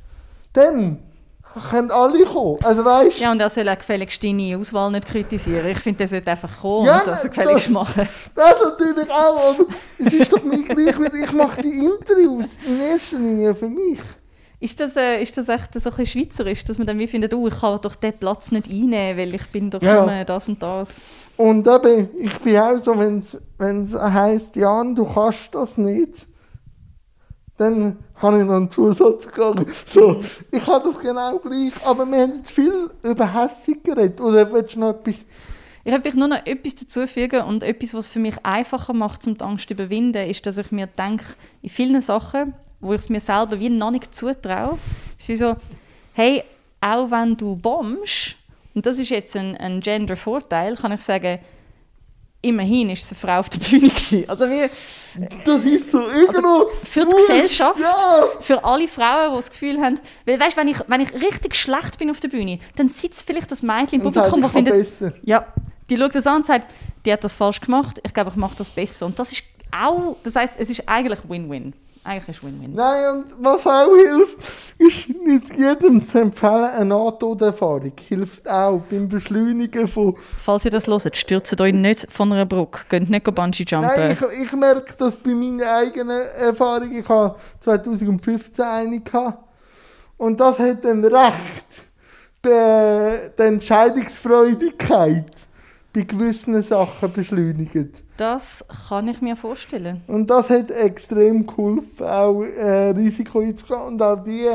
dann 0.53 0.99
können 1.69 1.91
alle 1.91 2.23
kommen. 2.25 2.57
Also 2.63 2.85
weißt 2.85 3.19
Ja, 3.19 3.31
und 3.31 3.39
er 3.41 3.49
soll 3.49 3.67
auch 3.69 3.77
gefälligst 3.77 4.23
deine 4.23 4.57
Auswahl 4.57 4.91
nicht 4.91 5.07
kritisieren. 5.07 5.67
Ich 5.67 5.79
finde, 5.79 6.03
er 6.03 6.07
sollte 6.07 6.31
einfach 6.31 6.61
kommen 6.61 6.85
Ja, 6.85 6.99
und 6.99 7.07
das 7.07 7.23
gefälligst 7.23 7.65
das- 7.65 7.69
machen. 7.69 8.07
Das 8.35 8.55
natürlich 8.63 9.09
auch, 9.11 9.53
aber 9.55 9.65
es 9.99 10.13
ist 10.13 10.31
doch 10.33 10.43
nicht 10.43 10.69
gleich, 10.69 10.99
weil 10.99 11.15
ich 11.23 11.31
mache 11.33 11.61
die 11.61 11.69
Interviews 11.85 12.45
in 12.65 12.79
erster 12.81 13.17
Linie 13.17 13.53
für 13.55 13.67
mich. 13.69 13.99
Ist 14.59 14.79
das, 14.79 14.95
äh, 14.95 15.23
ist 15.23 15.35
das 15.35 15.49
echt 15.49 15.73
so 15.73 15.89
ein 15.89 15.95
bisschen 15.95 16.05
schweizerisch, 16.21 16.63
dass 16.63 16.77
man 16.77 16.85
dann 16.85 16.99
wie 16.99 17.07
findet, 17.07 17.33
oh, 17.33 17.47
ich 17.47 17.59
kann 17.59 17.79
doch 17.81 17.95
den 17.95 18.13
Platz 18.13 18.51
nicht 18.51 18.67
einnehmen, 18.69 19.17
weil 19.17 19.33
ich 19.33 19.47
bin 19.47 19.71
doch 19.71 19.81
Ja. 19.81 20.05
nur 20.05 20.23
das 20.23 20.47
und 20.49 20.61
das. 20.61 20.97
Und 21.35 21.67
eben, 21.67 22.09
ich 22.19 22.37
bin 22.39 22.57
auch 22.59 22.77
so, 22.77 22.95
wenn 22.95 23.17
es 23.81 23.93
heisst, 23.95 24.55
Jan, 24.55 24.93
du 24.93 25.05
kannst 25.05 25.55
das 25.55 25.79
nicht, 25.79 26.27
dann 27.61 27.99
habe 28.15 28.39
ich 28.39 28.45
noch 28.45 28.55
einen 28.55 28.69
Zusatz 28.69 29.27
gegangen. 29.27 29.65
So, 29.85 30.21
ich 30.51 30.65
habe 30.65 30.89
das 30.89 30.99
genau 30.99 31.37
gleich, 31.37 31.73
aber 31.85 32.05
wir 32.05 32.21
haben 32.21 32.37
jetzt 32.37 32.51
viel 32.51 32.89
über 33.03 33.33
Hässig 33.33 33.83
geredet. 33.83 34.19
Oder 34.19 34.51
willst 34.51 34.75
du 34.75 34.79
noch 34.79 34.89
etwas? 34.89 35.23
Ich 35.83 35.91
habe 35.91 36.01
vielleicht 36.01 36.17
nur 36.17 36.27
noch 36.27 36.45
etwas 36.45 36.75
dazufügen 36.75 37.41
und 37.41 37.63
etwas, 37.63 37.93
was 37.93 38.05
es 38.05 38.11
für 38.11 38.19
mich 38.19 38.35
einfacher 38.43 38.93
macht, 38.93 39.25
um 39.27 39.37
die 39.37 39.43
Angst 39.43 39.67
zu 39.67 39.73
überwinden, 39.73 40.29
ist, 40.29 40.45
dass 40.45 40.57
ich 40.57 40.71
mir 40.71 40.87
denke, 40.87 41.25
in 41.61 41.69
vielen 41.69 42.01
Sachen, 42.01 42.53
wo 42.79 42.93
ich 42.93 43.01
es 43.01 43.09
mir 43.09 43.19
selber 43.19 43.59
wie 43.59 43.69
noch 43.69 43.91
nicht 43.91 44.13
zutraue, 44.13 44.77
ist 45.17 45.27
wie 45.27 45.35
so, 45.35 45.55
hey, 46.13 46.43
auch 46.81 47.09
wenn 47.11 47.37
du 47.37 47.55
bombst, 47.55 48.35
und 48.73 48.85
das 48.85 48.99
ist 48.99 49.09
jetzt 49.09 49.35
ein, 49.35 49.55
ein 49.57 49.81
Gender-Vorteil, 49.81 50.75
kann 50.75 50.91
ich 50.91 51.01
sagen, 51.01 51.39
immerhin 52.41 52.89
ist 52.89 53.03
es 53.03 53.11
eine 53.11 53.19
Frau 53.19 53.39
auf 53.39 53.49
der 53.49 53.59
Bühne 53.59 53.89
gewesen. 53.89 54.23
Also 54.27 54.45
wie, 54.49 54.69
Das 55.45 55.63
ist 55.65 55.91
so 55.91 56.01
irgendwo. 56.09 56.67
für 56.83 57.05
die. 57.05 57.15
Gesellschaft, 57.15 57.79
Ja! 57.79 58.23
für 58.39 58.63
alle 58.63 58.87
Frauen, 58.87 59.31
die 59.31 59.35
das 59.37 59.49
Gefühl 59.51 59.79
haben, 59.81 59.99
weil 60.25 60.39
weißt, 60.39 60.57
wenn 60.57 60.67
ich, 60.67 60.77
wenn 60.87 61.01
ich 61.01 61.13
richtig 61.13 61.55
schlecht 61.55 61.97
bin 61.99 62.09
auf 62.09 62.19
der 62.19 62.29
Bühne, 62.29 62.59
dann 62.75 62.89
sitzt 62.89 63.25
vielleicht 63.27 63.51
das 63.51 63.61
Mädchen 63.61 63.99
im 64.01 64.07
Und 64.07 64.13
Publikum, 64.13 64.39
ich 64.39 64.43
das 64.45 64.51
findet, 64.53 64.73
besser. 64.75 65.13
ja, 65.23 65.45
die 65.89 65.97
schaut 65.97 66.15
das 66.15 66.25
an 66.27 66.37
und 66.37 66.45
sagt, 66.47 66.71
die 67.05 67.11
hat 67.13 67.23
das 67.23 67.33
falsch 67.33 67.59
gemacht, 67.61 67.99
ich 68.05 68.13
glaube, 68.13 68.29
ich 68.31 68.35
mache 68.35 68.55
das 68.57 68.69
besser. 68.69 69.05
Und 69.05 69.19
das 69.19 69.31
ist 69.31 69.43
auch, 69.71 70.15
das 70.23 70.35
heißt, 70.35 70.53
es 70.57 70.69
ist 70.69 70.83
eigentlich 70.87 71.19
Win-Win. 71.27 71.73
Eigentlich 72.03 72.37
ist 72.37 72.43
Win-Win. 72.43 72.73
Nein, 72.73 73.09
und 73.13 73.25
was 73.45 73.67
auch 73.67 73.95
hilft, 73.95 74.37
ist 74.79 75.09
nicht 75.09 75.55
jedem 75.55 76.07
zu 76.07 76.19
empfehlen, 76.19 76.65
eine 76.65 76.85
Nahtoderfahrung. 76.85 77.93
Hilft 78.07 78.49
auch 78.49 78.81
beim 78.89 79.07
Beschleunigen 79.07 79.87
von. 79.87 80.15
Falls 80.43 80.65
ihr 80.65 80.71
das 80.71 80.87
hört, 80.87 81.15
stürzt 81.15 81.61
euch 81.61 81.73
nicht 81.73 82.07
von 82.11 82.33
einer 82.33 82.45
Brücke, 82.47 82.79
geht 82.89 83.07
nicht 83.09 83.23
Bungee 83.35 83.65
jumpen. 83.67 83.89
Nein, 83.95 84.11
ich, 84.19 84.41
ich 84.45 84.51
merke 84.53 84.95
das 84.97 85.15
bei 85.17 85.35
meiner 85.35 85.71
eigenen 85.75 86.21
Erfahrung. 86.39 86.91
Ich 86.91 87.07
habe 87.07 87.35
2015 87.59 88.65
eine 88.65 88.99
gehabt. 88.99 89.37
Und 90.17 90.39
das 90.39 90.57
hat 90.57 90.83
dann 90.83 91.05
recht 91.05 91.87
be- 92.41 93.31
die 93.37 93.41
Entscheidungsfreudigkeit 93.43 95.25
bei 95.93 96.01
gewissen 96.01 96.61
Sachen 96.61 97.11
beschleunigt. 97.11 98.03
Das 98.17 98.65
kann 98.87 99.07
ich 99.07 99.21
mir 99.21 99.35
vorstellen. 99.35 100.01
Und 100.07 100.29
das 100.29 100.49
hat 100.49 100.71
extrem 100.71 101.45
geholfen, 101.45 102.05
auch 102.05 102.41
äh, 102.43 102.91
Risiko 102.91 103.39
einzugehen 103.39 103.81
und 103.81 104.01
auch 104.01 104.23
die, 104.23 104.47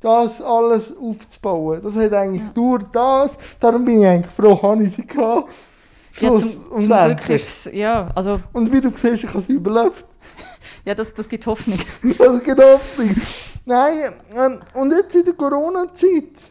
das 0.00 0.40
alles 0.40 0.96
aufzubauen. 0.96 1.80
Das 1.82 1.94
hat 1.94 2.12
eigentlich 2.12 2.48
durch 2.50 2.84
das, 2.92 3.36
darum 3.60 3.84
bin 3.84 4.00
ich 4.00 4.06
eigentlich 4.06 4.32
froh, 4.32 4.60
habe 4.62 4.84
ich 4.84 4.94
sie 4.94 5.06
gehabt. 5.06 5.48
Ja, 5.48 6.28
Schluss 6.28 6.40
zum, 6.40 6.62
und 6.70 6.82
zum 6.82 6.92
Glück 6.92 7.30
ist 7.30 7.66
ja, 7.66 8.08
also, 8.14 8.40
Und 8.52 8.72
wie 8.72 8.80
du 8.80 8.90
siehst, 8.90 9.24
ich 9.24 9.28
habe 9.28 9.40
es 9.40 9.48
überlebt. 9.48 10.04
ja, 10.84 10.94
das, 10.94 11.12
das 11.12 11.28
gibt 11.28 11.46
Hoffnung. 11.46 11.78
Das 12.18 12.42
geht 12.42 12.58
Hoffnung. 12.58 13.16
Nein, 13.64 14.12
ähm, 14.36 14.60
und 14.74 14.92
jetzt 14.92 15.14
in 15.14 15.24
der 15.24 15.34
Corona-Zeit, 15.34 16.50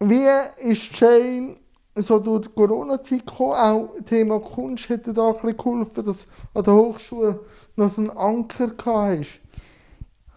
wie 0.00 0.68
ist 0.68 0.98
Jane 0.98 1.56
so 1.94 2.18
durch 2.18 2.46
die 2.46 2.52
Corona-Zeit 2.54 3.26
gekommen. 3.26 3.54
Auch 3.54 3.90
Thema 4.06 4.40
Kunst 4.40 4.88
hätte 4.88 5.12
da 5.12 5.28
ein 5.28 5.34
bisschen 5.34 5.56
geholfen, 5.56 6.06
dass 6.06 6.26
an 6.54 6.64
der 6.64 6.74
Hochschule 6.74 7.40
noch 7.76 7.92
so 7.92 8.00
einen 8.00 8.10
Anker 8.10 8.70
hast. 8.86 9.40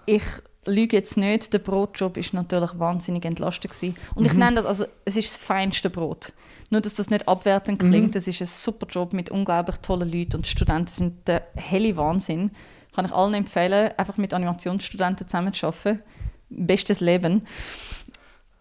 Ich 0.06 0.24
lüge 0.66 0.98
jetzt 0.98 1.18
nicht, 1.18 1.54
der 1.54 1.60
Brotjob 1.60 2.18
ist 2.18 2.34
natürlich 2.34 2.78
wahnsinnig 2.78 3.26
entlastend 3.26 3.74
gewesen. 3.74 3.96
Und 4.16 4.26
ich 4.26 4.34
nenne 4.34 4.56
das, 4.56 4.66
also 4.66 4.86
es 5.06 5.16
ist 5.16 5.30
das 5.30 5.38
feinste 5.38 5.90
Brot. 5.90 6.34
Nur, 6.72 6.82
dass 6.82 6.96
das 6.96 7.10
nicht 7.10 7.28
abwertend 7.28 7.80
klingt, 7.80 8.16
es 8.16 8.28
ist 8.28 8.42
ein 8.42 8.48
super 8.48 8.88
Job 8.88 9.14
mit 9.14 9.30
unglaublich 9.30 9.78
tollen 9.78 10.12
Leuten 10.12 10.38
und 10.38 10.46
die 10.46 10.50
Studenten 10.50 10.88
sind 10.88 11.28
der 11.28 11.48
helle 11.56 11.96
Wahnsinn. 11.96 12.52
Kann 12.96 13.06
ich 13.06 13.12
allen 13.12 13.36
empfehlen, 13.36 13.92
einfach 13.98 14.18
mit 14.18 14.34
Animationsstudenten 14.34 15.28
zusammenzuarbeiten. 15.28 16.02
Bestes 16.50 17.02
Leben. 17.02 17.46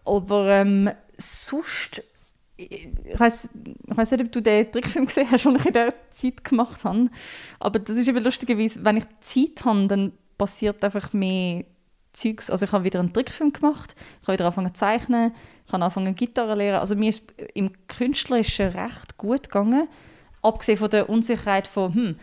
Aber 0.03 0.49
ähm, 0.49 0.91
sonst, 1.17 2.03
ich 2.57 3.19
weiß 3.19 3.49
ich 3.53 4.11
nicht, 4.11 4.21
ob 4.21 4.31
du 4.31 4.41
den 4.41 4.71
Trickfilm 4.71 5.05
gesehen 5.07 5.29
hast, 5.29 5.45
den 5.45 5.55
ich 5.55 5.65
in 5.65 5.73
dieser 5.73 5.93
Zeit 6.09 6.43
gemacht 6.43 6.83
habe. 6.83 7.09
Aber 7.59 7.79
das 7.79 7.97
ist 7.97 8.07
eben 8.07 8.23
lustigerweise, 8.23 8.83
wenn 8.85 8.97
ich 8.97 9.05
Zeit 9.21 9.65
habe, 9.65 9.87
dann 9.87 10.13
passiert 10.37 10.83
einfach 10.83 11.13
mehr 11.13 11.65
Zeugs. 12.13 12.49
Also 12.49 12.65
ich 12.65 12.71
habe 12.71 12.85
wieder 12.85 12.99
einen 12.99 13.13
Trickfilm 13.13 13.51
gemacht, 13.51 13.95
ich 14.21 14.27
habe 14.27 14.37
wieder 14.37 14.45
angefangen 14.45 14.73
zu 14.73 14.79
zeichnen, 14.79 15.33
ich 15.65 15.73
habe 15.73 15.83
angefangen 15.83 16.15
Gitarre 16.15 16.53
zu 16.53 16.57
lernen. 16.57 16.79
Also 16.79 16.95
mir 16.95 17.09
ist 17.09 17.23
im 17.53 17.71
Künstlerischen 17.87 18.69
recht 18.69 19.17
gut 19.17 19.43
gegangen, 19.43 19.87
abgesehen 20.41 20.77
von 20.77 20.89
der 20.89 21.09
Unsicherheit 21.09 21.67
von, 21.67 21.93
hm, 21.93 22.15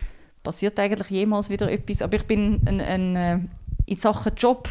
passiert 0.42 0.78
eigentlich 0.78 1.10
jemals 1.10 1.50
wieder 1.50 1.70
etwas? 1.70 2.02
Aber 2.02 2.16
ich 2.16 2.24
bin 2.24 2.60
ein, 2.66 2.80
ein, 2.80 3.16
äh, 3.16 3.38
in 3.86 3.96
Sachen 3.96 4.34
Job 4.36 4.68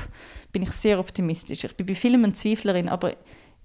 bin 0.51 0.64
ich 0.64 0.72
sehr 0.72 0.99
optimistisch. 0.99 1.64
Ich 1.64 1.76
bin 1.76 1.86
bei 1.86 1.95
vielen 1.95 2.24
eine 2.24 2.34
Zweiflerin, 2.34 2.89
aber 2.89 3.14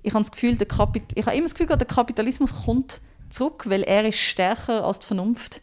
ich 0.06 0.14
habe 0.14 0.22
das 0.22 0.30
Gefühl, 0.30 0.54
der 0.56 0.68
Kapit 0.68 1.02
ich 1.16 1.26
habe 1.26 1.36
immer 1.36 1.46
das 1.46 1.54
Gefühl, 1.54 1.76
der 1.76 1.86
Kapitalismus 1.86 2.54
kommt 2.64 3.00
zurück, 3.28 3.64
weil 3.66 3.82
er 3.82 4.04
ist 4.06 4.18
stärker 4.18 4.84
als 4.84 5.00
die 5.00 5.08
Vernunft 5.08 5.60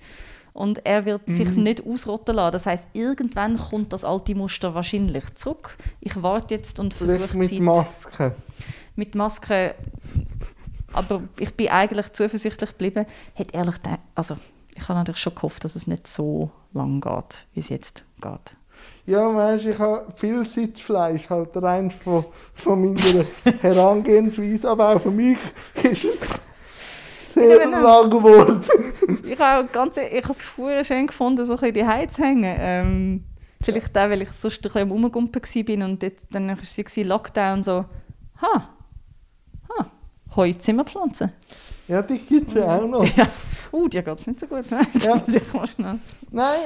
und 0.52 0.86
er 0.86 1.06
wird 1.06 1.22
sich 1.28 1.50
nicht 1.56 1.86
ausrotten 1.86 2.36
lassen. 2.36 2.52
Das 2.52 2.66
heißt, 2.66 2.90
irgendwann 2.92 3.58
kommt 3.58 3.94
das 3.94 4.04
alte 4.04 4.36
Muster 4.36 4.76
wahrscheinlich 4.76 5.24
zurück. 5.36 5.78
Ich 6.02 6.22
warte 6.22 6.56
jetzt 6.56 6.78
und 6.78 6.94
versuche 6.94 7.38
mit 7.38 7.50
Zeit 7.50 7.60
Maske. 7.62 8.36
mit 8.98 9.16
Maske. 9.16 9.76
Aber 10.92 11.24
ich 11.40 11.54
bin 11.54 11.70
eigentlich 11.70 12.12
zuversichtlich 12.12 12.72
geblieben. 12.72 13.06
Hätte 13.34 13.56
ehrlich 13.56 13.76
gedacht, 13.76 14.02
also 14.14 14.38
ich 14.76 14.84
habe 14.90 15.00
natürlich 15.00 15.22
schon 15.22 15.36
gehofft, 15.36 15.64
dass 15.64 15.78
es 15.78 15.88
nicht 15.88 16.06
so 16.06 16.52
lang 16.74 17.00
geht, 17.00 17.48
wie 17.54 17.62
es 17.62 17.70
jetzt 17.70 18.04
geht. 18.22 18.58
Ja, 19.06 19.36
weißt, 19.36 19.66
ich 19.66 19.80
habe 19.80 20.06
viel 20.16 20.46
Sitzfleisch, 20.46 21.30
halt 21.30 21.50
rein 21.62 21.92
von, 21.92 22.26
von 22.54 22.82
meiner 22.82 23.26
Herangehensweise, 23.62 24.70
aber 24.70 24.96
auch 24.96 25.02
für 25.02 25.12
mich 25.12 25.38
ist 25.84 26.06
es 26.06 26.18
sehr 27.34 27.58
Ja, 27.58 27.64
genau. 27.64 27.82
lang 27.82 28.10
geworden. 28.10 28.62
Ich 29.26 29.40
habe 29.40 29.68
ganz, 29.68 29.98
ich 29.98 30.24
habe 30.24 30.34
es 30.34 30.88
schön 30.88 31.08
gefunden, 31.08 31.46
so 31.46 31.58
ein 31.58 31.74
die 31.74 31.86
Heiz 31.86 32.14
zu 32.14 32.24
hängen. 32.24 32.56
Ähm, 32.58 33.24
vielleicht 33.62 33.98
auch, 33.98 34.10
weil 34.10 34.22
ich 34.22 34.30
sonst 34.32 34.58
ein 34.58 34.62
bisschen 34.62 34.82
am 34.84 34.92
Rumgumpen 34.92 35.42
war 35.42 35.88
und 35.90 36.04
jetzt, 36.04 36.28
dann 36.32 36.48
war 36.48 36.58
es 36.62 36.96
Lockdown 36.96 37.64
so, 37.64 37.86
ha, 38.42 38.70
ha, 39.70 39.92
Heu 40.36 40.52
Zimmerpflanzen. 40.54 41.32
Ja, 41.88 42.02
die 42.02 42.20
gibt 42.20 42.50
es 42.50 42.54
ja 42.54 42.78
auch 42.78 42.88
noch. 42.88 43.06
Ja. 43.18 43.28
Uh, 43.72 43.88
dir 43.88 44.04
geht 44.04 44.20
es 44.20 44.28
nicht 44.28 44.40
so 44.40 44.46
gut. 44.46 44.70
ne? 44.70 44.82
Ja. 45.02 46.00
Nein, 46.30 46.60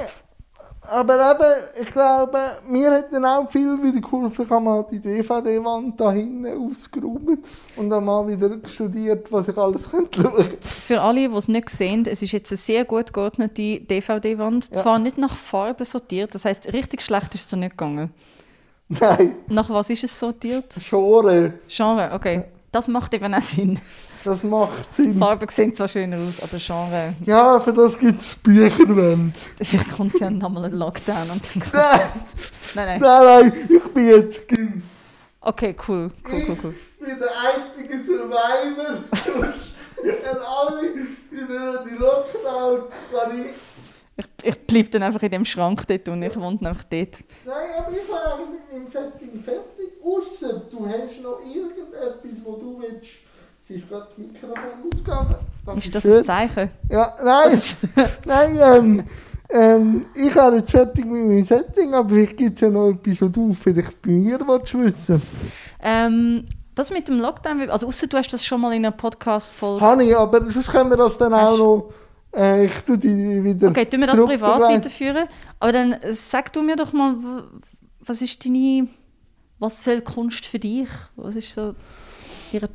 aber 0.90 1.32
eben, 1.32 1.82
ich 1.82 1.90
glaube, 1.90 2.38
mir 2.68 2.90
hat 2.90 3.12
dann 3.12 3.24
auch 3.24 3.50
viel 3.50 3.82
wieder 3.82 4.00
geholfen. 4.00 4.44
Ich 4.44 4.50
habe 4.50 4.64
mal 4.64 4.86
die 4.90 5.00
DVD-Wand 5.00 6.00
da 6.00 6.12
hinten 6.12 6.46
ausgeräumt 6.46 7.44
und 7.76 7.90
dann 7.90 8.04
mal 8.04 8.26
wieder 8.26 8.56
studiert, 8.66 9.30
was 9.30 9.48
ich 9.48 9.56
alles 9.56 9.90
könnte 9.90 10.22
schauen 10.22 10.46
Für 10.60 11.00
alle, 11.02 11.28
die 11.28 11.34
es 11.34 11.48
nicht 11.48 11.68
sehen, 11.70 12.04
es 12.06 12.22
ist 12.22 12.32
jetzt 12.32 12.50
eine 12.50 12.56
sehr 12.56 12.84
gut 12.84 13.12
geordnete 13.12 13.80
DVD-Wand. 13.80 14.70
Ja. 14.70 14.76
Zwar 14.78 14.98
nicht 14.98 15.18
nach 15.18 15.36
Farbe 15.36 15.84
sortiert, 15.84 16.34
das 16.34 16.44
heißt 16.44 16.72
richtig 16.72 17.02
schlecht 17.02 17.34
ist 17.34 17.52
es 17.52 17.58
nicht 17.58 17.72
gegangen. 17.72 18.10
Nein, 18.88 19.34
Nach 19.48 19.68
was 19.68 19.90
ist 19.90 20.04
es 20.04 20.18
sortiert? 20.18 20.74
Schore, 20.80 21.54
Genre, 21.68 22.10
okay. 22.14 22.44
Das 22.72 22.88
macht 22.88 23.12
eben 23.12 23.34
auch 23.34 23.42
Sinn. 23.42 23.78
Das 24.28 24.42
macht 24.44 24.94
Sinn. 24.94 25.18
Farben 25.18 25.48
sehen 25.48 25.74
zwar 25.74 25.88
schöner 25.88 26.18
aus, 26.18 26.42
aber 26.42 26.58
Genre. 26.58 27.14
Ja, 27.24 27.58
für 27.60 27.72
das 27.72 27.98
gibt 27.98 28.20
es 28.20 28.34
Bücherwände. 28.36 29.32
Vielleicht 29.62 29.90
kommt 29.90 30.18
ja 30.20 30.30
nochmal 30.30 30.66
ein 30.66 30.72
Lockdown 30.72 31.30
und 31.30 31.42
dann. 31.54 31.62
Nein, 31.72 32.00
Nein, 32.74 32.86
nein. 32.86 33.00
nein, 33.00 33.50
nein, 33.50 33.68
ich 33.70 33.84
bin 33.94 34.08
jetzt 34.08 34.48
geimpft. 34.48 34.86
Okay, 35.40 35.74
cool, 35.88 36.10
cool, 36.30 36.42
cool, 36.48 36.56
cool. 36.64 36.74
Ich 37.00 37.06
bin 37.06 37.18
der 37.18 37.30
einzige 37.30 38.04
Survivor. 38.04 39.04
Und 40.04 40.40
alle 40.40 40.82
wieder 41.30 41.84
die 41.84 41.94
Lockdown 41.96 42.82
kann 43.12 43.40
ich. 43.40 43.54
Ich, 44.16 44.26
ich 44.48 44.66
bleibe 44.66 44.88
dann 44.90 45.02
einfach 45.04 45.22
in 45.22 45.30
dem 45.30 45.44
Schrank 45.44 45.86
dort 45.86 46.08
und 46.08 46.22
ich 46.22 46.34
wohne 46.36 46.58
einfach 46.68 46.84
dort. 46.84 47.18
Nein, 47.44 47.68
aber 47.78 47.92
ich 47.92 48.08
war 48.10 48.34
eigentlich 48.34 48.60
dem 48.72 48.86
Setting 48.86 49.40
fertig. 49.42 49.92
Ausser 50.04 50.62
du 50.70 50.86
hast 50.86 51.20
noch 51.22 51.40
irgendetwas, 51.40 52.44
wo 52.44 52.56
du 52.56 52.80
willst. 52.82 53.20
Es 53.70 53.76
ist 53.76 53.88
gerade 53.88 54.06
das 54.08 54.16
Mikrofon 54.16 54.56
ausgegangen. 54.92 55.34
Ist 55.76 55.94
das 55.94 56.02
schön. 56.02 56.16
ein 56.18 56.24
Zeichen? 56.24 56.70
Ja, 56.90 57.14
nein, 57.22 57.60
nein, 58.24 58.58
ähm, 58.62 59.04
ähm, 59.50 60.06
ich 60.14 60.34
habe 60.34 60.56
jetzt 60.56 60.70
fertig 60.70 61.04
mit 61.04 61.26
meinem 61.26 61.42
Setting, 61.42 61.92
aber 61.92 62.08
vielleicht 62.08 62.36
gibt 62.38 62.54
es 62.54 62.60
ja 62.62 62.70
noch 62.70 62.88
etwas, 62.90 63.20
was 63.20 63.32
du 63.32 63.52
vielleicht 63.54 64.00
bei 64.00 64.10
mir 64.10 64.38
willst 64.40 64.78
wissen 64.78 65.20
Ähm, 65.82 66.46
das 66.74 66.90
mit 66.90 67.08
dem 67.08 67.18
Lockdown, 67.18 67.68
also 67.68 67.88
außer 67.88 68.06
du 68.06 68.16
hast 68.16 68.32
das 68.32 68.44
schon 68.44 68.60
mal 68.60 68.72
in 68.72 68.86
einer 68.86 68.96
Podcast-Folge. 68.96 69.84
Habe 69.84 70.04
ich, 70.04 70.16
aber 70.16 70.50
sonst 70.50 70.70
können 70.70 70.88
wir 70.88 70.96
das 70.96 71.18
dann 71.18 71.34
auch 71.34 71.50
Hast- 71.52 71.58
noch. 71.58 71.92
Äh, 72.34 72.66
ich 72.66 72.72
tue 72.86 72.96
die 72.96 73.42
wieder. 73.42 73.68
Okay, 73.68 73.84
tun 73.86 74.00
wir 74.00 74.06
das 74.06 74.20
privat 74.20 74.60
weiterführen. 74.60 75.28
Aber 75.60 75.72
dann 75.72 75.92
äh, 75.92 76.12
sag 76.12 76.52
du 76.52 76.62
mir 76.62 76.76
doch 76.76 76.92
mal, 76.92 77.16
was 78.00 78.22
ist 78.22 78.44
deine, 78.44 78.88
was 79.58 79.82
soll 79.82 80.00
Kunst 80.02 80.46
für 80.46 80.58
dich? 80.58 80.88
Was 81.16 81.36
ist 81.36 81.52
so 81.52 81.74
ihr 82.52 82.68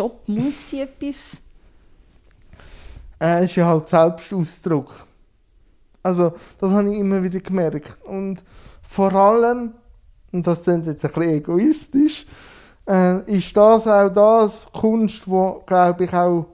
Job? 0.00 0.22
Muss 0.28 0.70
sie 0.70 0.80
etwas? 0.80 1.42
Äh, 3.20 3.40
es 3.40 3.50
ist 3.50 3.56
ja 3.56 3.66
halt 3.66 3.86
Selbstausdruck. 3.86 5.06
Also, 6.02 6.32
das 6.58 6.70
habe 6.70 6.90
ich 6.90 6.98
immer 6.98 7.22
wieder 7.22 7.40
gemerkt. 7.40 8.02
Und 8.06 8.42
vor 8.80 9.12
allem, 9.14 9.74
und 10.32 10.46
das 10.46 10.62
klingt 10.62 10.86
jetzt 10.86 11.04
ein 11.04 11.12
bisschen 11.12 11.34
egoistisch, 11.34 12.26
äh, 12.88 13.30
ist 13.30 13.54
das 13.54 13.86
auch 13.86 14.08
das 14.08 14.66
Kunst, 14.72 15.28
wo, 15.28 15.62
glaube 15.66 16.04
ich, 16.04 16.14
auch, 16.14 16.46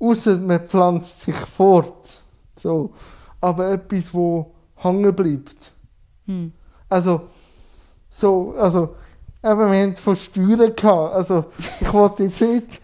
außer 0.00 0.36
man 0.38 0.66
pflanzt 0.66 1.20
sich 1.20 1.36
fort, 1.36 2.24
so, 2.56 2.92
aber 3.40 3.70
etwas, 3.70 4.12
wo 4.12 4.50
hängen 4.74 5.14
bleibt. 5.14 5.72
Hm. 6.26 6.52
Also, 6.88 7.28
so, 8.10 8.56
also, 8.58 8.96
eben, 9.44 9.70
wir 9.70 9.82
haben 9.82 9.92
es 9.92 10.00
von 10.00 10.16
Steuern 10.16 10.74
gehabt. 10.74 11.14
Also, 11.14 11.44
ich 11.80 11.92
wollte 11.92 12.24
jetzt 12.24 12.40
nicht 12.40 12.80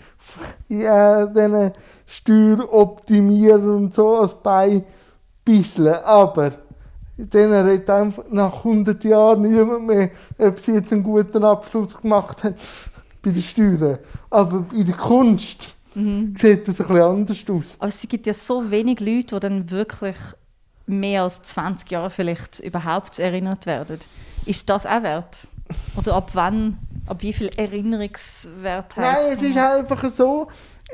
ja, 0.68 1.26
diese 1.26 1.72
Steuer 2.07 2.72
optimieren 2.72 3.68
und 3.76 3.95
so 3.95 4.16
als 4.16 4.35
Beibisseln, 4.35 5.95
aber 6.05 6.53
denen 7.16 7.66
redet 7.66 7.89
einfach 7.91 8.24
nach 8.30 8.57
100 8.59 9.05
Jahren 9.05 9.43
niemand 9.43 9.87
mehr, 9.87 10.11
ob 10.39 10.59
sie 10.59 10.72
jetzt 10.72 10.93
einen 10.93 11.03
guten 11.03 11.45
Abschluss 11.45 11.97
gemacht 11.97 12.43
haben 12.45 12.57
bei 13.22 13.30
den 13.30 13.43
Steuern. 13.43 13.99
Aber 14.30 14.64
in 14.72 14.87
der 14.87 14.97
Kunst 14.97 15.74
Mhm. 15.95 16.35
sieht 16.37 16.66
das 16.66 16.80
ein 16.80 16.87
bisschen 16.89 17.03
anders 17.03 17.45
aus. 17.49 17.76
Aber 17.78 17.89
es 17.89 18.01
gibt 18.09 18.26
ja 18.26 18.35
so 18.35 18.68
wenig 18.70 18.99
Leute, 18.99 19.37
die 19.37 19.41
dann 19.41 19.70
wirklich 19.70 20.16
mehr 20.87 21.22
als 21.22 21.41
20 21.43 21.91
Jahre 21.91 22.11
vielleicht 22.11 22.59
überhaupt 22.61 23.18
erinnert 23.20 23.64
werden. 23.66 23.99
Ist 24.45 24.68
das 24.68 24.87
auch 24.87 25.03
wert? 25.05 25.47
Oder 25.97 26.14
ab 26.14 26.30
wann, 26.35 26.78
ab 27.07 27.22
wie 27.22 27.32
viel 27.32 27.48
Erinnerungswert 27.57 28.96
Nein, 28.96 29.36
es 29.36 29.42
ist 29.42 29.57
einfach 29.59 30.09
so, 30.11 30.48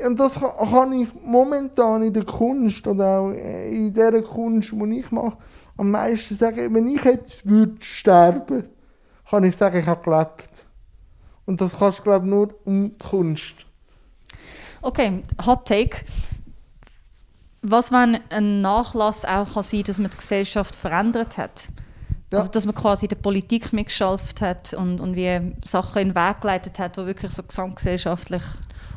und 0.05 0.19
das 0.19 0.33
ka- 0.35 0.55
kann 0.69 0.93
ich 0.93 1.09
momentan 1.23 2.03
in 2.03 2.13
der 2.13 2.25
Kunst 2.25 2.85
oder 2.87 3.19
auch 3.19 3.31
in 3.31 3.93
der 3.93 4.21
Kunst, 4.21 4.71
die 4.71 4.99
ich 4.99 5.11
mache, 5.11 5.37
am 5.77 5.91
meisten 5.91 6.35
sagen, 6.35 6.73
wenn 6.73 6.87
ich 6.87 7.03
jetzt 7.03 7.45
würde 7.45 7.75
sterben, 7.81 8.65
kann 9.29 9.43
ich 9.43 9.55
sagen, 9.55 9.79
ich 9.79 9.85
habe 9.87 10.03
gelebt. 10.03 10.65
Und 11.45 11.59
das 11.61 11.77
kannst 11.79 11.99
du, 11.99 12.03
glaube 12.03 12.25
ich, 12.25 12.29
nur 12.29 12.53
in 12.65 12.97
Kunst. 12.97 13.53
Okay, 14.81 15.23
Hot 15.45 15.67
Take. 15.67 15.97
Was, 17.61 17.91
wenn 17.91 18.19
ein 18.29 18.61
Nachlass 18.61 19.23
auch 19.23 19.53
kann 19.53 19.63
sein 19.63 19.83
dass 19.83 19.99
man 19.99 20.09
die 20.09 20.17
Gesellschaft 20.17 20.75
verändert 20.75 21.37
hat? 21.37 21.69
Ja. 22.31 22.39
Also, 22.39 22.49
dass 22.51 22.65
man 22.65 22.75
quasi 22.75 23.05
in 23.05 23.09
der 23.09 23.17
Politik 23.17 23.73
mitgeschafft 23.73 24.41
hat 24.41 24.73
und, 24.73 25.01
und 25.01 25.15
wie 25.15 25.53
Sachen 25.63 26.01
in 26.01 26.09
den 26.09 26.15
Weg 26.15 26.41
geleitet 26.41 26.79
hat, 26.79 26.97
die 26.97 27.05
wirklich 27.05 27.31
so 27.31 27.43
gesamtgesellschaftlich. 27.43 28.43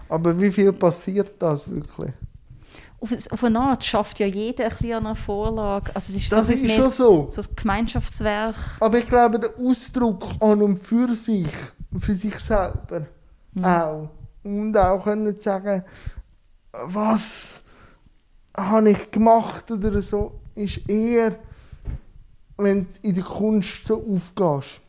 Aber 0.09 0.39
wie 0.41 0.53
viel 0.53 0.73
passiert 0.73 1.33
das 1.41 1.69
wirklich? 1.69 2.13
Auf, 3.01 3.11
auf 3.31 3.45
eine 3.45 3.61
Art 3.61 3.85
schafft 3.85 4.19
ja 4.21 4.27
jeder 4.27 4.65
ein 4.65 4.71
bisschen 4.71 4.93
an 4.95 5.07
einer 5.07 5.17
Vorlage. 5.17 5.91
Also, 5.95 6.13
es 6.13 6.23
ist 6.23 6.33
Das 6.33 6.47
so 6.47 6.53
ist 6.53 6.73
schon 6.73 6.91
so. 6.91 7.29
so 7.31 7.43
ein 7.43 7.49
Gemeinschaftswerk. 7.57 8.55
Aber 8.81 8.99
ich 8.99 9.07
glaube, 9.09 9.39
der 9.41 9.51
Ausdruck 9.59 10.25
an 10.41 10.63
und 10.63 10.79
für 10.79 11.13
sich, 11.13 11.49
für 11.99 12.15
sich 12.15 12.39
selber 12.39 13.07
auch. 13.63 14.09
Und 14.43 14.77
auch 14.77 15.05
können 15.05 15.37
sagen, 15.39 15.85
was 16.73 17.63
habe 18.57 18.91
ich 18.91 19.11
gemacht 19.11 19.71
oder 19.71 20.01
so, 20.03 20.41
ist 20.55 20.89
eher, 20.89 21.37
wenn 22.59 22.83
du 22.85 22.89
in 23.09 23.15
der 23.15 23.25
Kunst 23.25 23.87
so 23.87 23.95
aufgehst. 23.97 24.81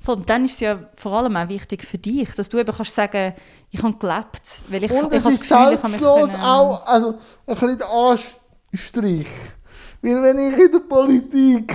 Von 0.00 0.24
dann 0.24 0.46
ist 0.46 0.54
es 0.54 0.60
ja 0.60 0.78
vor 0.96 1.12
allem 1.12 1.36
auch 1.36 1.48
wichtig 1.48 1.84
für 1.84 1.98
dich, 1.98 2.30
dass 2.34 2.48
du 2.48 2.58
eben 2.58 2.72
kannst 2.74 2.94
sagen, 2.94 3.34
ich 3.70 3.82
habe 3.82 3.94
gelebt, 3.98 4.62
weil 4.68 4.84
ich, 4.84 4.90
Und 4.90 5.12
ich 5.12 5.18
es 5.18 5.24
habe 5.24 5.34
das 5.34 5.40
Gefühl, 5.40 5.74
ich 5.74 5.82
habe 5.82 5.88
selbstlos 5.90 6.30
auch, 6.42 6.86
also 6.86 7.14
ein 7.46 7.54
bisschen 7.56 7.82
Anstrich. 7.82 9.28
Weil 10.02 10.22
wenn 10.22 10.38
ich 10.38 10.58
in 10.58 10.72
der 10.72 10.78
Politik 10.80 11.74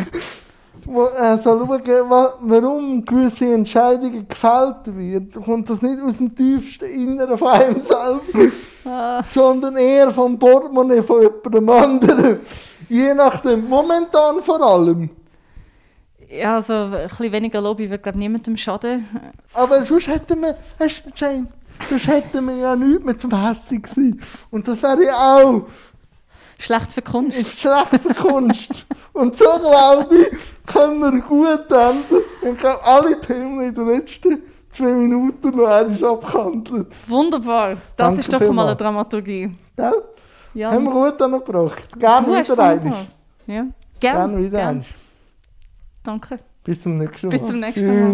wo, 0.88 1.05
äh, 1.05 1.38
so 1.43 1.65
schaue, 1.65 2.09
wa- 2.09 2.34
warum 2.41 3.03
gewisse 3.05 3.51
Entscheidungen 3.53 4.28
gefällt 4.28 4.86
werden, 4.95 5.32
kommt 5.43 5.69
das 5.69 5.82
nicht 5.82 5.99
aus 6.01 6.17
dem 6.17 6.36
tiefsten 6.36 6.86
Inneren 6.86 7.38
von 7.38 7.47
einem 7.49 7.80
selber, 7.80 8.51
Ah, 8.88 9.23
sondern 9.23 9.78
eher 9.78 10.11
vom 10.11 10.38
Portemonnaie 10.38 11.01
von 11.01 11.21
jemandem 11.23 11.69
anderen. 11.69 12.39
Je 12.89 13.13
nachdem, 13.13 13.67
momentan 13.67 14.41
vor 14.43 14.61
allem. 14.61 15.09
ja, 16.29 16.55
also 16.55 16.73
ein 16.73 16.91
bisschen 16.91 17.31
weniger 17.31 17.61
Lobby 17.61 17.89
wird 17.89 18.03
glaube 18.03 18.17
niemandem 18.17 18.57
schaden. 18.57 19.07
Aber 19.53 19.83
sonst 19.86 20.07
hätten 20.07 20.41
wir, 20.41 20.57
hast 20.79 21.03
du, 21.05 21.11
Jane, 21.15 21.47
sonst 21.89 22.07
hätten 22.07 22.45
wir 22.47 22.55
ja 22.55 22.75
nichts 22.75 23.03
mehr 23.05 23.17
zum 23.17 23.31
Hässig 23.47 23.83
gewesen. 23.83 24.21
Und 24.51 24.67
das 24.67 24.81
wäre 24.81 25.05
ja 25.05 25.38
auch 25.38 25.65
Schlecht 26.57 26.93
für 26.93 27.01
Kunst. 27.01 27.38
ist 27.41 27.59
schlechte 27.59 28.13
Kunst. 28.13 28.86
Und 29.13 29.38
so 29.38 29.45
glaube 29.59 30.15
ich, 30.15 30.73
können 30.73 30.99
wir 30.99 31.21
gut 31.21 31.71
enden. 31.71 32.23
Ich 32.41 32.57
glaube, 32.57 32.83
alle 32.83 33.19
Themen 33.19 33.61
in 33.61 33.73
den 33.73 33.88
letzten 33.88 34.41
zwei 34.69 34.91
Minuten 34.91 35.55
noch 35.55 35.67
einmal 35.67 36.05
abgehandelt. 36.05 36.88
Wunderbar. 37.07 37.69
Das 37.69 37.79
Danke 37.95 38.19
ist 38.21 38.33
doch 38.33 38.51
mal 38.51 38.67
eine. 38.67 38.75
Dramaturgie. 38.75 39.51
Gell? 39.75 40.03
Ja, 40.56 40.72
Haben 40.72 40.86
wir 40.86 40.91
gut 41.12 41.22
angebracht. 41.22 41.99
Gerne 41.99 42.28
wieder 42.28 42.60
einmal. 42.64 42.93
Ja. 43.45 43.56
Gerne 43.56 43.72
Gerne. 43.99 44.38
wieder 44.45 44.68
einmal. 44.68 44.86
Danke. 46.01 46.39
Bis 46.64 46.82
zum 46.82 46.97
nächsten 46.97 47.28
Mal. 47.28 47.38
Bis 47.38 47.45
zum 47.45 47.60
nächsten 47.60 47.80
Tschüss. 47.82 47.89
Mal. 47.89 48.14